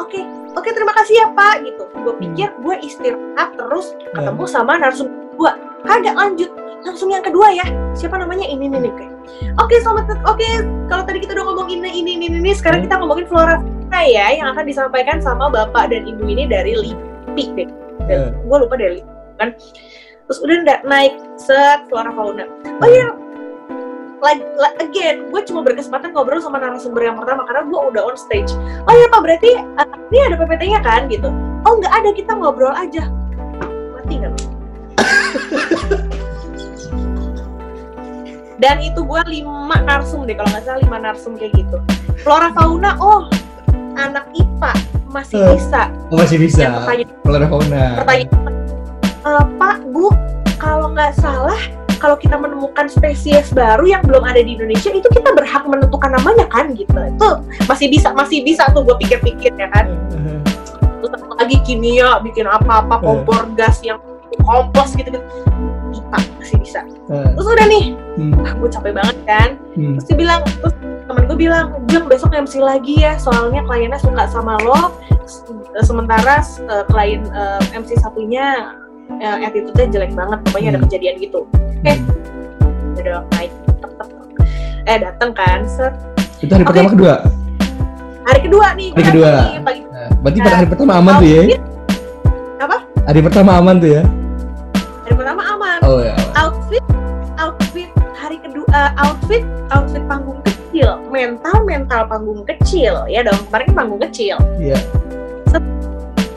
oke 0.00 0.20
oke 0.56 0.68
terima 0.70 0.92
kasih 0.96 1.14
ya 1.20 1.26
pak 1.32 1.62
gitu. 1.64 1.84
Gue 2.02 2.14
pikir 2.20 2.48
gue 2.60 2.76
istirahat 2.84 3.56
terus 3.56 3.96
ketemu 4.12 4.44
sama 4.48 4.78
narsum 4.80 5.08
gue 5.36 5.52
kagak 5.84 6.16
lanjut. 6.16 6.50
Langsung 6.84 7.10
yang 7.10 7.24
kedua 7.24 7.50
ya. 7.50 7.66
Siapa 7.98 8.14
namanya? 8.14 8.46
Ini 8.46 8.70
nih 8.70 8.92
kayak 8.94 9.14
oke. 9.58 9.74
Selamat 9.82 10.16
oke 10.24 10.48
kalau 10.86 11.02
tadi 11.02 11.18
kita 11.24 11.34
udah 11.34 11.46
ngomong 11.50 11.68
ini 11.72 11.90
ini 11.90 12.20
ini 12.20 12.26
ini 12.30 12.52
sekarang 12.54 12.86
kita 12.86 13.00
ngomongin 13.00 13.26
flora 13.26 13.58
fauna 13.86 14.02
ya 14.02 14.26
yang 14.34 14.50
akan 14.50 14.64
disampaikan 14.66 15.22
sama 15.22 15.46
bapak 15.46 15.94
dan 15.94 16.04
ibu 16.10 16.26
ini 16.26 16.50
dari 16.50 16.74
LIPI 16.74 17.44
deh. 17.54 17.68
Eh. 18.06 18.30
gue 18.34 18.56
lupa 18.58 18.74
dari 18.74 18.98
LIPI 18.98 19.14
kan? 19.38 19.48
Terus 20.26 20.38
udah 20.42 20.56
nggak 20.66 20.80
naik 20.90 21.14
set 21.38 21.86
flora 21.86 22.10
fauna. 22.10 22.44
Oh 22.82 22.88
iya. 22.90 23.14
Like, 24.16 24.42
like 24.58 24.76
again 24.82 25.30
gue 25.30 25.40
cuma 25.46 25.62
berkesempatan 25.62 26.10
ngobrol 26.10 26.42
sama 26.42 26.58
narasumber 26.58 27.04
yang 27.04 27.14
pertama 27.14 27.46
karena 27.46 27.62
gue 27.68 27.80
udah 27.94 28.02
on 28.10 28.16
stage. 28.18 28.50
Oh 28.90 28.92
iya 28.92 29.06
pak 29.06 29.22
berarti 29.22 29.54
ini 30.06 30.18
ada 30.22 30.36
PPT-nya 30.36 30.80
kan 30.80 31.06
gitu 31.06 31.28
oh 31.62 31.72
nggak 31.74 31.92
ada 31.92 32.10
kita 32.12 32.32
ngobrol 32.32 32.72
aja 32.72 33.10
mati 33.92 34.14
nggak 34.16 34.32
dan 38.56 38.80
itu 38.80 38.98
gue 38.98 39.20
lima 39.28 39.76
narsum 39.82 40.24
deh 40.24 40.32
kalau 40.32 40.48
nggak 40.48 40.64
salah 40.64 40.80
lima 40.80 40.98
narsum 41.02 41.34
kayak 41.34 41.52
gitu 41.54 41.76
flora 42.18 42.48
fauna 42.50 42.96
oh 42.96 43.28
anak 43.96 44.24
IPA 44.32 44.72
masih 45.06 45.36
Eh. 45.38 45.48
bisa 45.54 45.88
Oh, 46.08 46.16
masih 46.16 46.36
bisa. 46.38 46.64
pertanyaan 46.82 47.12
Flora 47.22 47.46
fauna. 47.46 47.82
pertanyaan 47.98 48.54
"Eh, 49.22 49.44
Pak 49.56 49.78
Bu 49.90 50.06
kalau 50.56 50.88
nggak 50.90 51.12
salah 51.14 51.58
kalau 52.06 52.14
kita 52.22 52.38
menemukan 52.38 52.86
spesies 52.86 53.50
baru 53.50 53.82
yang 53.82 53.98
belum 54.06 54.22
ada 54.22 54.38
di 54.38 54.54
Indonesia 54.54 54.94
itu 54.94 55.10
kita 55.10 55.34
berhak 55.34 55.66
menentukan 55.66 56.14
namanya 56.14 56.46
kan 56.54 56.70
gitu. 56.78 56.94
Itu 56.94 57.42
masih 57.66 57.90
bisa 57.90 58.14
masih 58.14 58.46
bisa 58.46 58.70
tuh 58.70 58.86
gue 58.86 58.94
pikir-pikir 59.02 59.50
ya 59.58 59.66
kan? 59.74 59.90
Terus 61.02 61.10
lagi? 61.34 61.58
Kimia 61.66 62.22
bikin 62.22 62.46
apa-apa 62.46 63.02
kompor 63.02 63.50
gas 63.58 63.82
yang 63.82 63.98
kompos 64.46 64.94
gitu 64.94 65.18
gitu 65.18 65.20
IPA 65.98 66.18
masih 66.38 66.56
bisa. 66.62 66.80
Eh, 67.10 67.26
terus 67.34 67.46
udah 67.50 67.66
nih. 67.66 67.98
Hmm, 68.14 68.38
wah 68.38 68.54
gue 68.54 68.70
capek 68.70 68.92
banget 68.94 69.18
kan? 69.26 69.48
Hmm. 69.74 69.98
terus 69.98 70.06
dia 70.06 70.16
bilang 70.22 70.40
terus 70.62 70.78
temen 71.10 71.26
gue 71.26 71.38
bilang 71.42 71.74
Jeng 71.90 72.06
besok 72.06 72.38
MC 72.38 72.62
lagi 72.62 73.02
ya 73.02 73.18
soalnya 73.18 73.66
kliennya 73.66 73.98
suka 73.98 74.30
sama 74.30 74.62
lo. 74.62 74.94
Sementara 75.82 76.38
eh, 76.38 76.84
klien 76.86 77.26
eh, 77.34 77.60
MC 77.74 77.98
satunya 77.98 78.78
eh, 79.18 79.36
attitude-nya 79.42 79.86
jelek 79.90 80.12
banget 80.12 80.38
pokoknya 80.42 80.68
ada 80.68 80.76
Hmm. 80.76 80.86
kejadian 80.86 81.14
gitu 81.18 81.40
oke 81.46 81.92
udah 82.96 83.20
naik 83.32 83.52
eh 84.84 84.98
dateng 84.98 85.30
kan 85.32 85.60
set 85.66 85.94
Itu 86.36 86.52
hari 86.52 86.62
Oke. 86.62 86.70
pertama 86.70 86.90
kedua. 86.92 87.14
hari 88.24 88.40
kedua 88.42 88.66
nih 88.72 88.88
Hari 88.92 89.04
kedua. 89.06 89.30
nih, 89.32 89.60
pagi 89.62 89.80
Nah, 89.86 90.08
berarti 90.20 90.38
pada 90.38 90.54
hari 90.54 90.68
pertama 90.68 90.92
aman 90.94 91.14
tuh 91.16 91.26
ya? 91.26 91.40
outfit, 91.40 91.62
Apa? 92.58 92.76
Hari 93.06 93.20
pertama 93.22 93.50
aman 93.56 93.74
tuh 93.76 93.90
ya? 93.90 94.02
hari 95.00 95.14
pertama 95.14 95.42
aman 95.48 95.78
Oh 95.82 95.98
ya. 96.00 96.14
outfit 96.34 96.84
outfit 97.36 97.88
hari 98.14 98.36
kedua 98.36 98.66
eh, 98.68 98.90
outfit 98.98 99.42
outfit 99.70 100.02
panggung 100.04 100.40
kecil 100.42 100.88
mental 101.08 101.56
mental 101.62 102.00
panggung 102.04 102.42
kecil 102.44 102.94
ya 103.06 103.20
dong 103.22 103.38
kemarin 103.46 103.64
kan 103.64 103.74
panggung 103.76 104.00
kecil 104.02 104.36
Iya. 104.56 104.76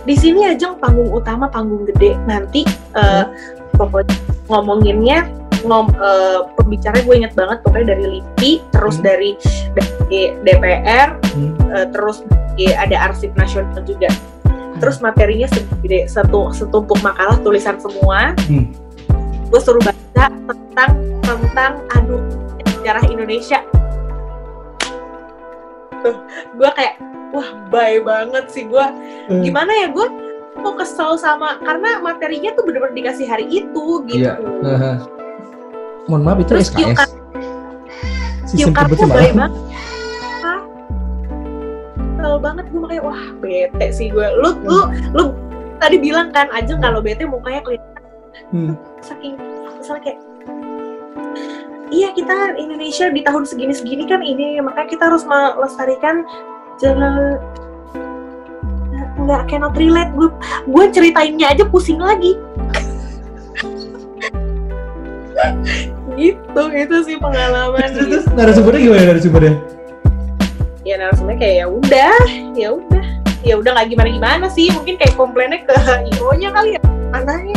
Di 0.09 0.17
sini 0.17 0.41
aja 0.41 0.73
panggung 0.73 1.13
utama 1.13 1.45
panggung 1.45 1.85
gede 1.85 2.17
nanti 2.25 2.65
pokoknya 3.77 4.17
ngomonginnya 4.49 5.29
ngom 5.61 5.93
eh, 5.93 6.39
pembicaranya 6.57 7.03
gue 7.05 7.15
inget 7.21 7.33
banget 7.37 7.57
pokoknya 7.61 7.93
dari 7.93 8.05
LIPI 8.17 8.51
terus 8.73 8.97
Hmm. 8.97 9.05
dari 9.05 9.29
dari 9.77 10.21
DPR 10.41 11.09
Hmm. 11.37 11.53
eh, 11.69 11.85
terus 11.93 12.25
dari- 12.57 12.73
ada 12.73 12.97
arsip 13.05 13.29
nasional 13.37 13.85
juga 13.85 14.09
terus 14.81 14.97
materinya 14.97 15.45
segede 15.45 16.09
satu 16.09 16.49
setumpuk 16.49 16.97
makalah 17.05 17.37
tulisan 17.45 17.77
semua 17.77 18.33
Hmm. 18.49 18.73
gue 19.45 19.59
suruh 19.61 19.83
baca 19.83 20.25
tentang 20.33 20.91
tentang 21.21 21.71
aduh 21.93 22.23
sejarah 22.65 23.05
Indonesia 23.05 23.61
tuh 26.01 26.15
gue 26.53 26.69
kayak 26.73 26.95
wah 27.29 27.49
bye 27.67 27.99
banget 27.99 28.45
sih 28.47 28.63
gue 28.63 28.85
Eh, 29.29 29.39
gimana 29.41 29.69
ya 29.69 29.87
gue 29.87 30.07
mau 30.57 30.73
kesel 30.73 31.15
sama 31.15 31.55
karena 31.59 31.99
materinya 31.99 32.51
tuh 32.51 32.63
bener-bener 32.63 32.91
dikasih 32.93 33.25
hari 33.25 33.45
itu 33.47 33.85
gitu. 34.05 34.27
Iya. 34.59 34.99
Mohon 36.05 36.21
maaf 36.25 36.37
itu 36.39 36.49
terus 36.49 36.67
SKS. 36.67 36.97
cue 38.43 38.65
Sistem 38.65 38.73
kebut 38.73 38.97
baik 39.05 39.33
banget. 39.33 39.53
kesel 42.19 42.35
banget 42.37 42.65
gue 42.67 42.79
makanya 42.79 43.03
wah 43.05 43.21
bete 43.37 43.87
sih 43.89 44.07
gue 44.09 44.27
lu 44.35 44.51
lu 44.61 44.79
lu 45.13 45.23
tadi 45.77 45.95
bilang 45.95 46.29
kan 46.29 46.51
aja 46.51 46.75
kalau 46.75 46.99
bete 46.99 47.23
mukanya 47.23 47.63
kelihatan 47.63 47.87
Hmm. 48.49 48.73
saking 48.99 49.35
misalnya 49.75 50.01
kayak 50.05 50.19
iya 51.89 52.09
kita 52.13 52.55
Indonesia 52.57 53.09
di 53.09 53.21
tahun 53.25 53.43
segini-segini 53.45 54.05
kan 54.09 54.21
ini 54.21 54.61
makanya 54.61 54.89
kita 54.89 55.03
harus 55.09 55.25
melestarikan 55.25 56.25
jangan 56.79 57.37
nggak 59.19 59.41
cannot 59.51 59.75
relate. 59.75 60.11
Gue 60.15 60.29
gue 60.69 60.85
ceritainnya 60.95 61.51
aja 61.51 61.63
pusing 61.67 61.99
lagi. 61.99 62.39
Gitu 66.19 66.63
itu 66.75 66.95
sih 67.07 67.15
pengalaman. 67.15 67.95
Terus, 67.95 68.27
terus 68.27 68.35
narasumbernya 68.35 68.81
gimana 68.83 69.03
narasumbernya? 69.07 69.55
ya 70.87 70.95
narasumbernya 70.97 71.39
kayak 71.39 71.55
ya 71.55 71.65
udah 71.69 72.17
ya 72.57 72.69
udah. 72.75 73.03
Ya 73.39 73.55
udah 73.55 73.71
nggak 73.71 73.95
gimana 73.95 74.09
gimana 74.11 74.45
sih 74.51 74.67
mungkin 74.75 74.99
kayak 74.99 75.15
komplainnya 75.15 75.63
ke 75.63 75.71
io 76.11 76.27
nya 76.35 76.51
kali 76.51 76.75
ya 76.75 76.81
anaknya 77.15 77.55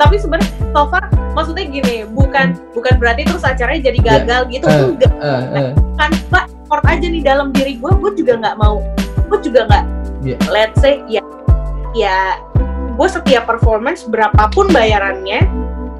tapi 0.00 0.16
sebenarnya 0.20 0.48
so 0.72 0.88
far 0.88 1.04
maksudnya 1.32 1.64
gini 1.68 1.96
bukan 2.08 2.56
bukan 2.76 2.94
berarti 3.00 3.24
terus 3.28 3.44
acaranya 3.44 3.88
jadi 3.92 3.98
gagal 4.00 4.40
gitu 4.52 4.66
Eh, 4.68 4.80
enggak. 4.92 5.12
Eh, 5.20 5.42
eh. 5.56 5.70
kan 5.96 6.10
mbak 6.28 6.44
support 6.48 6.84
aja 6.88 7.06
nih 7.08 7.22
dalam 7.24 7.48
diri 7.52 7.76
gue 7.80 7.92
gue 7.92 8.12
juga 8.16 8.32
nggak 8.40 8.56
mau 8.60 8.80
gue 9.28 9.38
juga 9.40 9.68
nggak 9.68 9.84
Iya. 10.22 10.38
let's 10.54 10.78
say 10.78 11.02
ya 11.10 11.18
ya 11.98 12.38
gue 12.94 13.08
setiap 13.10 13.42
performance 13.48 14.06
berapapun 14.06 14.70
bayarannya 14.70 15.42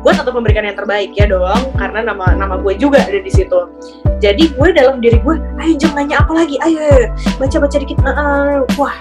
gue 0.03 0.11
tetap 0.11 0.35
memberikan 0.35 0.67
yang 0.67 0.75
terbaik 0.75 1.15
ya 1.15 1.31
dong. 1.31 1.63
Karena 1.79 2.03
nama 2.03 2.35
nama 2.35 2.59
gue 2.59 2.75
juga 2.75 2.99
ada 3.07 3.23
di 3.23 3.31
situ. 3.31 3.71
Jadi 4.19 4.51
gue 4.51 4.69
dalam 4.75 4.99
diri 4.99 5.23
gue 5.23 5.35
ayo 5.63 5.75
jangan 5.79 6.03
nanya 6.03 6.27
apa 6.27 6.43
lagi? 6.43 6.59
Ayo, 6.59 7.07
baca 7.39 7.57
baca 7.63 7.77
dikit. 7.79 8.03
Uh, 8.03 8.11
uh, 8.11 8.55
wah 8.75 8.99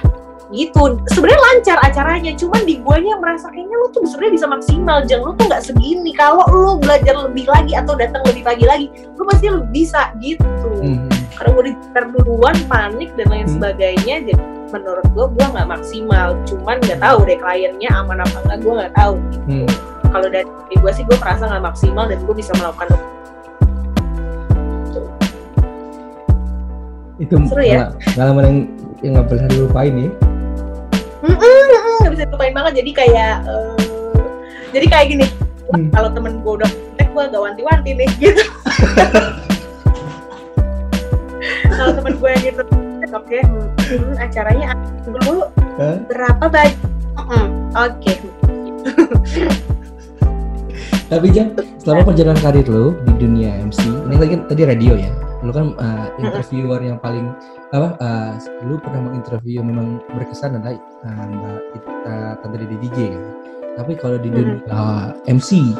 gitu. 0.51 0.99
Sebenarnya 1.15 1.41
lancar 1.41 1.77
acaranya 1.81 2.31
cuman 2.35 2.61
di 2.67 2.75
guanya 2.83 3.15
merasa 3.17 3.47
kayaknya 3.49 3.75
lu 3.79 3.87
tuh 3.95 4.03
sebenarnya 4.03 4.33
bisa 4.35 4.47
maksimal 4.51 4.97
jangan 5.07 5.23
lu 5.31 5.33
tuh 5.39 5.45
nggak 5.47 5.63
segini. 5.63 6.11
Kalau 6.13 6.43
lu 6.51 6.77
belajar 6.77 7.15
lebih 7.17 7.47
lagi 7.47 7.73
atau 7.73 7.95
datang 7.95 8.21
lebih 8.27 8.43
pagi 8.43 8.65
lagi 8.67 8.87
lu 9.15 9.23
pasti 9.25 9.47
lu 9.47 9.63
bisa 9.71 10.11
gitu. 10.19 10.43
Hmm. 10.83 11.07
karena 11.41 12.13
gue 12.13 12.21
duluan 12.21 12.53
panik 12.69 13.09
dan 13.17 13.27
lain 13.33 13.49
hmm. 13.49 13.55
sebagainya 13.57 14.15
jadi 14.29 14.43
menurut 14.69 15.07
gue 15.15 15.25
gue 15.39 15.45
nggak 15.55 15.67
maksimal. 15.71 16.27
Cuman 16.45 16.77
nggak 16.83 16.99
tahu 16.99 17.17
deh 17.25 17.39
kliennya 17.39 17.89
aman 17.95 18.21
apa 18.21 18.37
enggak 18.45 18.59
gue 18.61 18.73
nggak 18.75 18.93
tahu 18.93 19.13
gitu. 19.31 19.47
Hmm. 19.47 19.67
kalau 20.11 20.27
dari 20.27 20.75
gue 20.75 20.91
sih 20.91 21.03
gue 21.07 21.17
merasa 21.17 21.47
nggak 21.47 21.63
maksimal 21.63 22.05
dan 22.05 22.19
gue 22.19 22.35
bisa 22.35 22.51
melakukan 22.59 22.87
itu. 27.21 27.37
Seru 27.47 27.61
ya. 27.61 27.93
pengalaman 28.17 28.43
yang 28.43 28.57
yang 29.01 29.11
nggak 29.17 29.27
pernah 29.29 29.47
dilupain 29.49 29.93
ya 29.93 30.09
nggak 31.25 32.11
bisa 32.17 32.23
lupain 32.29 32.53
banget. 32.53 32.83
Jadi 32.83 32.91
kayak 32.93 33.45
uh, 33.45 33.77
jadi 34.73 34.85
kayak 34.89 35.07
gini. 35.13 35.27
Hmm. 35.71 35.87
kalau 35.87 36.11
temen 36.11 36.43
gue 36.43 36.53
udah 36.59 36.67
kontak 36.67 37.07
gue 37.15 37.23
gak 37.31 37.41
wanti-wanti 37.41 37.91
nih 37.95 38.09
gitu. 38.19 38.43
Kalau 41.71 41.91
temen 41.97 42.13
gue 42.19 42.29
yang 42.29 42.43
gitu 42.43 42.61
oke. 43.11 43.27
Okay, 43.27 43.41
hmm, 43.43 44.15
acaranya 44.19 44.71
dulu 45.03 45.49
huh? 45.79 45.97
berapa 46.07 46.45
baju? 46.47 46.77
Hmm, 47.17 47.47
oke. 47.75 47.99
Okay. 47.99 48.15
tapi 51.11 51.27
jam 51.35 51.51
selama 51.75 52.07
perjalanan 52.07 52.39
karir 52.39 52.63
lo 52.71 52.95
di 53.03 53.11
dunia 53.19 53.51
MC 53.67 53.83
ini 53.83 54.15
lagi 54.15 54.35
tadi 54.47 54.63
radio 54.63 54.95
ya. 54.95 55.11
Lu 55.43 55.51
kan 55.51 55.75
uh, 55.75 56.07
interviewer 56.21 56.79
yang 56.79 57.01
paling 57.03 57.35
apa? 57.71 57.89
Uh, 58.03 58.31
lu 58.67 58.75
pernah 58.83 59.07
menginterview 59.07 59.63
memang 59.63 60.03
berkesan 60.11 60.59
adalah 60.59 60.75
uh, 61.07 61.25
mbak 61.31 61.59
kita 61.71 62.15
tante 62.43 62.57
di 62.59 62.77
DJ 62.83 62.97
kan 63.15 63.23
tapi 63.79 63.93
kalau 63.95 64.19
di 64.19 64.27
dunia 64.27 64.59
uh, 64.67 65.15
MC 65.31 65.71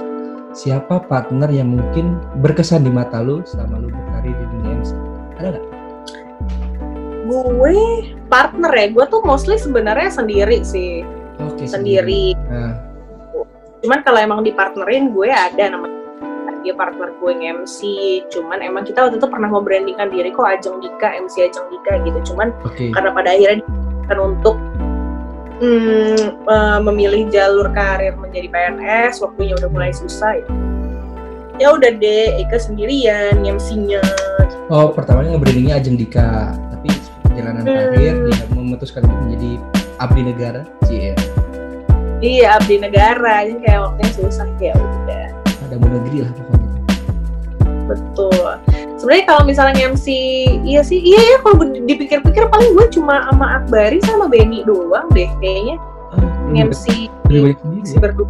siapa 0.55 1.03
partner 1.11 1.51
yang 1.51 1.75
mungkin 1.75 2.15
berkesan 2.39 2.87
di 2.87 2.91
mata 2.91 3.19
lu 3.19 3.43
selama 3.43 3.83
lu 3.83 3.91
berkarir 3.91 4.31
di 4.31 4.45
dunia 4.55 4.71
MC 4.79 4.91
ada 5.35 5.47
nggak? 5.57 5.65
Gue 7.31 7.79
partner 8.27 8.71
ya. 8.75 8.87
Gue 8.91 9.05
tuh 9.07 9.23
mostly 9.23 9.55
sebenarnya 9.55 10.11
sendiri 10.11 10.67
sih. 10.67 11.03
Okay, 11.39 11.67
sendiri, 11.67 12.35
sendiri. 12.35 12.51
Nah 12.51 12.91
cuman 13.81 13.99
kalau 14.05 14.19
emang 14.21 14.41
dipartnerin 14.45 15.09
gue 15.09 15.29
ada 15.29 15.73
namanya 15.73 16.00
dia 16.61 16.73
partner 16.77 17.13
gue 17.17 17.31
yang 17.33 17.65
MC 17.65 17.79
cuman 18.29 18.61
emang 18.61 18.83
kita 18.87 19.05
waktu 19.05 19.17
itu 19.17 19.27
pernah 19.27 19.49
mau 19.49 19.61
brandingkan 19.61 20.09
diri 20.09 20.29
kok 20.33 20.45
Ajeng 20.45 20.81
Dika 20.81 21.17
MC 21.21 21.49
Ajeng 21.49 21.67
Dika 21.69 21.93
gitu. 22.05 22.33
Cuman 22.33 22.53
okay. 22.65 22.89
karena 22.93 23.09
pada 23.13 23.29
akhirnya 23.33 23.65
kan 24.09 24.17
untuk 24.17 24.55
hmm, 25.61 26.45
uh, 26.45 26.79
memilih 26.81 27.29
jalur 27.29 27.69
karir 27.73 28.13
menjadi 28.17 28.47
PNS 28.49 29.21
waktunya 29.21 29.53
udah 29.57 29.69
mulai 29.69 29.91
susah 29.93 30.39
ya. 30.39 30.47
Ya 31.61 31.67
udah 31.77 31.93
deh 31.93 32.41
Eka 32.41 32.57
sendirian 32.57 33.45
MC-nya 33.45 34.01
oh 34.71 34.87
pertamanya 34.95 35.35
nge-brandingnya 35.35 35.75
Ajeng 35.83 35.99
Dika 35.99 36.55
tapi 36.71 36.89
perjalanan 37.27 37.63
hmm. 37.67 37.75
karir 37.75 38.15
dia 38.31 38.45
memutuskan 38.55 39.03
untuk 39.03 39.19
menjadi 39.27 39.51
abdi 39.99 40.21
negara 40.23 40.61
sih 40.87 41.11
ya 41.11 41.15
iya 42.21 42.47
abdi 42.55 42.77
negara. 42.79 43.43
Jadi 43.43 43.65
kayak 43.65 43.79
waktunya 43.81 44.11
susah 44.15 44.47
kayak 44.61 44.77
udah 44.79 45.40
ada 45.71 45.79
mau 45.79 45.87
negeri 45.87 46.27
lah 46.27 46.31
pokoknya. 46.35 46.69
Betul. 47.87 48.45
Sebenarnya 48.99 49.25
kalau 49.25 49.43
misalnya 49.47 49.79
MC 49.95 50.07
iya 50.67 50.83
sih 50.83 50.99
iya 50.99 51.17
ya 51.17 51.37
kalau 51.39 51.63
dipikir-pikir 51.63 52.43
paling 52.51 52.75
gue 52.75 52.87
cuma 52.91 53.23
sama 53.31 53.63
Akbari 53.63 54.03
sama 54.03 54.27
Benny 54.27 54.67
doang 54.67 55.07
deh 55.15 55.31
kayaknya. 55.39 55.79
Ah, 56.11 56.21
MC 56.51 57.07
si 57.87 57.95
berdua 57.97 58.27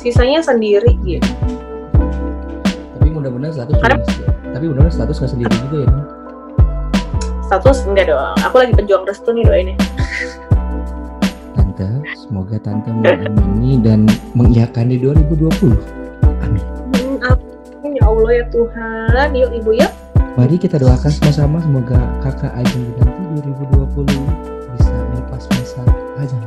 sisanya 0.00 0.40
sendiri 0.40 0.96
gitu 1.04 1.28
tapi 2.96 3.08
mudah-mudahan 3.12 3.52
status 3.52 3.76
Karena, 3.82 4.00
tapi 4.56 4.64
mudah-mudahan 4.70 4.94
status 4.96 5.16
nggak 5.20 5.30
sendiri 5.36 5.52
juga 5.68 5.78
ya 5.84 5.90
status 7.46 7.86
enggak 7.86 8.10
dong. 8.10 8.34
Aku 8.42 8.58
lagi 8.58 8.74
pejuang 8.74 9.06
restu 9.06 9.30
nih 9.30 9.46
doainnya 9.46 9.76
Tante, 11.76 12.08
semoga 12.16 12.56
Tante 12.56 12.88
mengamini 12.88 13.76
dan 13.84 14.08
mengiyakan 14.32 14.88
di 14.88 14.96
2020. 14.96 15.76
Amin. 16.40 16.64
Amin 17.20 17.92
ya 17.92 18.04
Allah 18.08 18.30
ya 18.32 18.44
Tuhan. 18.48 19.28
Yuk 19.36 19.52
Ibu 19.60 19.70
yuk. 19.84 19.92
Mari 20.40 20.56
kita 20.56 20.80
doakan 20.80 21.12
sama-sama 21.12 21.60
semoga 21.60 22.00
kakak 22.24 22.48
Ajeng 22.56 22.96
nanti 22.96 23.44
2020 23.68 24.08
bisa 24.72 24.88
melepas 24.88 25.44
masa 25.52 25.84
aja 26.16 26.40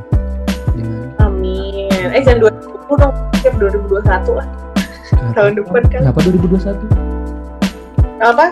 dengan 0.74 1.14
Amin. 1.22 1.86
Eh 1.94 2.22
jangan 2.26 2.50
2020 2.50 2.98
dong, 2.98 3.14
siap 3.38 3.54
2021 3.54 4.34
lah. 4.34 4.46
Kenapa? 5.14 5.30
Tahun 5.38 5.52
depan 5.54 5.82
kan. 5.94 6.00
Kenapa 6.10 6.18
2021? 6.26 6.74
Apa? 8.18 8.46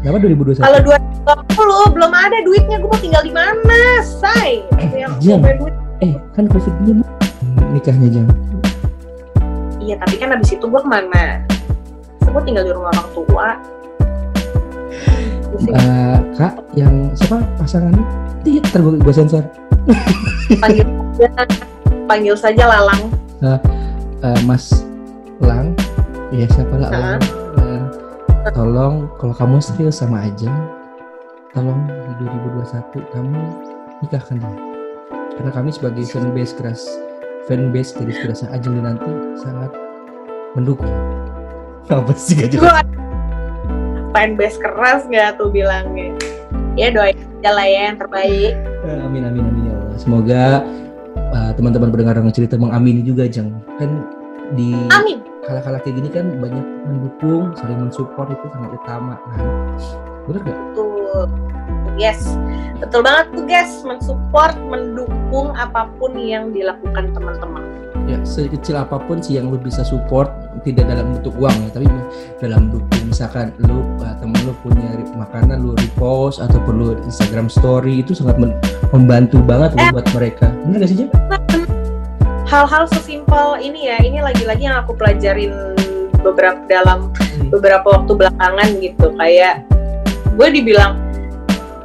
Kenapa 0.00 0.16
2021? 0.24 0.64
Kalau 0.64 0.80
2020 0.80 1.92
belum 1.92 2.12
ada 2.16 2.38
duitnya, 2.40 2.80
gue 2.80 2.88
mau 2.88 3.00
tinggal 3.04 3.20
di 3.20 3.32
mana, 3.36 4.00
say? 4.00 4.64
Yang 5.20 5.60
duit 5.60 5.76
eh 6.02 6.14
kan 6.34 6.44
covid 6.50 6.74
ini 6.82 7.02
nikahnya 7.70 8.08
jam 8.10 8.26
iya 9.82 9.98
tapi 9.98 10.14
kan 10.18 10.34
abis 10.38 10.54
itu 10.54 10.66
gue 10.66 10.80
ke 10.80 10.88
mana? 10.88 11.42
Gue 12.22 12.42
tinggal 12.48 12.64
di 12.64 12.72
rumah 12.72 12.94
orang 12.96 13.08
tua. 13.12 13.48
Uh, 15.68 16.16
kak 16.38 16.64
yang 16.72 17.12
siapa? 17.12 17.44
Pasangannya 17.60 18.00
tidak 18.46 18.72
terbuka 18.72 18.98
gue 19.02 19.14
sensor. 19.14 19.44
Panggil 20.62 20.86
panggil 22.08 22.34
saja 22.38 22.64
Lalang. 22.64 23.10
Uh, 23.42 23.58
uh, 24.22 24.38
Mas 24.46 24.86
Lang. 25.42 25.76
Ya 26.32 26.48
siapa 26.48 26.80
lah 26.80 27.20
uh 27.20 27.20
uh, 27.60 27.84
tolong 28.56 29.06
kalau 29.20 29.36
kamu 29.36 29.60
serius 29.60 30.00
sama 30.00 30.26
aja 30.26 30.50
tolong 31.52 31.84
di 31.86 32.26
2021 32.26 33.12
kamu 33.12 33.38
nikahkan 34.00 34.40
dia 34.40 34.71
karena 35.42 35.58
kami 35.58 35.74
sebagai 35.74 36.06
fanbase 36.06 36.54
keras 36.54 36.86
fanbase 37.50 37.98
dari 37.98 38.14
kerasa 38.14 38.46
Ajeng 38.54 38.78
nanti 38.78 39.10
sangat 39.42 39.74
mendukung. 40.54 40.86
Apa 41.90 42.14
sih 42.14 42.38
gak 42.38 42.54
jelas 42.54 42.86
fanbase 44.14 44.62
keras 44.62 45.02
nggak 45.10 45.42
tuh 45.42 45.50
bilangnya? 45.50 46.14
Ya 46.78 46.94
doain 46.94 47.18
aja 47.42 47.50
lah 47.58 47.66
ya 47.66 47.80
yang 47.90 47.98
terbaik. 47.98 48.54
Eh, 48.86 48.98
amin 49.02 49.26
amin 49.26 49.42
amin 49.42 49.62
ya 49.66 49.74
Allah. 49.74 49.98
Semoga 49.98 50.42
uh, 51.34 51.50
teman-teman 51.58 51.90
pendengar 51.90 52.22
yang 52.22 52.30
cerita 52.30 52.54
mengamini 52.54 53.02
juga 53.02 53.26
Jeng. 53.26 53.50
Kan 53.82 54.06
di 54.54 54.78
amin. 54.94 55.26
kala-kala 55.42 55.82
kayak 55.82 55.98
gini 55.98 56.08
kan 56.14 56.38
banyak 56.38 56.62
mendukung 56.86 57.50
saling 57.58 57.82
mensupport 57.82 58.30
itu 58.30 58.46
sangat 58.54 58.70
utama. 58.78 59.18
Kan 59.34 59.42
benar 60.30 60.40
gak? 60.46 60.58
betul 60.70 61.26
yes. 61.98 62.36
Betul 62.82 63.06
banget 63.06 63.30
tuh 63.34 63.44
guys. 63.46 63.72
Mensupport 63.86 64.54
mendukung 64.68 65.54
apa 65.54 65.88
pun 65.96 66.14
yang 66.18 66.50
dilakukan 66.50 67.14
teman-teman. 67.14 67.62
Ya 68.10 68.18
sekecil 68.26 68.74
apa 68.74 68.98
pun 68.98 69.22
sih 69.22 69.38
yang 69.38 69.54
lu 69.54 69.58
bisa 69.62 69.86
support 69.86 70.26
tidak 70.66 70.90
dalam 70.90 71.14
bentuk 71.14 71.32
uang 71.38 71.54
ya 71.54 71.70
tapi 71.70 71.86
dalam 72.42 72.66
bentuk 72.66 72.98
misalkan 73.06 73.54
lu 73.62 73.86
uh, 74.02 74.14
temen 74.18 74.42
lu 74.42 74.50
punya 74.58 74.98
makanan 75.14 75.62
lu 75.62 75.78
repost 75.78 76.42
atau 76.42 76.58
perlu 76.66 76.98
Instagram 77.06 77.46
story 77.46 78.02
itu 78.02 78.10
sangat 78.10 78.42
membantu 78.90 79.38
banget 79.46 79.78
eh, 79.78 79.90
buat 79.94 80.06
mereka. 80.18 80.50
Benar 80.66 80.82
gak 80.82 80.90
sih 80.90 80.98
Jam? 81.06 81.10
hal-hal 82.52 82.84
sesimpel 82.84 83.64
ini 83.64 83.88
ya 83.88 83.96
ini 84.04 84.20
lagi-lagi 84.20 84.68
yang 84.68 84.84
aku 84.84 84.92
pelajarin 84.92 85.56
beberapa 86.20 86.60
dalam 86.68 87.08
hmm. 87.16 87.48
beberapa 87.48 87.96
waktu 87.96 88.12
belakangan 88.12 88.68
gitu. 88.84 89.06
Kayak 89.16 89.64
gue 90.36 90.48
dibilang 90.52 91.00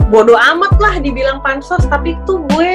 bodoh 0.07 0.39
amat 0.39 0.79
lah 0.79 0.95
dibilang 1.03 1.43
pansos 1.43 1.83
tapi 1.91 2.15
itu 2.15 2.39
gue 2.55 2.71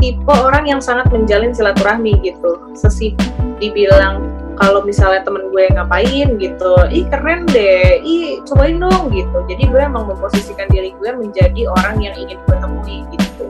tipe 0.00 0.32
orang 0.32 0.64
yang 0.64 0.80
sangat 0.80 1.08
menjalin 1.12 1.52
silaturahmi 1.52 2.16
gitu. 2.24 2.72
Sesi 2.72 3.12
dibilang 3.60 4.24
kalau 4.58 4.82
misalnya 4.82 5.22
temen 5.22 5.54
gue 5.54 5.70
ngapain 5.70 6.28
gitu 6.40 6.72
ih 6.90 7.06
keren 7.12 7.46
deh 7.52 8.00
ih 8.02 8.40
cobain 8.48 8.80
dong 8.80 9.12
gitu. 9.12 9.38
Jadi 9.44 9.62
gue 9.68 9.80
emang 9.80 10.08
memposisikan 10.08 10.66
diri 10.72 10.96
gue 10.96 11.10
menjadi 11.12 11.68
orang 11.68 12.00
yang 12.00 12.16
ingin 12.16 12.40
gue 12.48 12.56
temui 12.56 13.04
gitu. 13.12 13.46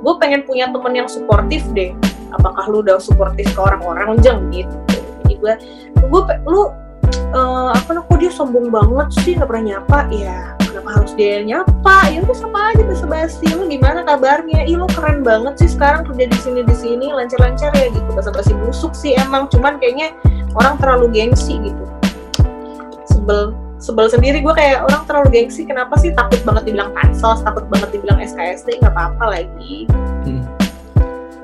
Gue 0.00 0.14
pengen 0.22 0.46
punya 0.46 0.70
temen 0.70 0.94
yang 0.94 1.10
suportif 1.10 1.66
deh. 1.74 1.90
Apakah 2.30 2.70
lu 2.70 2.86
udah 2.86 3.02
suportif 3.02 3.50
ke 3.50 3.60
orang-orang 3.60 4.22
jeng? 4.22 4.54
Gitu. 4.54 4.70
Jadi 5.26 5.34
gue 5.42 5.52
gue 5.98 6.22
lu 6.46 6.70
uh, 7.34 7.70
apa 7.74 8.02
kok 8.02 8.18
dia 8.18 8.32
sombong 8.32 8.72
banget 8.72 9.08
sih 9.22 9.32
nggak 9.36 9.48
pernah 9.48 9.64
nyapa? 9.76 9.98
Ya 10.12 10.56
kenapa 10.58 11.02
harus 11.02 11.12
dia 11.16 11.42
nyapa? 11.42 11.96
Ya 12.12 12.18
udah 12.24 12.36
sama 12.36 12.60
aja 12.72 12.82
basa 12.84 13.06
basi 13.08 13.46
lu 13.52 13.64
gimana 13.68 14.04
kabarnya? 14.04 14.64
Ih 14.68 14.76
lo 14.76 14.88
keren 14.90 15.24
banget 15.24 15.56
sih 15.60 15.70
sekarang 15.72 16.04
kerja 16.06 16.24
di 16.28 16.38
sini 16.38 16.60
di 16.64 16.76
sini. 16.76 17.06
Lancar-lancar 17.10 17.72
ya 17.74 17.88
gitu. 17.90 18.08
Basa 18.12 18.30
basi 18.30 18.52
busuk 18.60 18.92
sih 18.92 19.16
emang. 19.16 19.48
Cuman 19.48 19.80
kayaknya 19.80 20.12
orang 20.56 20.76
terlalu 20.78 21.06
gengsi 21.12 21.58
gitu. 21.60 21.84
Sebel 23.08 23.56
sebel 23.80 24.06
sendiri. 24.12 24.44
Gue 24.44 24.54
kayak 24.54 24.86
orang 24.86 25.02
terlalu 25.08 25.28
gengsi. 25.42 25.64
Kenapa 25.64 25.96
sih 25.96 26.12
takut 26.12 26.40
banget 26.44 26.70
dibilang 26.70 26.92
pansos 26.92 27.40
takut 27.42 27.64
banget 27.72 27.96
dibilang 27.96 28.20
SKSD 28.20 28.80
nggak 28.80 28.92
apa-apa 28.92 29.24
lagi. 29.40 29.88
Hmm. 30.26 30.44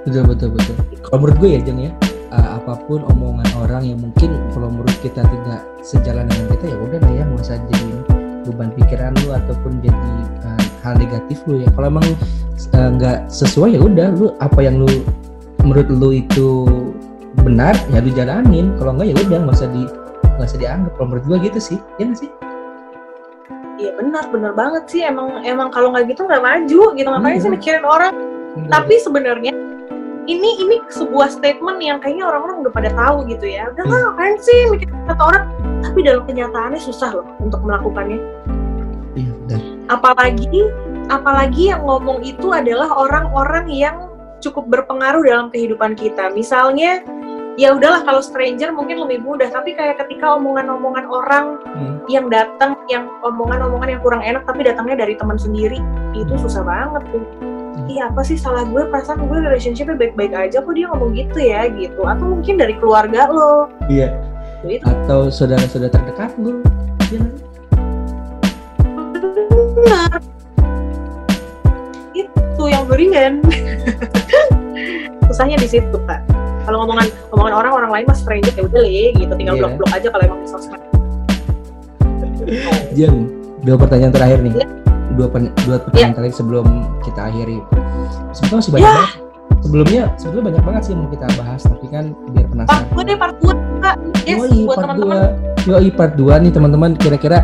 betul 0.03 0.27
betul 0.27 0.49
betul. 0.51 0.75
Kalau 1.07 1.19
menurut 1.23 1.37
gue 1.39 1.51
ya 1.55 1.61
Jeng 1.63 1.79
ya 1.79 1.93
uh, 2.33 2.49
apa 2.59 2.75
pun 2.89 3.05
omongan 3.05 3.49
orang 3.61 3.83
yang 3.85 3.99
mungkin 4.01 4.33
kalau 4.57 4.73
menurut 4.73 4.97
kita 5.05 5.21
tidak 5.21 5.61
sejalan 5.85 6.25
dengan 6.27 6.47
kita 6.57 6.65
ya 6.73 6.77
udah 6.81 6.99
lah 6.99 7.13
ya 7.13 7.23
nggak 7.29 7.43
usah 7.45 7.59
jadi 7.69 7.91
beban 8.49 8.71
pikiran 8.75 9.13
lu 9.23 9.29
ataupun 9.37 9.73
jadi 9.85 10.13
uh, 10.43 10.63
hal 10.83 10.95
negatif 10.99 11.39
lu 11.47 11.63
ya. 11.63 11.69
Kalau 11.77 11.89
emang 11.93 12.07
eh, 12.75 12.89
nggak 12.99 13.19
uh, 13.23 13.31
sesuai 13.31 13.79
ya 13.79 13.81
udah 13.85 14.09
lu 14.19 14.27
apa 14.43 14.61
yang 14.65 14.83
lu 14.83 14.91
menurut 15.63 15.89
lu 15.93 16.09
itu 16.17 16.49
benar 17.45 17.77
ya 17.93 18.03
lu 18.03 18.11
jalanin. 18.17 18.75
Kalau 18.81 18.97
enggak 18.99 19.13
ya 19.13 19.17
udah 19.21 19.39
nggak 19.47 19.57
usah 19.57 19.71
di 19.71 19.83
nggak 20.41 20.49
usah 20.49 20.59
dianggap. 20.59 20.93
Kalau 20.99 21.07
menurut 21.13 21.25
gua 21.29 21.39
gitu 21.45 21.59
sih 21.61 21.79
ya 22.01 22.09
nggak 22.09 22.21
sih? 22.27 22.31
Iya 23.79 23.91
benar 23.99 24.25
benar 24.31 24.53
banget 24.59 24.85
sih. 24.91 25.03
Emang 25.07 25.47
emang 25.47 25.71
kalau 25.71 25.95
nggak 25.95 26.11
gitu 26.11 26.27
nggak 26.27 26.43
maju 26.43 26.83
gitu. 26.99 27.09
Ngapain 27.09 27.39
hmm. 27.39 27.45
sih 27.47 27.51
mikirin 27.51 27.87
orang? 27.87 28.15
Hmm. 28.53 28.69
tapi 28.69 29.01
sebenarnya 29.01 29.57
ini 30.31 30.51
ini 30.63 30.77
sebuah 30.87 31.35
statement 31.35 31.83
yang 31.83 31.99
kayaknya 31.99 32.31
orang-orang 32.31 32.63
udah 32.67 32.73
pada 32.73 32.91
tahu 32.95 33.27
gitu 33.27 33.47
ya 33.47 33.71
udah 33.75 33.85
hmm. 33.85 33.95
ngapain 34.07 34.35
sih 34.39 34.59
mikir 34.71 34.89
kata 35.11 35.23
orang 35.23 35.45
tapi 35.83 35.99
dalam 36.07 36.23
kenyataannya 36.27 36.81
susah 36.81 37.11
loh 37.11 37.27
untuk 37.43 37.61
melakukannya 37.67 38.19
iya, 39.19 39.33
apalagi 39.91 40.71
apalagi 41.11 41.75
yang 41.75 41.83
ngomong 41.83 42.23
itu 42.23 42.55
adalah 42.55 42.95
orang-orang 42.95 43.67
yang 43.67 43.97
cukup 44.39 44.67
berpengaruh 44.71 45.23
dalam 45.27 45.47
kehidupan 45.51 45.99
kita 45.99 46.31
misalnya 46.31 47.03
ya 47.61 47.77
udahlah 47.77 48.01
kalau 48.07 48.23
stranger 48.25 48.73
mungkin 48.73 49.03
lebih 49.03 49.21
mudah 49.21 49.51
tapi 49.53 49.77
kayak 49.77 50.01
ketika 50.07 50.39
omongan-omongan 50.39 51.05
orang 51.11 51.61
hmm. 51.77 52.01
yang 52.09 52.31
datang 52.33 52.79
yang 52.89 53.11
omongan-omongan 53.27 53.99
yang 53.99 54.03
kurang 54.03 54.23
enak 54.25 54.47
tapi 54.49 54.65
datangnya 54.65 55.05
dari 55.05 55.15
teman 55.19 55.37
sendiri 55.37 55.79
itu 56.17 56.33
susah 56.41 56.65
banget 56.65 57.03
tuh. 57.13 57.52
Iya 57.89 58.09
apa 58.09 58.23
sih 58.25 58.37
salah 58.37 58.65
gue? 58.69 58.83
Perasaan 58.89 59.25
gue 59.27 59.39
relationshipnya 59.39 59.97
baik-baik 59.97 60.33
aja 60.33 60.61
kok 60.61 60.75
dia 60.75 60.87
ngomong 60.93 61.17
gitu 61.17 61.39
ya 61.41 61.69
gitu. 61.73 62.01
Atau 62.05 62.39
mungkin 62.39 62.61
dari 62.61 62.75
keluarga 62.77 63.29
lo. 63.29 63.73
Iya. 63.89 64.13
Gitu. 64.63 64.87
atau 64.87 65.27
saudara-saudara 65.27 65.91
terdekat 65.91 66.31
lo. 66.39 66.63
Iya 67.11 67.19
benar. 69.75 70.21
Itu 72.15 72.65
yang 72.71 72.85
beringan 72.87 73.43
susahnya 75.27 75.59
di 75.59 75.67
situ 75.67 75.99
kak. 76.07 76.23
Kalau 76.63 76.87
ngomongan 76.87 77.11
ngomongan 77.35 77.55
orang 77.59 77.73
orang 77.75 77.91
lain 77.91 78.05
mas 78.07 78.23
stranger 78.23 78.55
ya 78.55 78.63
udah 78.63 78.83
deh 78.87 79.11
gitu. 79.19 79.33
Tinggal 79.35 79.59
yeah. 79.59 79.67
blok 79.67 79.73
blok 79.83 79.91
aja 79.91 80.09
kalau 80.15 80.25
emang 80.31 80.41
di 80.47 80.49
sosmed. 80.49 80.83
Jen 82.95 83.15
dua 83.67 83.77
pertanyaan 83.81 84.15
terakhir 84.15 84.39
nih. 84.47 84.55
Yeah. 84.63 84.82
Dua 85.15 85.27
pen, 85.31 85.53
dua 85.65 85.77
pertanyaan 85.83 86.11
yeah. 86.11 86.17
terakhir 86.17 86.37
sebelum 86.37 86.67
kita 87.05 87.21
akhiri. 87.29 87.59
Sebetulnya 88.33 88.59
masih 88.61 88.73
banyak 88.73 88.87
yeah. 88.87 88.97
banget. 88.97 89.15
Sebelumnya 89.63 90.03
sebetulnya 90.19 90.45
banyak 90.51 90.63
banget 90.67 90.83
sih 90.83 90.91
yang 90.91 91.01
mau 91.07 91.11
kita 91.15 91.27
bahas 91.39 91.61
tapi 91.63 91.87
kan 91.87 92.05
biar 92.35 92.47
penasaran. 92.51 92.83
part 92.83 92.91
dua 92.91 93.03
deh 93.07 93.17
part 93.17 93.37
dua 93.39 93.55
kak. 93.83 93.97
Yes, 94.27 94.39
Yoi, 94.39 94.59
buat 94.67 94.79
teman-teman. 94.83 95.19
Yoi 95.71 95.89
part 95.95 96.13
dua 96.19 96.35
nih 96.43 96.51
teman-teman. 96.51 96.91
Kira-kira 96.99 97.39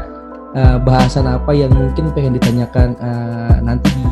uh, 0.59 0.79
bahasan 0.83 1.31
apa 1.31 1.51
yang 1.55 1.71
mungkin 1.71 2.11
pengen 2.17 2.35
ditanyakan 2.39 2.99
uh, 2.99 3.57
nanti 3.63 3.91
di 3.95 4.07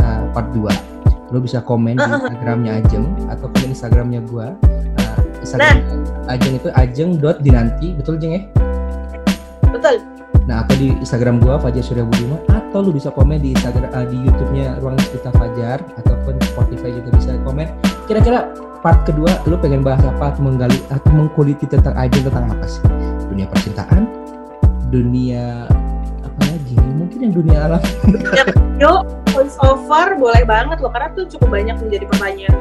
uh, 0.00 0.24
part 0.32 0.48
2 0.54 1.00
lo 1.30 1.38
bisa 1.38 1.62
komen 1.62 1.94
di 1.94 2.02
Instagramnya 2.02 2.82
Ajeng 2.82 3.06
atau 3.30 3.46
komen 3.54 3.70
Instagramnya 3.70 4.20
gua. 4.26 4.50
Uh, 4.98 5.18
Instagram 5.38 5.78
nah. 5.78 6.34
Ajeng 6.34 6.52
itu 6.58 6.68
ajeng 6.74 7.10
dot 7.22 7.38
dinanti. 7.38 7.94
Betul 7.94 8.18
Jeng 8.18 8.34
ya? 8.34 8.42
Betul 9.70 10.19
nah 10.50 10.66
atau 10.66 10.74
di 10.74 10.90
Instagram 10.98 11.38
gua 11.38 11.62
Fajar 11.62 11.78
Surya 11.78 12.02
Budima 12.02 12.34
atau 12.50 12.82
lu 12.82 12.90
bisa 12.90 13.14
komen 13.14 13.38
di 13.38 13.54
Instagram 13.54 13.86
uh, 13.94 14.02
di 14.10 14.18
YouTube-nya 14.18 14.82
Ruang 14.82 14.98
Cerita 14.98 15.30
Fajar 15.38 15.78
ataupun 16.02 16.34
Spotify 16.42 16.90
juga 16.90 17.14
bisa 17.14 17.38
komen. 17.46 17.70
Kira-kira 18.10 18.50
part 18.82 19.06
kedua 19.06 19.30
lu 19.46 19.54
pengen 19.62 19.86
bahas 19.86 20.02
apa? 20.02 20.34
Atau 20.34 20.42
menggali 20.42 20.82
atau 20.90 21.10
mengkuliti 21.14 21.70
tentang 21.70 21.94
Ajeng 21.94 22.26
tentang 22.26 22.50
apa 22.50 22.66
sih? 22.66 22.82
Dunia 23.30 23.46
percintaan 23.46 24.10
dunia 24.90 25.70
apa 26.26 26.42
lagi 26.50 26.74
mungkin 26.98 27.30
yang 27.30 27.34
dunia 27.34 27.58
alam. 27.70 27.82
Yuk 28.82 29.06
voice 29.30 29.54
over 29.62 30.18
boleh 30.18 30.42
banget 30.42 30.82
loh 30.82 30.90
karena 30.90 31.14
tuh 31.14 31.30
cukup 31.30 31.62
banyak 31.62 31.78
menjadi 31.78 32.04
pertanyaan 32.10 32.54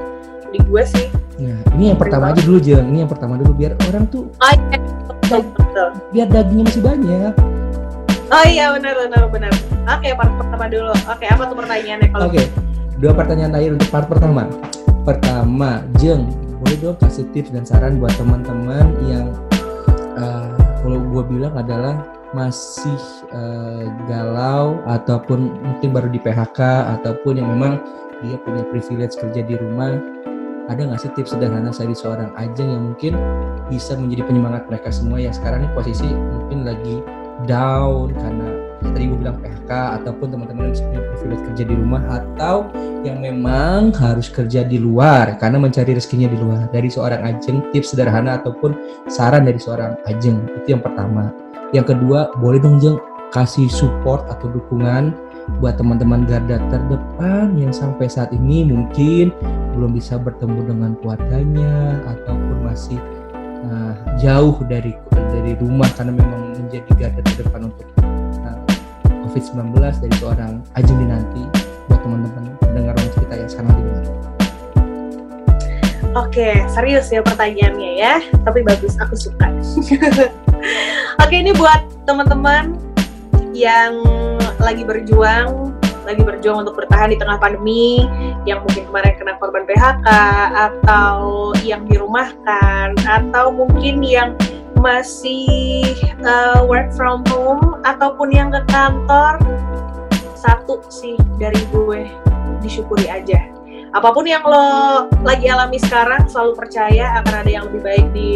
di 0.54 0.62
gue 0.62 0.84
sih. 0.86 1.10
Nah 1.42 1.58
ini 1.74 1.90
yang 1.90 1.98
pertama 1.98 2.30
aja 2.30 2.42
dulu 2.46 2.62
Jeng. 2.62 2.86
Ini 2.94 3.06
yang 3.06 3.10
pertama 3.10 3.34
dulu 3.42 3.58
biar 3.58 3.74
orang 3.90 4.06
tuh 4.14 4.30
oh, 4.30 4.54
iya. 4.54 4.78
betul, 5.10 5.42
betul. 5.58 5.90
biar 6.14 6.28
dagingnya 6.30 6.64
masih 6.70 6.84
banyak 6.86 7.34
oh 8.30 8.46
iya 8.46 8.74
benar 8.78 8.94
benar 8.96 9.24
benar. 9.30 9.54
Oke 9.90 10.10
part 10.14 10.32
pertama 10.38 10.66
dulu. 10.70 10.94
Oke 11.10 11.26
apa 11.26 11.44
tuh 11.50 11.58
pertanyaannya 11.58 12.08
kalau 12.14 12.26
oke 12.30 12.44
dua 13.00 13.12
pertanyaan 13.16 13.52
terakhir 13.54 13.72
untuk 13.76 13.90
part 13.90 14.08
pertama. 14.08 14.44
Pertama 15.08 15.72
Jeng 15.98 16.30
boleh 16.60 16.78
dong 16.84 16.98
kasih 17.00 17.26
tips 17.32 17.56
dan 17.56 17.64
saran 17.64 17.98
buat 17.98 18.12
teman-teman 18.20 18.92
yang 19.08 19.32
uh, 20.20 20.52
kalau 20.84 21.00
gue 21.00 21.24
bilang 21.32 21.56
adalah 21.56 22.04
masih 22.36 23.00
uh, 23.34 23.90
galau 24.06 24.78
ataupun 24.86 25.50
mungkin 25.66 25.90
baru 25.96 26.12
di 26.12 26.20
PHK 26.22 26.60
ataupun 27.00 27.42
yang 27.42 27.50
memang 27.58 27.82
dia 28.22 28.38
punya 28.44 28.62
privilege 28.70 29.16
kerja 29.18 29.42
di 29.42 29.56
rumah 29.56 29.98
ada 30.70 30.86
nggak 30.86 31.02
sih 31.02 31.12
tips 31.18 31.34
sederhana 31.34 31.74
di 31.74 31.98
seorang 31.98 32.30
ajeng 32.38 32.70
yang 32.70 32.84
mungkin 32.94 33.18
bisa 33.72 33.98
menjadi 33.98 34.30
penyemangat 34.30 34.70
mereka 34.70 34.94
semua 34.94 35.18
yang 35.18 35.34
sekarang 35.34 35.66
ini 35.66 35.72
posisi 35.74 36.06
mungkin 36.06 36.68
lagi 36.68 37.02
down 37.48 38.12
karena 38.16 38.48
ya 38.80 38.90
tadi 38.96 39.04
gue 39.12 39.18
bilang 39.20 39.38
PHK 39.44 39.72
ataupun 40.02 40.28
teman-teman 40.32 40.72
yang 40.72 40.76
punya 40.80 41.02
privilege 41.12 41.44
kerja 41.52 41.64
di 41.68 41.76
rumah 41.76 42.02
atau 42.08 42.56
yang 43.04 43.20
memang 43.24 43.96
harus 43.96 44.28
kerja 44.28 44.64
di 44.64 44.80
luar 44.80 45.40
karena 45.40 45.60
mencari 45.60 45.96
rezekinya 45.96 46.28
di 46.32 46.40
luar. 46.40 46.68
Dari 46.72 46.90
seorang 46.92 47.22
ajeng 47.24 47.72
tips 47.72 47.96
sederhana 47.96 48.40
ataupun 48.40 48.76
saran 49.08 49.48
dari 49.48 49.60
seorang 49.60 50.00
ajeng 50.08 50.40
itu 50.60 50.76
yang 50.76 50.84
pertama. 50.84 51.32
Yang 51.70 51.96
kedua, 51.96 52.34
boleh 52.42 52.60
dong 52.60 52.82
Jeng 52.82 52.98
kasih 53.30 53.70
support 53.70 54.26
atau 54.26 54.50
dukungan 54.50 55.14
buat 55.58 55.78
teman-teman 55.78 56.30
garda 56.30 56.62
terdepan 56.70 57.58
yang 57.58 57.74
sampai 57.74 58.06
saat 58.06 58.30
ini 58.34 58.66
mungkin 58.70 59.34
belum 59.74 59.98
bisa 59.98 60.18
bertemu 60.22 60.70
dengan 60.70 60.92
keluarganya 61.02 62.02
ataupun 62.06 62.66
masih 62.66 62.98
uh, 63.68 63.94
jauh 64.20 64.56
dari 64.68 64.96
dari 65.12 65.54
rumah 65.60 65.88
karena 65.96 66.16
memang 66.16 66.56
menjadi 66.56 66.92
garda 66.96 67.22
terdepan 67.24 67.68
untuk 67.68 67.88
uh, 68.00 68.40
nah, 68.46 68.58
COVID-19 69.28 69.76
dari 69.76 70.16
seorang 70.20 70.54
Ajeng 70.78 71.02
nanti 71.08 71.44
buat 71.90 72.00
teman-teman 72.06 72.54
pendengar 72.62 72.96
cerita 73.12 73.34
yang 73.36 73.50
sekarang 73.50 73.72
didengar. 73.76 74.06
Oke, 76.18 76.50
serius 76.74 77.14
ya 77.14 77.22
pertanyaannya 77.22 77.92
ya, 78.02 78.18
tapi 78.42 78.66
bagus, 78.66 78.98
aku 78.98 79.14
suka. 79.14 79.46
Oke, 81.22 81.36
ini 81.38 81.54
buat 81.54 81.86
teman-teman 82.10 82.74
yang 83.54 84.02
lagi 84.58 84.82
berjuang, 84.82 85.70
lagi 86.10 86.26
berjuang 86.26 86.66
untuk 86.66 86.76
bertahan 86.82 87.14
di 87.14 87.18
tengah 87.22 87.38
pandemi, 87.38 88.10
yang 88.50 88.66
mungkin 88.66 88.90
kemarin 88.90 89.14
kena 89.16 89.38
korban 89.38 89.64
PHK, 89.70 90.08
atau 90.58 91.54
yang 91.62 91.86
dirumahkan, 91.86 92.98
atau 93.06 93.54
mungkin 93.54 94.02
yang 94.02 94.34
masih 94.82 95.94
uh, 96.26 96.66
work 96.66 96.90
from 96.98 97.22
home, 97.30 97.78
ataupun 97.86 98.34
yang 98.34 98.50
ke 98.50 98.66
kantor. 98.74 99.38
Satu 100.34 100.82
sih 100.90 101.20
dari 101.38 101.62
gue, 101.70 102.10
disyukuri 102.66 103.06
aja 103.06 103.60
apa 103.90 104.14
pun 104.14 104.22
yang 104.22 104.46
lo 104.46 105.10
lagi 105.26 105.50
alami 105.50 105.82
sekarang 105.82 106.30
selalu 106.30 106.54
percaya 106.62 107.18
akan 107.22 107.34
ada 107.42 107.50
yang 107.50 107.66
lebih 107.74 107.82
baik 107.82 108.06
di 108.14 108.34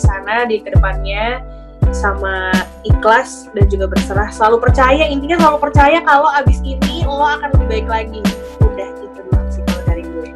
sana 0.00 0.48
di 0.48 0.64
ke 0.64 0.72
depannya 0.72 1.44
sama 1.92 2.52
ikhlas 2.84 3.48
dan 3.56 3.66
juga 3.68 3.88
berserah. 3.90 4.28
Selalu 4.32 4.68
percaya 4.68 5.04
intinya 5.08 5.36
selalu 5.40 5.58
percaya 5.70 5.98
kalau 6.04 6.28
abis 6.32 6.60
ini 6.64 7.04
lo 7.04 7.24
akan 7.24 7.48
lebih 7.56 7.66
baik 7.68 7.88
lagi. 7.88 8.20
Udah 8.62 8.88
itu 9.00 9.20
doang 9.28 9.48
sih 9.48 9.62
kalau 9.66 9.82
dari 9.88 10.04
gue. 10.04 10.30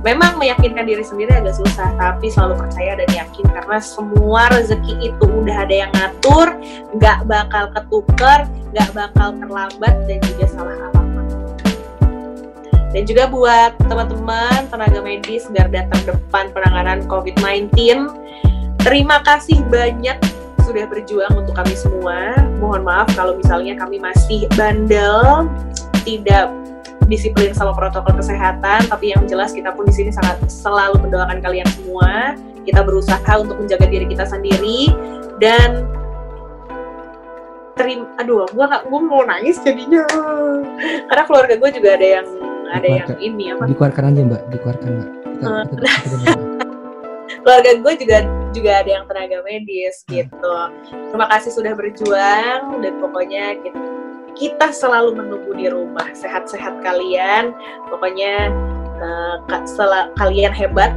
Memang 0.00 0.40
meyakinkan 0.40 0.88
diri 0.88 1.04
sendiri 1.04 1.32
agak 1.32 1.56
susah 1.56 1.92
tapi 2.00 2.32
selalu 2.32 2.56
percaya 2.64 2.96
dan 2.96 3.10
yakin 3.12 3.46
karena 3.52 3.78
semua 3.82 4.48
rezeki 4.52 5.12
itu 5.12 5.24
udah 5.28 5.56
ada 5.68 5.74
yang 5.86 5.90
ngatur 5.92 6.56
nggak 6.96 7.18
bakal 7.28 7.68
ketuker 7.76 8.48
nggak 8.72 8.90
bakal 8.96 9.28
terlambat 9.36 9.94
dan 10.08 10.18
juga 10.24 10.46
salah 10.48 10.76
alamat 10.88 11.00
dan 12.90 13.02
juga 13.06 13.30
buat 13.30 13.72
teman-teman 13.86 14.66
tenaga 14.66 14.98
medis 14.98 15.46
garda 15.54 15.86
terdepan 15.94 16.50
penanganan 16.50 17.06
COVID-19 17.06 17.70
terima 18.82 19.22
kasih 19.22 19.62
banyak 19.70 20.18
sudah 20.70 20.86
berjuang 20.86 21.34
untuk 21.34 21.58
kami 21.58 21.74
semua. 21.74 22.38
Mohon 22.62 22.86
maaf 22.86 23.10
kalau 23.18 23.34
misalnya 23.34 23.74
kami 23.74 23.98
masih 23.98 24.46
bandel, 24.54 25.50
tidak 26.06 26.46
disiplin 27.10 27.50
sama 27.50 27.74
protokol 27.74 28.14
kesehatan, 28.14 28.86
tapi 28.86 29.10
yang 29.10 29.26
jelas 29.26 29.50
kita 29.50 29.74
pun 29.74 29.90
di 29.90 29.94
sini 29.94 30.14
sangat 30.14 30.38
selalu 30.46 31.02
mendoakan 31.02 31.42
kalian 31.42 31.66
semua. 31.74 32.38
Kita 32.62 32.86
berusaha 32.86 33.32
untuk 33.34 33.58
menjaga 33.58 33.90
diri 33.90 34.06
kita 34.06 34.30
sendiri 34.30 34.94
dan 35.42 35.90
terim 37.74 38.04
aduh 38.20 38.44
gua 38.52 38.68
nggak 38.68 38.82
gua 38.92 39.00
mau 39.00 39.22
nangis 39.24 39.56
jadinya 39.64 40.04
karena 41.08 41.22
keluarga 41.24 41.54
gue 41.56 41.70
juga 41.80 41.96
ada 41.96 42.06
yang 42.20 42.26
ada 42.76 42.88
yang 42.92 43.08
ini 43.16 43.56
apa 43.56 43.64
dikeluarkan 43.72 44.12
aja 44.12 44.20
mbak 44.20 44.42
dikeluarkan 44.52 44.88
mbak 44.92 45.08
kita, 45.08 45.48
kita, 45.48 45.80
kita, 45.80 45.86
kita, 46.12 46.32
keluarga 47.40 47.70
gue 47.80 47.92
juga 48.04 48.16
juga 48.50 48.82
ada 48.82 48.90
yang 48.90 49.04
tenaga 49.06 49.42
medis 49.46 50.02
gitu. 50.10 50.54
Terima 50.90 51.26
kasih 51.30 51.50
sudah 51.54 51.72
berjuang 51.74 52.82
dan 52.82 52.92
pokoknya 52.98 53.58
kita, 53.62 53.80
kita 54.34 54.66
selalu 54.74 55.14
menunggu 55.18 55.52
di 55.54 55.66
rumah. 55.70 56.06
Sehat-sehat 56.14 56.82
kalian. 56.82 57.54
Pokoknya 57.90 58.50
eh, 59.00 59.34
ka- 59.46 59.66
sela- 59.66 60.10
kalian 60.18 60.50
hebat, 60.54 60.92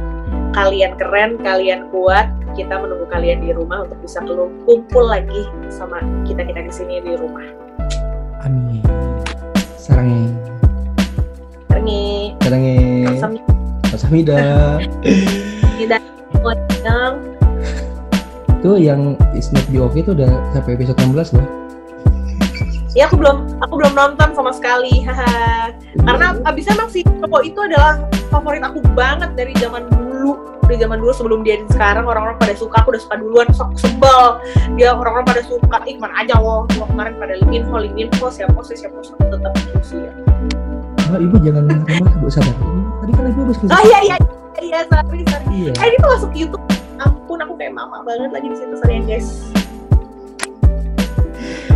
kalian 0.54 0.98
keren, 0.98 1.38
kalian 1.42 1.90
kuat. 1.90 2.30
Kita 2.54 2.78
menunggu 2.78 3.10
kalian 3.10 3.42
di 3.42 3.50
rumah 3.50 3.82
untuk 3.82 3.98
bisa 3.98 4.22
kumpul 4.62 5.10
lagi 5.10 5.42
sama 5.66 5.98
kita 6.22 6.46
kita 6.46 6.62
di 6.62 6.70
sini 6.70 7.02
di 7.02 7.18
rumah. 7.18 7.42
amin. 8.46 8.78
Sarangnya 9.74 10.30
Ternyata 12.38 12.38
sarangnya 13.18 13.42
Sampai 13.90 13.98
Samida 13.98 14.42
tidak. 15.76 16.00
Yang 16.84 17.33
itu 18.64 18.80
yang 18.80 19.12
is 19.36 19.52
not 19.52 19.60
be 19.68 19.76
okay 19.76 20.00
itu 20.00 20.16
udah 20.16 20.40
sampai 20.56 20.80
episode 20.80 20.96
16 20.96 21.36
loh. 21.36 21.44
Ya 22.96 23.12
aku 23.12 23.20
belum 23.20 23.60
aku 23.60 23.76
belum 23.76 23.92
nonton 23.92 24.32
sama 24.32 24.56
sekali 24.56 25.04
haha. 25.04 25.76
Karena 26.00 26.40
abisnya 26.48 26.72
emang 26.72 26.88
si 26.88 27.04
cowok 27.04 27.44
itu 27.44 27.60
adalah 27.60 28.08
favorit 28.32 28.64
aku 28.64 28.80
banget 28.96 29.36
dari 29.36 29.52
zaman 29.60 29.84
dulu 29.92 30.40
dari 30.64 30.80
zaman 30.80 30.96
dulu 30.96 31.12
sebelum 31.12 31.44
dia 31.44 31.60
di 31.60 31.68
sekarang 31.76 32.08
orang-orang 32.08 32.40
pada 32.40 32.56
suka 32.56 32.80
aku 32.80 32.96
udah 32.96 33.02
suka 33.04 33.20
duluan 33.20 33.44
terus 33.52 33.60
aku 33.60 33.76
sebel. 33.76 34.40
Dia 34.80 34.96
orang-orang 34.96 35.28
pada 35.28 35.42
suka 35.44 35.78
ih 35.84 36.00
mana 36.00 36.24
aja 36.24 36.40
loh 36.40 36.64
Cuma 36.72 36.88
kemarin 36.88 37.20
pada 37.20 37.36
link 37.36 37.52
info 37.52 37.76
link 37.84 37.96
info 38.00 38.32
siapa 38.32 38.56
sih 38.64 38.80
siapa 38.80 38.96
sih 39.04 39.12
aku 39.12 39.28
tetap 39.28 39.52
terus 39.60 39.90
ya. 39.92 40.12
Oh, 41.12 41.20
ibu 41.20 41.36
jangan 41.44 41.68
marah 41.68 42.16
bu 42.16 42.32
sabar. 42.32 42.56
Tadi 43.04 43.12
kan 43.12 43.24
ibu 43.28 43.40
habis 43.44 43.60
oh 43.60 43.82
iya 43.84 43.98
iya 44.08 44.16
iya 44.64 44.80
sorry 44.88 45.20
sorry. 45.28 45.46
Iya. 45.52 45.72
Eh 45.76 45.84
ini 45.92 45.96
tuh 46.00 46.08
masuk 46.16 46.32
YouTube 46.32 46.64
ampun 47.04 47.38
aku 47.44 47.54
kayak 47.60 47.72
mama 47.76 48.00
banget 48.02 48.30
lagi 48.32 48.46
di 48.48 48.56
situ 48.56 48.74
ya 48.88 49.00
guys 49.04 49.28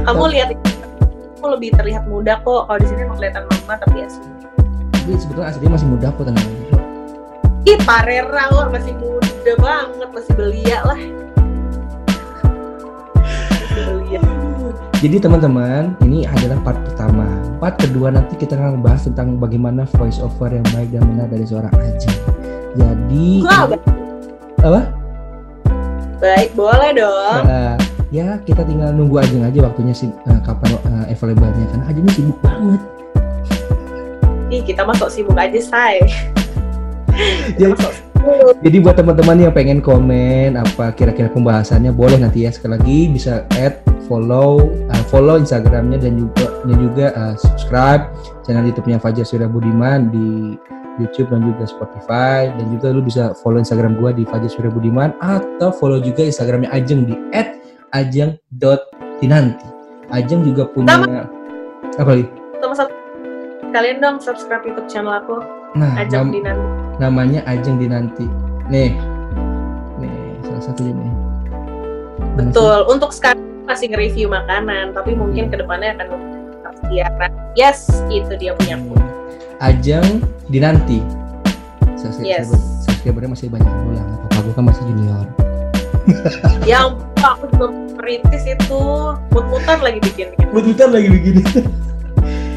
kamu 0.09 0.24
lihat 0.33 0.49
aku 1.39 1.47
lebih 1.53 1.70
terlihat 1.76 2.05
muda 2.09 2.41
kok 2.41 2.66
kalau 2.66 2.79
di 2.81 2.87
sini 2.89 3.05
emang 3.05 3.20
kelihatan 3.20 3.45
mama 3.47 3.74
tapi 3.76 4.03
ya 4.03 4.09
tapi 4.97 5.11
sebetulnya 5.20 5.49
aslinya 5.53 5.72
masih 5.76 5.89
muda 5.89 6.09
kok 6.12 6.24
tenang 6.26 6.47
aja 6.49 6.79
Ih, 7.68 7.76
Parera 7.85 8.49
lo 8.49 8.72
masih 8.72 8.97
muda 8.97 9.53
banget, 9.61 10.09
masih 10.09 10.33
belia 10.41 10.79
lah. 10.89 11.01
Masih 13.53 13.83
belia. 13.85 14.20
Jadi 15.05 15.16
teman-teman, 15.20 15.93
ini 16.01 16.24
adalah 16.24 16.57
part 16.64 16.81
pertama. 16.81 17.29
Part 17.61 17.76
kedua 17.76 18.09
nanti 18.09 18.41
kita 18.41 18.57
akan 18.57 18.81
bahas 18.81 19.05
tentang 19.05 19.37
bagaimana 19.37 19.85
voice 20.01 20.16
over 20.16 20.49
yang 20.49 20.64
baik 20.72 20.97
dan 20.97 21.05
benar 21.12 21.29
dari 21.29 21.45
seorang 21.45 21.74
Aji. 21.76 22.09
Jadi 22.79 23.26
Wah, 23.45 23.68
ba- 23.68 23.85
apa? 24.64 24.81
Baik, 26.19 26.51
boleh 26.59 26.91
dong. 26.99 27.43
Eh, 27.47 27.77
ya 28.11 28.39
kita 28.43 28.66
tinggal 28.66 28.91
nunggu 28.95 29.23
Ajeng 29.23 29.47
aja 29.47 29.59
waktunya 29.64 29.95
sih 29.95 30.11
eh, 30.11 30.41
kapan 30.43 30.75
uh, 30.87 31.07
available-nya 31.11 31.66
karena 31.71 31.85
Ajeng 31.87 32.05
ini 32.05 32.12
sibuk 32.14 32.39
banget. 32.43 32.81
Ih, 34.49 34.62
kita 34.64 34.83
masuk 34.83 35.09
sibuk 35.12 35.37
aja, 35.37 35.61
say. 35.61 36.01
Jadi, 37.59 37.75
jadi 38.62 38.77
buat 38.83 38.97
teman-teman 38.99 39.39
yang 39.49 39.53
pengen 39.55 39.79
komen 39.83 40.55
apa 40.55 40.95
kira-kira 40.95 41.31
pembahasannya 41.31 41.91
boleh 41.91 42.19
nanti 42.19 42.47
ya 42.47 42.51
sekali 42.55 42.79
lagi 42.79 42.99
bisa 43.11 43.43
add 43.59 43.83
follow 44.07 44.71
uh, 44.91 45.05
follow 45.11 45.37
Instagramnya 45.39 45.99
dan 46.01 46.19
juga 46.19 46.47
dan 46.64 46.77
juga 46.79 47.07
uh, 47.14 47.35
subscribe 47.39 48.11
channel 48.47 48.66
YouTube-nya 48.71 48.99
Fajar 49.03 49.27
Surya 49.27 49.51
Budiman 49.51 50.09
di 50.11 50.57
YouTube 50.99 51.31
dan 51.31 51.41
juga 51.43 51.65
Spotify 51.65 52.51
dan 52.51 52.67
juga 52.75 52.91
lu 52.91 53.01
bisa 53.01 53.33
follow 53.41 53.59
Instagram 53.59 53.97
gua 53.97 54.11
di 54.11 54.27
Fajar 54.27 54.51
Surya 54.51 54.69
Budiman 54.69 55.15
atau 55.19 55.71
follow 55.71 55.99
juga 55.99 56.23
Instagramnya 56.23 56.69
Ajeng 56.71 57.07
di 57.07 57.15
@ajeng.tinanti. 57.91 59.67
Ajeng 60.09 60.41
juga 60.43 60.65
punya 60.69 61.25
apa 61.95 62.11
lagi? 62.13 62.27
Sama 62.59 62.75
satu 62.75 62.93
kalian 63.69 64.01
dong 64.01 64.17
subscribe 64.19 64.65
YouTube 64.65 64.89
channel 64.89 65.13
aku, 65.13 65.45
Nah, 65.77 65.93
ajak 66.01 66.25
nam- 66.25 66.33
di 66.33 66.41
nanti. 66.41 66.67
namanya 66.97 67.41
Ajeng 67.45 67.77
Dinanti. 67.77 68.27
Nih, 68.69 68.97
nih 70.01 70.13
salah 70.43 70.63
satunya 70.65 70.93
nih. 70.97 71.13
Mana 72.35 72.49
sih? 72.49 72.57
Betul. 72.57 72.79
Untuk 72.89 73.11
sekarang 73.13 73.45
masih 73.69 73.93
nge-review 73.93 74.33
makanan, 74.33 74.97
tapi 74.97 75.13
mungkin 75.13 75.53
ke 75.53 75.61
depannya 75.61 75.93
akan 76.01 76.21
siaran. 76.89 77.31
Yes, 77.53 77.85
itu 78.09 78.33
dia 78.41 78.57
punya 78.57 78.81
aku. 78.81 78.97
Ajeng 79.59 80.23
Dinanti. 80.47 81.03
Subscribe- 81.95 82.25
Yes. 82.25 82.49
Subscribernya 82.87 83.31
masih 83.31 83.51
banyak 83.51 83.67
yang 83.69 84.09
apa 84.25 84.39
gue 84.39 84.55
kan 84.55 84.65
masih 84.65 84.83
junior. 84.85 85.27
Yang 86.65 86.89
aku 87.19 87.45
juga 87.53 87.67
merintis 87.95 88.45
itu 88.47 88.81
mut-mutan 89.29 89.79
lagi 89.79 90.01
bikin. 90.01 90.33
Betul 90.49 90.89
lagi 90.89 91.09
begini. 91.11 91.43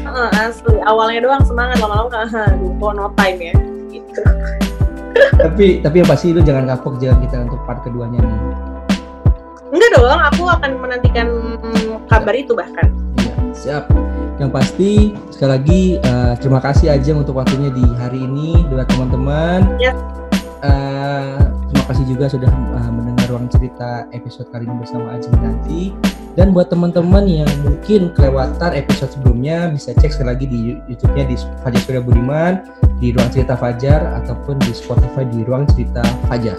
Heeh, 0.02 0.28
asli 0.38 0.76
awalnya 0.82 1.20
doang 1.20 1.42
semangat 1.42 1.76
lama-lama 1.78 2.12
aduh 2.28 2.72
kok 2.76 2.92
no 2.92 3.08
time 3.16 3.40
ya 3.42 3.54
gitu 3.88 4.20
tapi 5.42 5.80
tapi 5.80 5.96
yang 6.00 6.08
pasti 6.08 6.32
lu 6.32 6.40
jangan 6.40 6.68
kapok 6.68 7.00
jangan 7.00 7.16
kita 7.20 7.36
untuk 7.42 7.60
part 7.64 7.80
keduanya 7.80 8.20
nih. 8.20 8.40
enggak 9.68 9.90
dong 9.94 10.20
aku 10.22 10.42
akan 10.44 10.70
menantikan 10.76 11.28
mm, 11.56 12.04
kabar 12.08 12.34
itu 12.36 12.52
bahkan 12.52 12.92
Iya, 13.16 13.34
siap. 13.56 13.84
Yang 14.42 14.50
pasti 14.58 14.90
sekali 15.30 15.50
lagi 15.54 15.82
eh, 16.02 16.34
terima 16.42 16.58
kasih 16.58 16.90
Ajeng 16.90 17.22
untuk 17.22 17.38
waktunya 17.38 17.70
di 17.70 17.86
hari 17.94 18.26
ini 18.26 18.66
buat 18.66 18.90
teman-teman. 18.90 19.78
Yes. 19.78 19.94
Eh, 20.66 21.38
terima 21.70 21.84
kasih 21.86 22.04
juga 22.10 22.26
sudah 22.26 22.50
eh, 22.50 22.90
mendengar 22.90 23.30
ruang 23.30 23.46
cerita 23.46 24.10
episode 24.10 24.50
kali 24.50 24.66
ini 24.66 24.74
bersama 24.82 25.14
Ajeng 25.14 25.38
nanti. 25.38 25.94
Dan 26.34 26.50
buat 26.50 26.74
teman-teman 26.74 27.22
yang 27.30 27.46
mungkin 27.62 28.10
kelewatan 28.18 28.74
episode 28.74 29.14
sebelumnya 29.14 29.70
bisa 29.70 29.94
cek 29.94 30.10
sekali 30.10 30.28
lagi 30.34 30.46
di 30.50 30.60
YouTube-nya 30.90 31.24
di 31.30 31.36
Fajar 31.62 31.80
Surya 31.84 32.02
Budiman, 32.02 32.66
di 32.98 33.14
Ruang 33.14 33.30
Cerita 33.30 33.54
Fajar 33.54 34.00
ataupun 34.24 34.58
di 34.64 34.74
Spotify 34.74 35.22
di 35.28 35.46
Ruang 35.46 35.70
Cerita 35.70 36.02
Fajar. 36.26 36.58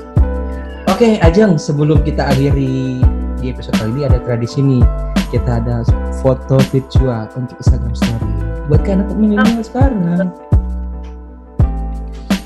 Oke, 0.88 1.20
Ajeng, 1.20 1.58
sebelum 1.60 2.06
kita 2.06 2.32
akhiri 2.32 3.02
di 3.44 3.52
episode 3.52 3.76
kali 3.76 3.92
ini 4.00 4.02
ada 4.08 4.24
tradisi 4.24 4.64
nih. 4.64 4.80
Kita 5.28 5.60
ada 5.60 5.84
foto 6.24 6.56
virtual 6.72 7.28
untuk 7.36 7.60
Instagram 7.60 7.92
Story. 7.92 8.32
Buat 8.72 8.82
kan 8.88 9.04
anak 9.04 9.20
milenial 9.20 9.60
sekarang. 9.60 10.32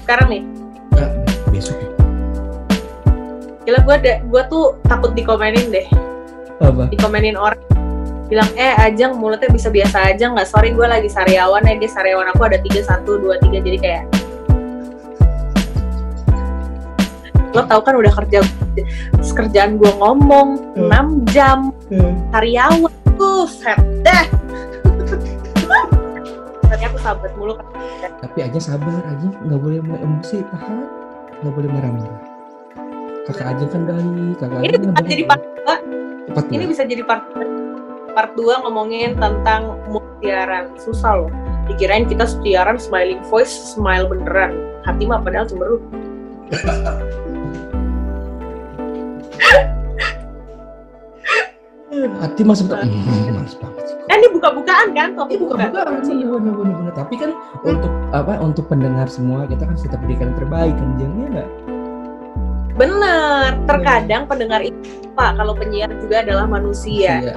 sekarang 0.08 0.28
nih 0.32 0.44
Nah, 0.96 1.12
besok 1.52 1.76
gila 3.68 3.84
gue 3.84 3.96
gue 4.24 4.44
tuh 4.48 4.80
takut 4.88 5.12
dikomenin 5.12 5.68
deh 5.68 5.84
apa? 6.64 6.88
dikomenin 6.88 7.36
orang 7.36 7.60
bilang 8.32 8.48
eh 8.56 8.72
Ajeng 8.80 9.20
mulutnya 9.20 9.52
bisa 9.52 9.68
biasa 9.68 10.16
aja 10.16 10.32
nggak 10.32 10.48
sorry 10.48 10.72
gue 10.72 10.88
lagi 10.88 11.12
sariawan 11.12 11.68
ya 11.68 11.76
guys 11.76 11.92
sariawan 11.92 12.32
aku 12.32 12.48
ada 12.48 12.64
tiga 12.64 12.80
satu 12.88 13.20
dua 13.20 13.36
tiga 13.44 13.60
jadi 13.60 13.78
kayak 13.84 14.04
lo 17.52 17.68
tau 17.68 17.84
kan 17.84 18.00
udah 18.00 18.14
kerja 18.24 18.40
kerjaan 19.38 19.78
gue 19.78 19.92
ngomong 20.02 20.48
Hmm. 20.74 20.90
6 20.90 21.30
jam. 21.30 21.70
Sariawan 22.34 22.94
tuh 23.16 23.46
set 23.46 23.78
deh. 24.02 24.26
Ternyata 26.68 26.90
aku 26.92 27.00
sahabat 27.00 27.32
mulu 27.38 27.54
kan. 27.56 27.66
Tapi 28.26 28.40
aja 28.44 28.60
sabar, 28.60 28.98
aja 29.08 29.28
nggak 29.46 29.60
boleh 29.62 29.80
mulai 29.80 30.02
emosi, 30.04 30.42
tahan, 30.52 30.78
nggak 31.42 31.54
boleh 31.54 31.70
marah-marah. 31.70 32.20
Kakak 33.30 33.48
aja 33.56 33.66
kan 33.70 33.82
baik, 33.86 34.36
kakak 34.40 34.60
ini 34.64 34.68
aja 34.68 34.78
bisa 34.80 34.96
kan 34.96 35.06
jadi 35.06 35.24
part 35.28 35.44
Cepat 36.28 36.46
ini 36.52 36.64
bisa 36.68 36.84
jadi 36.84 37.04
part 37.08 37.24
part 38.12 38.32
2 38.36 38.64
ngomongin 38.68 39.16
tentang 39.16 39.80
mood 39.88 40.04
siaran 40.20 40.74
susah 40.76 41.24
loh. 41.24 41.32
Dikirain 41.68 42.08
kita 42.08 42.28
siaran 42.28 42.80
smiling 42.80 43.22
voice 43.28 43.52
smile 43.52 44.08
beneran. 44.08 44.56
Hati 44.84 45.04
mah 45.08 45.20
padahal 45.20 45.48
cemberut 45.48 45.84
Hati 52.18 52.42
hmm, 52.44 52.48
males 52.48 52.62
banget 52.68 52.90
sih. 53.88 53.96
eh 54.08 54.16
ini 54.20 54.28
buka-bukaan 54.30 54.92
kan 54.92 55.16
topik 55.16 55.36
Ini 55.36 55.42
bukan-bukan 55.42 55.96
sih, 56.04 56.16
bener, 56.20 56.54
bener, 56.54 56.76
bener. 56.78 56.94
Tapi 56.94 57.16
kan 57.16 57.32
untuk 57.64 57.90
apa? 58.12 58.38
Untuk 58.38 58.68
pendengar 58.68 59.08
semua 59.08 59.48
kita 59.48 59.64
kan 59.64 59.76
tetap 59.76 60.00
berikan 60.04 60.36
terbaik 60.36 60.76
kan, 60.76 60.90
Jeng, 61.00 61.14
ya 61.18 61.28
nggak? 61.32 61.50
bener 62.78 63.58
terkadang 63.66 64.30
pendengar 64.30 64.62
itu 64.62 64.78
pak 65.18 65.34
kalau 65.34 65.58
penyiar 65.58 65.90
juga 65.98 66.22
adalah 66.22 66.46
manusia 66.46 67.26
Iya. 67.26 67.36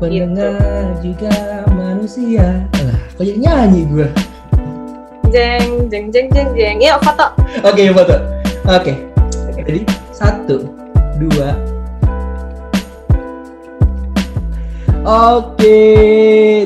pendengar 0.00 0.96
juga 1.04 1.28
manusia. 1.68 2.64
Lah, 2.72 2.98
kayak 3.14 3.36
nyanyi 3.36 3.84
gue. 3.84 4.08
Jeng 5.28 5.92
jeng 5.92 6.08
jeng 6.08 6.32
jeng 6.32 6.48
jeng. 6.56 6.76
Yuk 6.80 7.04
foto. 7.04 7.36
Oke, 7.62 7.92
foto. 7.92 8.16
Oke. 8.64 8.92
Jadi 9.60 9.80
satu, 10.14 10.70
dua. 11.18 11.58
Oke, 15.04 15.76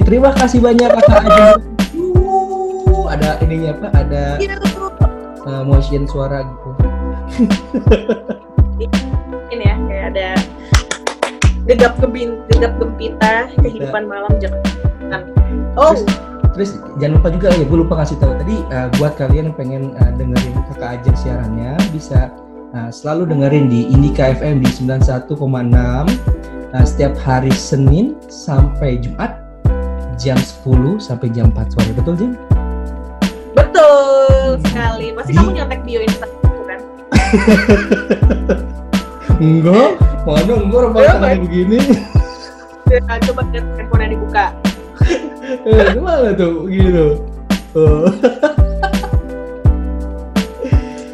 terima 0.07 0.31
kasih 0.37 0.63
banyak 0.63 0.87
kakak 0.95 1.27
Aji. 1.27 1.43
Uh, 1.99 3.11
ada 3.11 3.41
ininya 3.43 3.75
apa? 3.75 3.87
Ada 3.99 4.25
uh, 5.43 5.63
motion 5.67 6.07
suara 6.07 6.47
gitu. 6.47 6.71
Ini 9.51 9.65
ya, 9.65 9.75
kayak 9.91 10.05
ada 10.15 10.29
gegap 11.67 11.99
gebin, 11.99 12.39
gegap 12.53 12.79
gempita 12.79 13.51
kehidupan 13.59 14.07
malam 14.07 14.31
Jakarta. 14.39 15.25
Oh, 15.75 15.97
Terus, 15.97 16.05
terus 16.55 16.71
jangan 17.03 17.19
lupa 17.19 17.29
juga 17.35 17.49
ya, 17.59 17.65
gue 17.67 17.79
lupa 17.81 17.95
kasih 18.07 18.17
tahu 18.23 18.39
tadi 18.39 18.57
uh, 18.71 18.87
buat 19.03 19.19
kalian 19.19 19.51
yang 19.51 19.57
pengen 19.57 19.83
uh, 19.99 20.11
dengerin 20.15 20.55
kakak 20.71 21.01
Ajeng 21.01 21.17
siarannya 21.19 21.75
bisa 21.91 22.31
uh, 22.75 22.91
selalu 22.93 23.33
dengerin 23.33 23.67
di 23.69 23.89
Indika 23.89 24.33
FM 24.35 24.61
di 24.65 24.69
91,6 24.73 25.39
uh, 25.39 26.85
setiap 26.85 27.15
hari 27.21 27.53
Senin 27.53 28.17
sampai 28.29 29.01
Jumat 29.01 29.41
jam 30.19 30.37
10 30.37 30.99
sampai 30.99 31.31
jam 31.31 31.55
4 31.55 31.75
sore 31.79 31.91
betul 31.95 32.15
Jeng? 32.19 32.35
betul 33.55 34.59
sekali. 34.67 35.15
Pasti 35.15 35.31
Di- 35.33 35.39
kamu 35.39 35.51
nyontek 35.55 35.81
bio 35.87 36.01
Instagram 36.03 36.63
kan? 36.67 36.81
Enggak, 39.39 39.91
mana 40.27 40.55
enggak 40.59 40.79
orang 40.83 40.93
Enggak, 40.99 41.15
tangan 41.15 41.41
begini. 41.47 41.79
Ya, 42.89 43.05
coba 43.05 43.45
lihat 43.53 43.69
handphone 43.77 44.09
dibuka. 44.11 44.47
Eh, 45.69 45.97
gimana 45.97 46.33
tuh 46.37 46.69
gitu? 46.69 47.25
Oh. 47.77 48.09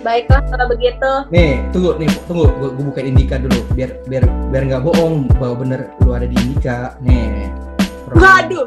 Baiklah 0.05 0.45
kalau 0.53 0.69
begitu. 0.69 1.11
Nih, 1.33 1.65
tunggu 1.73 1.97
nih, 1.97 2.13
tunggu, 2.29 2.45
gue, 2.61 2.69
gue 2.77 2.85
buka 2.93 3.01
Indika 3.01 3.41
dulu, 3.41 3.65
biar 3.73 3.97
biar 4.05 4.29
biar 4.53 4.63
nggak 4.69 4.85
bohong 4.85 5.33
bahwa 5.41 5.65
bener 5.65 5.81
lu 6.05 6.13
ada 6.13 6.29
di 6.29 6.37
Indika. 6.37 6.93
Nih, 7.01 7.49
promo- 8.05 8.21
Waduh. 8.21 8.67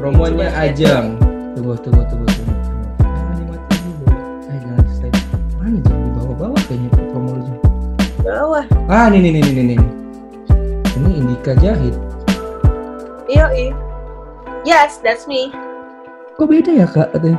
promonya. 0.00 0.48
Ajeng. 0.56 1.20
Tunggu, 1.52 1.76
tunggu, 1.76 2.02
tunggu, 2.08 2.24
tunggu. 2.24 2.52
Eh. 4.48 5.12
Mana 5.60 5.76
jangan 5.84 6.00
di 6.00 6.10
bawah-bawah 6.16 6.60
kayaknya 6.72 6.88
promo 7.12 7.30
lu. 7.36 7.40
Jeng. 7.44 7.58
Bawah. 8.24 8.64
Ah, 8.88 9.06
nih, 9.12 9.20
nih, 9.20 9.30
nih, 9.36 9.42
nih, 9.44 9.64
nih. 9.76 9.78
Ini 10.96 11.10
Indika 11.20 11.52
Jahit. 11.60 11.94
Iyo. 13.28 13.44
Yes, 14.64 15.04
that's 15.04 15.28
me. 15.28 15.52
Kok 16.40 16.48
beda 16.48 16.72
ya 16.72 16.88
kak? 16.88 17.12
Katanya. 17.12 17.36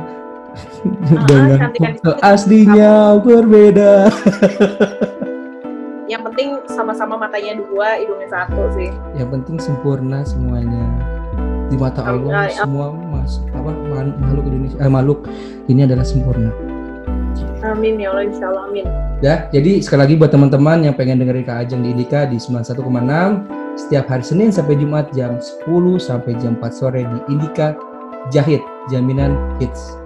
Ah, 0.56 1.26
Dengan 1.26 1.58
foto 1.68 2.12
dikit. 2.12 2.22
aslinya 2.22 2.94
berbeda. 3.20 3.92
Yang 6.06 6.22
penting 6.22 6.48
sama-sama 6.70 7.18
matanya 7.18 7.58
dua, 7.58 7.98
hidungnya 7.98 8.30
satu 8.30 8.70
sih. 8.72 8.94
Yang 9.14 9.28
penting 9.34 9.56
sempurna 9.58 10.22
semuanya. 10.22 10.86
Di 11.66 11.74
mata 11.74 11.98
Allah 12.00 12.46
am- 12.46 12.54
semua 12.54 12.86
mas 12.94 13.42
apa 13.50 13.74
makhluk 14.22 14.46
Indonesia 14.46 14.78
eh, 14.78 14.86
makhluk 14.86 15.26
ini 15.66 15.82
adalah 15.82 16.06
sempurna. 16.06 16.54
Amin 17.66 17.98
ya 17.98 18.14
Allah, 18.14 18.22
insya 18.22 18.46
Allah, 18.46 18.70
amin. 18.70 18.86
Ya, 19.18 19.50
jadi 19.50 19.82
sekali 19.82 20.00
lagi 20.06 20.14
buat 20.14 20.30
teman-teman 20.30 20.86
yang 20.86 20.94
pengen 20.94 21.18
dengerin 21.18 21.42
Kak 21.42 21.66
Ajeng 21.66 21.82
di 21.82 21.90
Indika 21.90 22.22
di 22.22 22.38
91,6 22.38 22.78
setiap 23.74 24.06
hari 24.06 24.22
Senin 24.22 24.54
sampai 24.54 24.78
Jumat 24.78 25.10
jam 25.10 25.42
10 25.42 25.66
sampai 25.98 26.38
jam 26.38 26.54
4 26.54 26.70
sore 26.70 27.02
di 27.02 27.18
Indika 27.26 27.74
Jahit 28.28 28.62
jaminan 28.86 29.34
hits. 29.58 29.98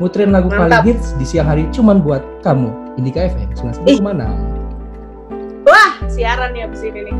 Muterin 0.00 0.32
lagu 0.32 0.48
Mantap. 0.48 0.80
paling 0.80 0.96
hits 0.96 1.12
di 1.20 1.28
siang 1.28 1.44
hari 1.44 1.68
cuman 1.76 2.00
buat 2.00 2.24
kamu 2.40 2.72
Indika 2.96 3.28
FM 3.28 3.52
91,6. 3.52 4.00
Wah, 5.68 5.92
siaran 6.08 6.56
ya 6.56 6.64
abis 6.64 6.80
ini 6.88 7.04
nih. 7.04 7.16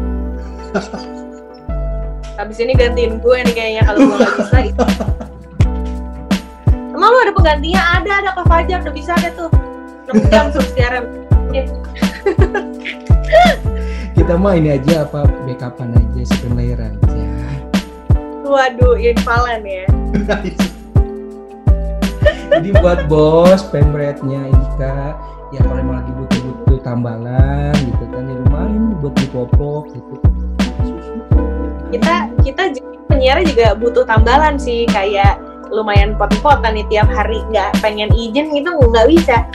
Abis 2.41 2.57
ini 2.57 2.73
gantiin 2.73 3.21
gue 3.21 3.37
nih 3.45 3.53
kayaknya 3.53 3.83
kalau 3.85 4.01
gue 4.01 4.17
gak 4.17 4.33
bisa. 4.33 4.59
Emang 6.97 7.09
lu 7.13 7.19
ada 7.21 7.33
penggantinya? 7.37 8.01
Ada, 8.01 8.11
ada 8.25 8.31
Kak 8.41 8.47
Fajar 8.49 8.81
udah 8.81 8.95
bisa 8.97 9.13
ada 9.13 9.29
tuh. 9.37 9.53
6 10.09 10.33
jam 10.33 10.49
siaran. 10.73 11.05
Ya, 11.53 11.69
Kita 14.17 14.41
mah 14.41 14.57
ini 14.57 14.81
aja 14.81 15.05
apa 15.05 15.29
backupan 15.45 15.93
aja 15.93 16.21
second 16.25 16.57
layer 16.57 16.81
aja. 16.81 17.25
Waduh, 18.49 18.97
invalan 18.97 19.61
ya. 19.69 19.85
Jadi 22.61 22.77
buat 22.77 23.09
bos 23.09 23.65
pemretnya 23.73 24.45
Indika 24.45 25.17
ya 25.49 25.65
kalau 25.65 25.81
emang 25.81 26.05
lagi 26.05 26.13
butuh-butuh 26.13 26.85
tambalan 26.85 27.73
gitu 27.73 28.05
kan 28.13 28.29
di 28.29 28.37
rumah 28.37 28.69
ini 28.69 28.93
buat 29.01 29.17
di 29.17 29.27
popok 29.33 29.89
gitu. 29.97 30.15
Kita 31.89 32.29
kita 32.45 32.77
penyiarnya 33.09 33.49
juga 33.49 33.73
butuh 33.81 34.05
tambalan 34.05 34.61
sih 34.61 34.85
kayak 34.93 35.41
lumayan 35.73 36.13
pot-potan 36.21 36.77
nih 36.77 36.85
tiap 36.93 37.09
hari 37.09 37.41
nggak 37.49 37.81
pengen 37.81 38.13
izin 38.13 38.53
gitu 38.53 38.69
nggak 38.77 39.09
bisa. 39.09 39.41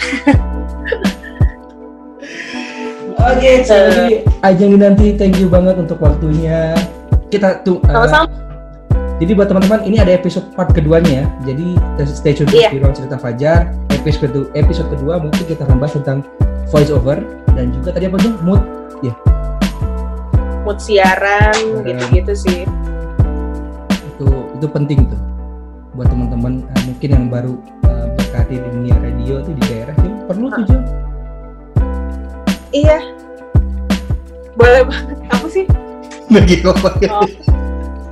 Oke, 3.22 3.62
jadi 3.62 4.26
Ajeng 4.42 4.82
nanti 4.82 5.14
thank 5.14 5.38
you 5.38 5.46
banget 5.46 5.78
untuk 5.78 6.02
waktunya. 6.02 6.74
Kita 7.30 7.62
tuh 7.62 7.86
uh, 7.86 8.02
Sama-sama. 8.02 8.45
Jadi 9.16 9.32
buat 9.32 9.48
teman-teman 9.48 9.88
ini 9.88 9.98
ada 10.04 10.12
episode 10.12 10.44
part 10.54 10.76
keduanya 10.76 11.24
ya. 11.24 11.26
Jadi 11.48 11.80
stay 12.04 12.36
tune 12.36 12.52
Iya. 12.52 12.70
di 12.76 12.84
ruang 12.84 12.92
cerita 12.92 13.16
Fajar. 13.16 13.72
Episode 13.96 14.30
kedua, 14.30 14.46
episode 14.54 14.90
kedua 14.92 15.14
mungkin 15.18 15.44
kita 15.48 15.66
akan 15.66 15.78
bahas 15.82 15.96
tentang 15.98 16.22
voice 16.70 16.92
over 16.94 17.24
dan 17.56 17.74
juga 17.74 17.96
tadi 17.96 18.06
apa 18.06 18.18
tuh 18.22 18.36
mood 18.44 18.62
mood 20.66 20.82
siaran 20.82 21.54
gitu-gitu 21.86 22.34
sih. 22.34 22.62
itu 24.18 24.28
itu 24.58 24.66
penting 24.66 25.06
tuh 25.06 25.22
buat 25.94 26.10
teman-teman 26.10 26.66
uh, 26.66 26.82
mungkin 26.90 27.10
yang 27.14 27.26
baru 27.30 27.54
uh, 27.86 28.10
berkarir 28.18 28.60
di 28.66 28.70
dunia 28.74 28.98
radio 28.98 29.46
tuh 29.46 29.54
di 29.54 29.64
daerah 29.70 29.94
ya 29.94 30.12
perlu 30.26 30.46
tuh 30.50 30.64
Jeng. 30.66 30.84
Iya. 32.74 32.98
Boleh 34.58 34.82
banget. 34.90 35.18
Apa 35.38 35.48
sih? 35.48 35.66
lagi 36.34 36.60
ngomong 36.66 36.98
Oh. 37.14 37.55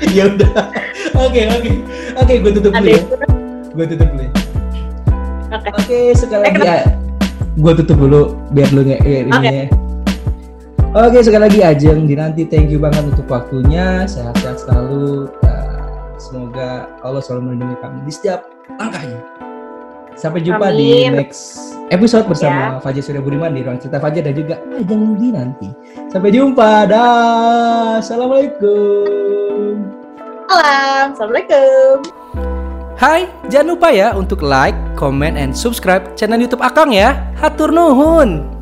ya 0.18 0.24
udah. 0.30 0.52
Oke 1.18 1.42
oke. 1.48 1.72
Oke 2.20 2.34
gue 2.40 2.52
tutup 2.54 2.72
dulu 2.72 2.90
ya. 2.90 3.02
Gue 3.74 3.86
tutup 3.88 4.08
dulu 4.12 4.24
ya. 4.24 4.32
Oke. 5.54 5.70
oke 5.70 5.98
sekali 6.18 6.44
Eh, 6.44 6.50
lagi 6.50 6.62
ya 6.66 6.78
gue 7.54 7.74
tutup 7.78 7.98
dulu 8.02 8.34
biar 8.50 8.74
lu 8.74 8.82
nge 8.82 8.98
ini 9.06 9.30
Oke. 9.30 9.46
ya. 9.54 9.66
oke 10.98 11.18
sekali 11.22 11.44
lagi 11.46 11.60
Ajeng. 11.62 12.10
Dinanti 12.10 12.50
thank 12.50 12.74
you 12.74 12.82
banget 12.82 13.06
untuk 13.06 13.30
waktunya. 13.30 14.10
Sehat-sehat 14.10 14.66
selalu. 14.66 15.30
Semoga 16.18 16.90
Allah 17.06 17.22
selalu 17.22 17.54
melindungi 17.54 17.78
kamu 17.84 17.98
di 18.08 18.12
setiap 18.16 18.48
langkahnya 18.80 19.20
sampai 20.16 20.40
jumpa 20.46 20.70
di 20.74 21.10
Amin. 21.10 21.26
next 21.26 21.74
episode 21.90 22.26
bersama 22.30 22.80
Fajar 22.80 23.04
Surya 23.04 23.22
Budiman 23.22 23.54
di 23.54 23.62
ruang 23.66 23.78
cerita 23.82 23.98
Fajar 23.98 24.24
dan 24.26 24.34
juga 24.38 24.56
Ajeng 24.78 25.18
Dinanti 25.18 25.70
sampai 26.10 26.30
jumpa 26.30 26.88
dah 26.90 27.98
assalamualaikum 28.04 29.94
Salam. 30.54 31.18
Assalamualaikum. 31.18 31.96
Hai, 32.94 33.26
jangan 33.50 33.74
lupa 33.74 33.90
ya 33.90 34.14
untuk 34.14 34.46
like, 34.46 34.78
comment, 34.94 35.34
and 35.34 35.50
subscribe 35.52 36.14
channel 36.14 36.38
YouTube 36.38 36.62
Akang 36.62 36.94
ya. 36.94 37.18
Hatur 37.42 37.74
nuhun. 37.74 38.53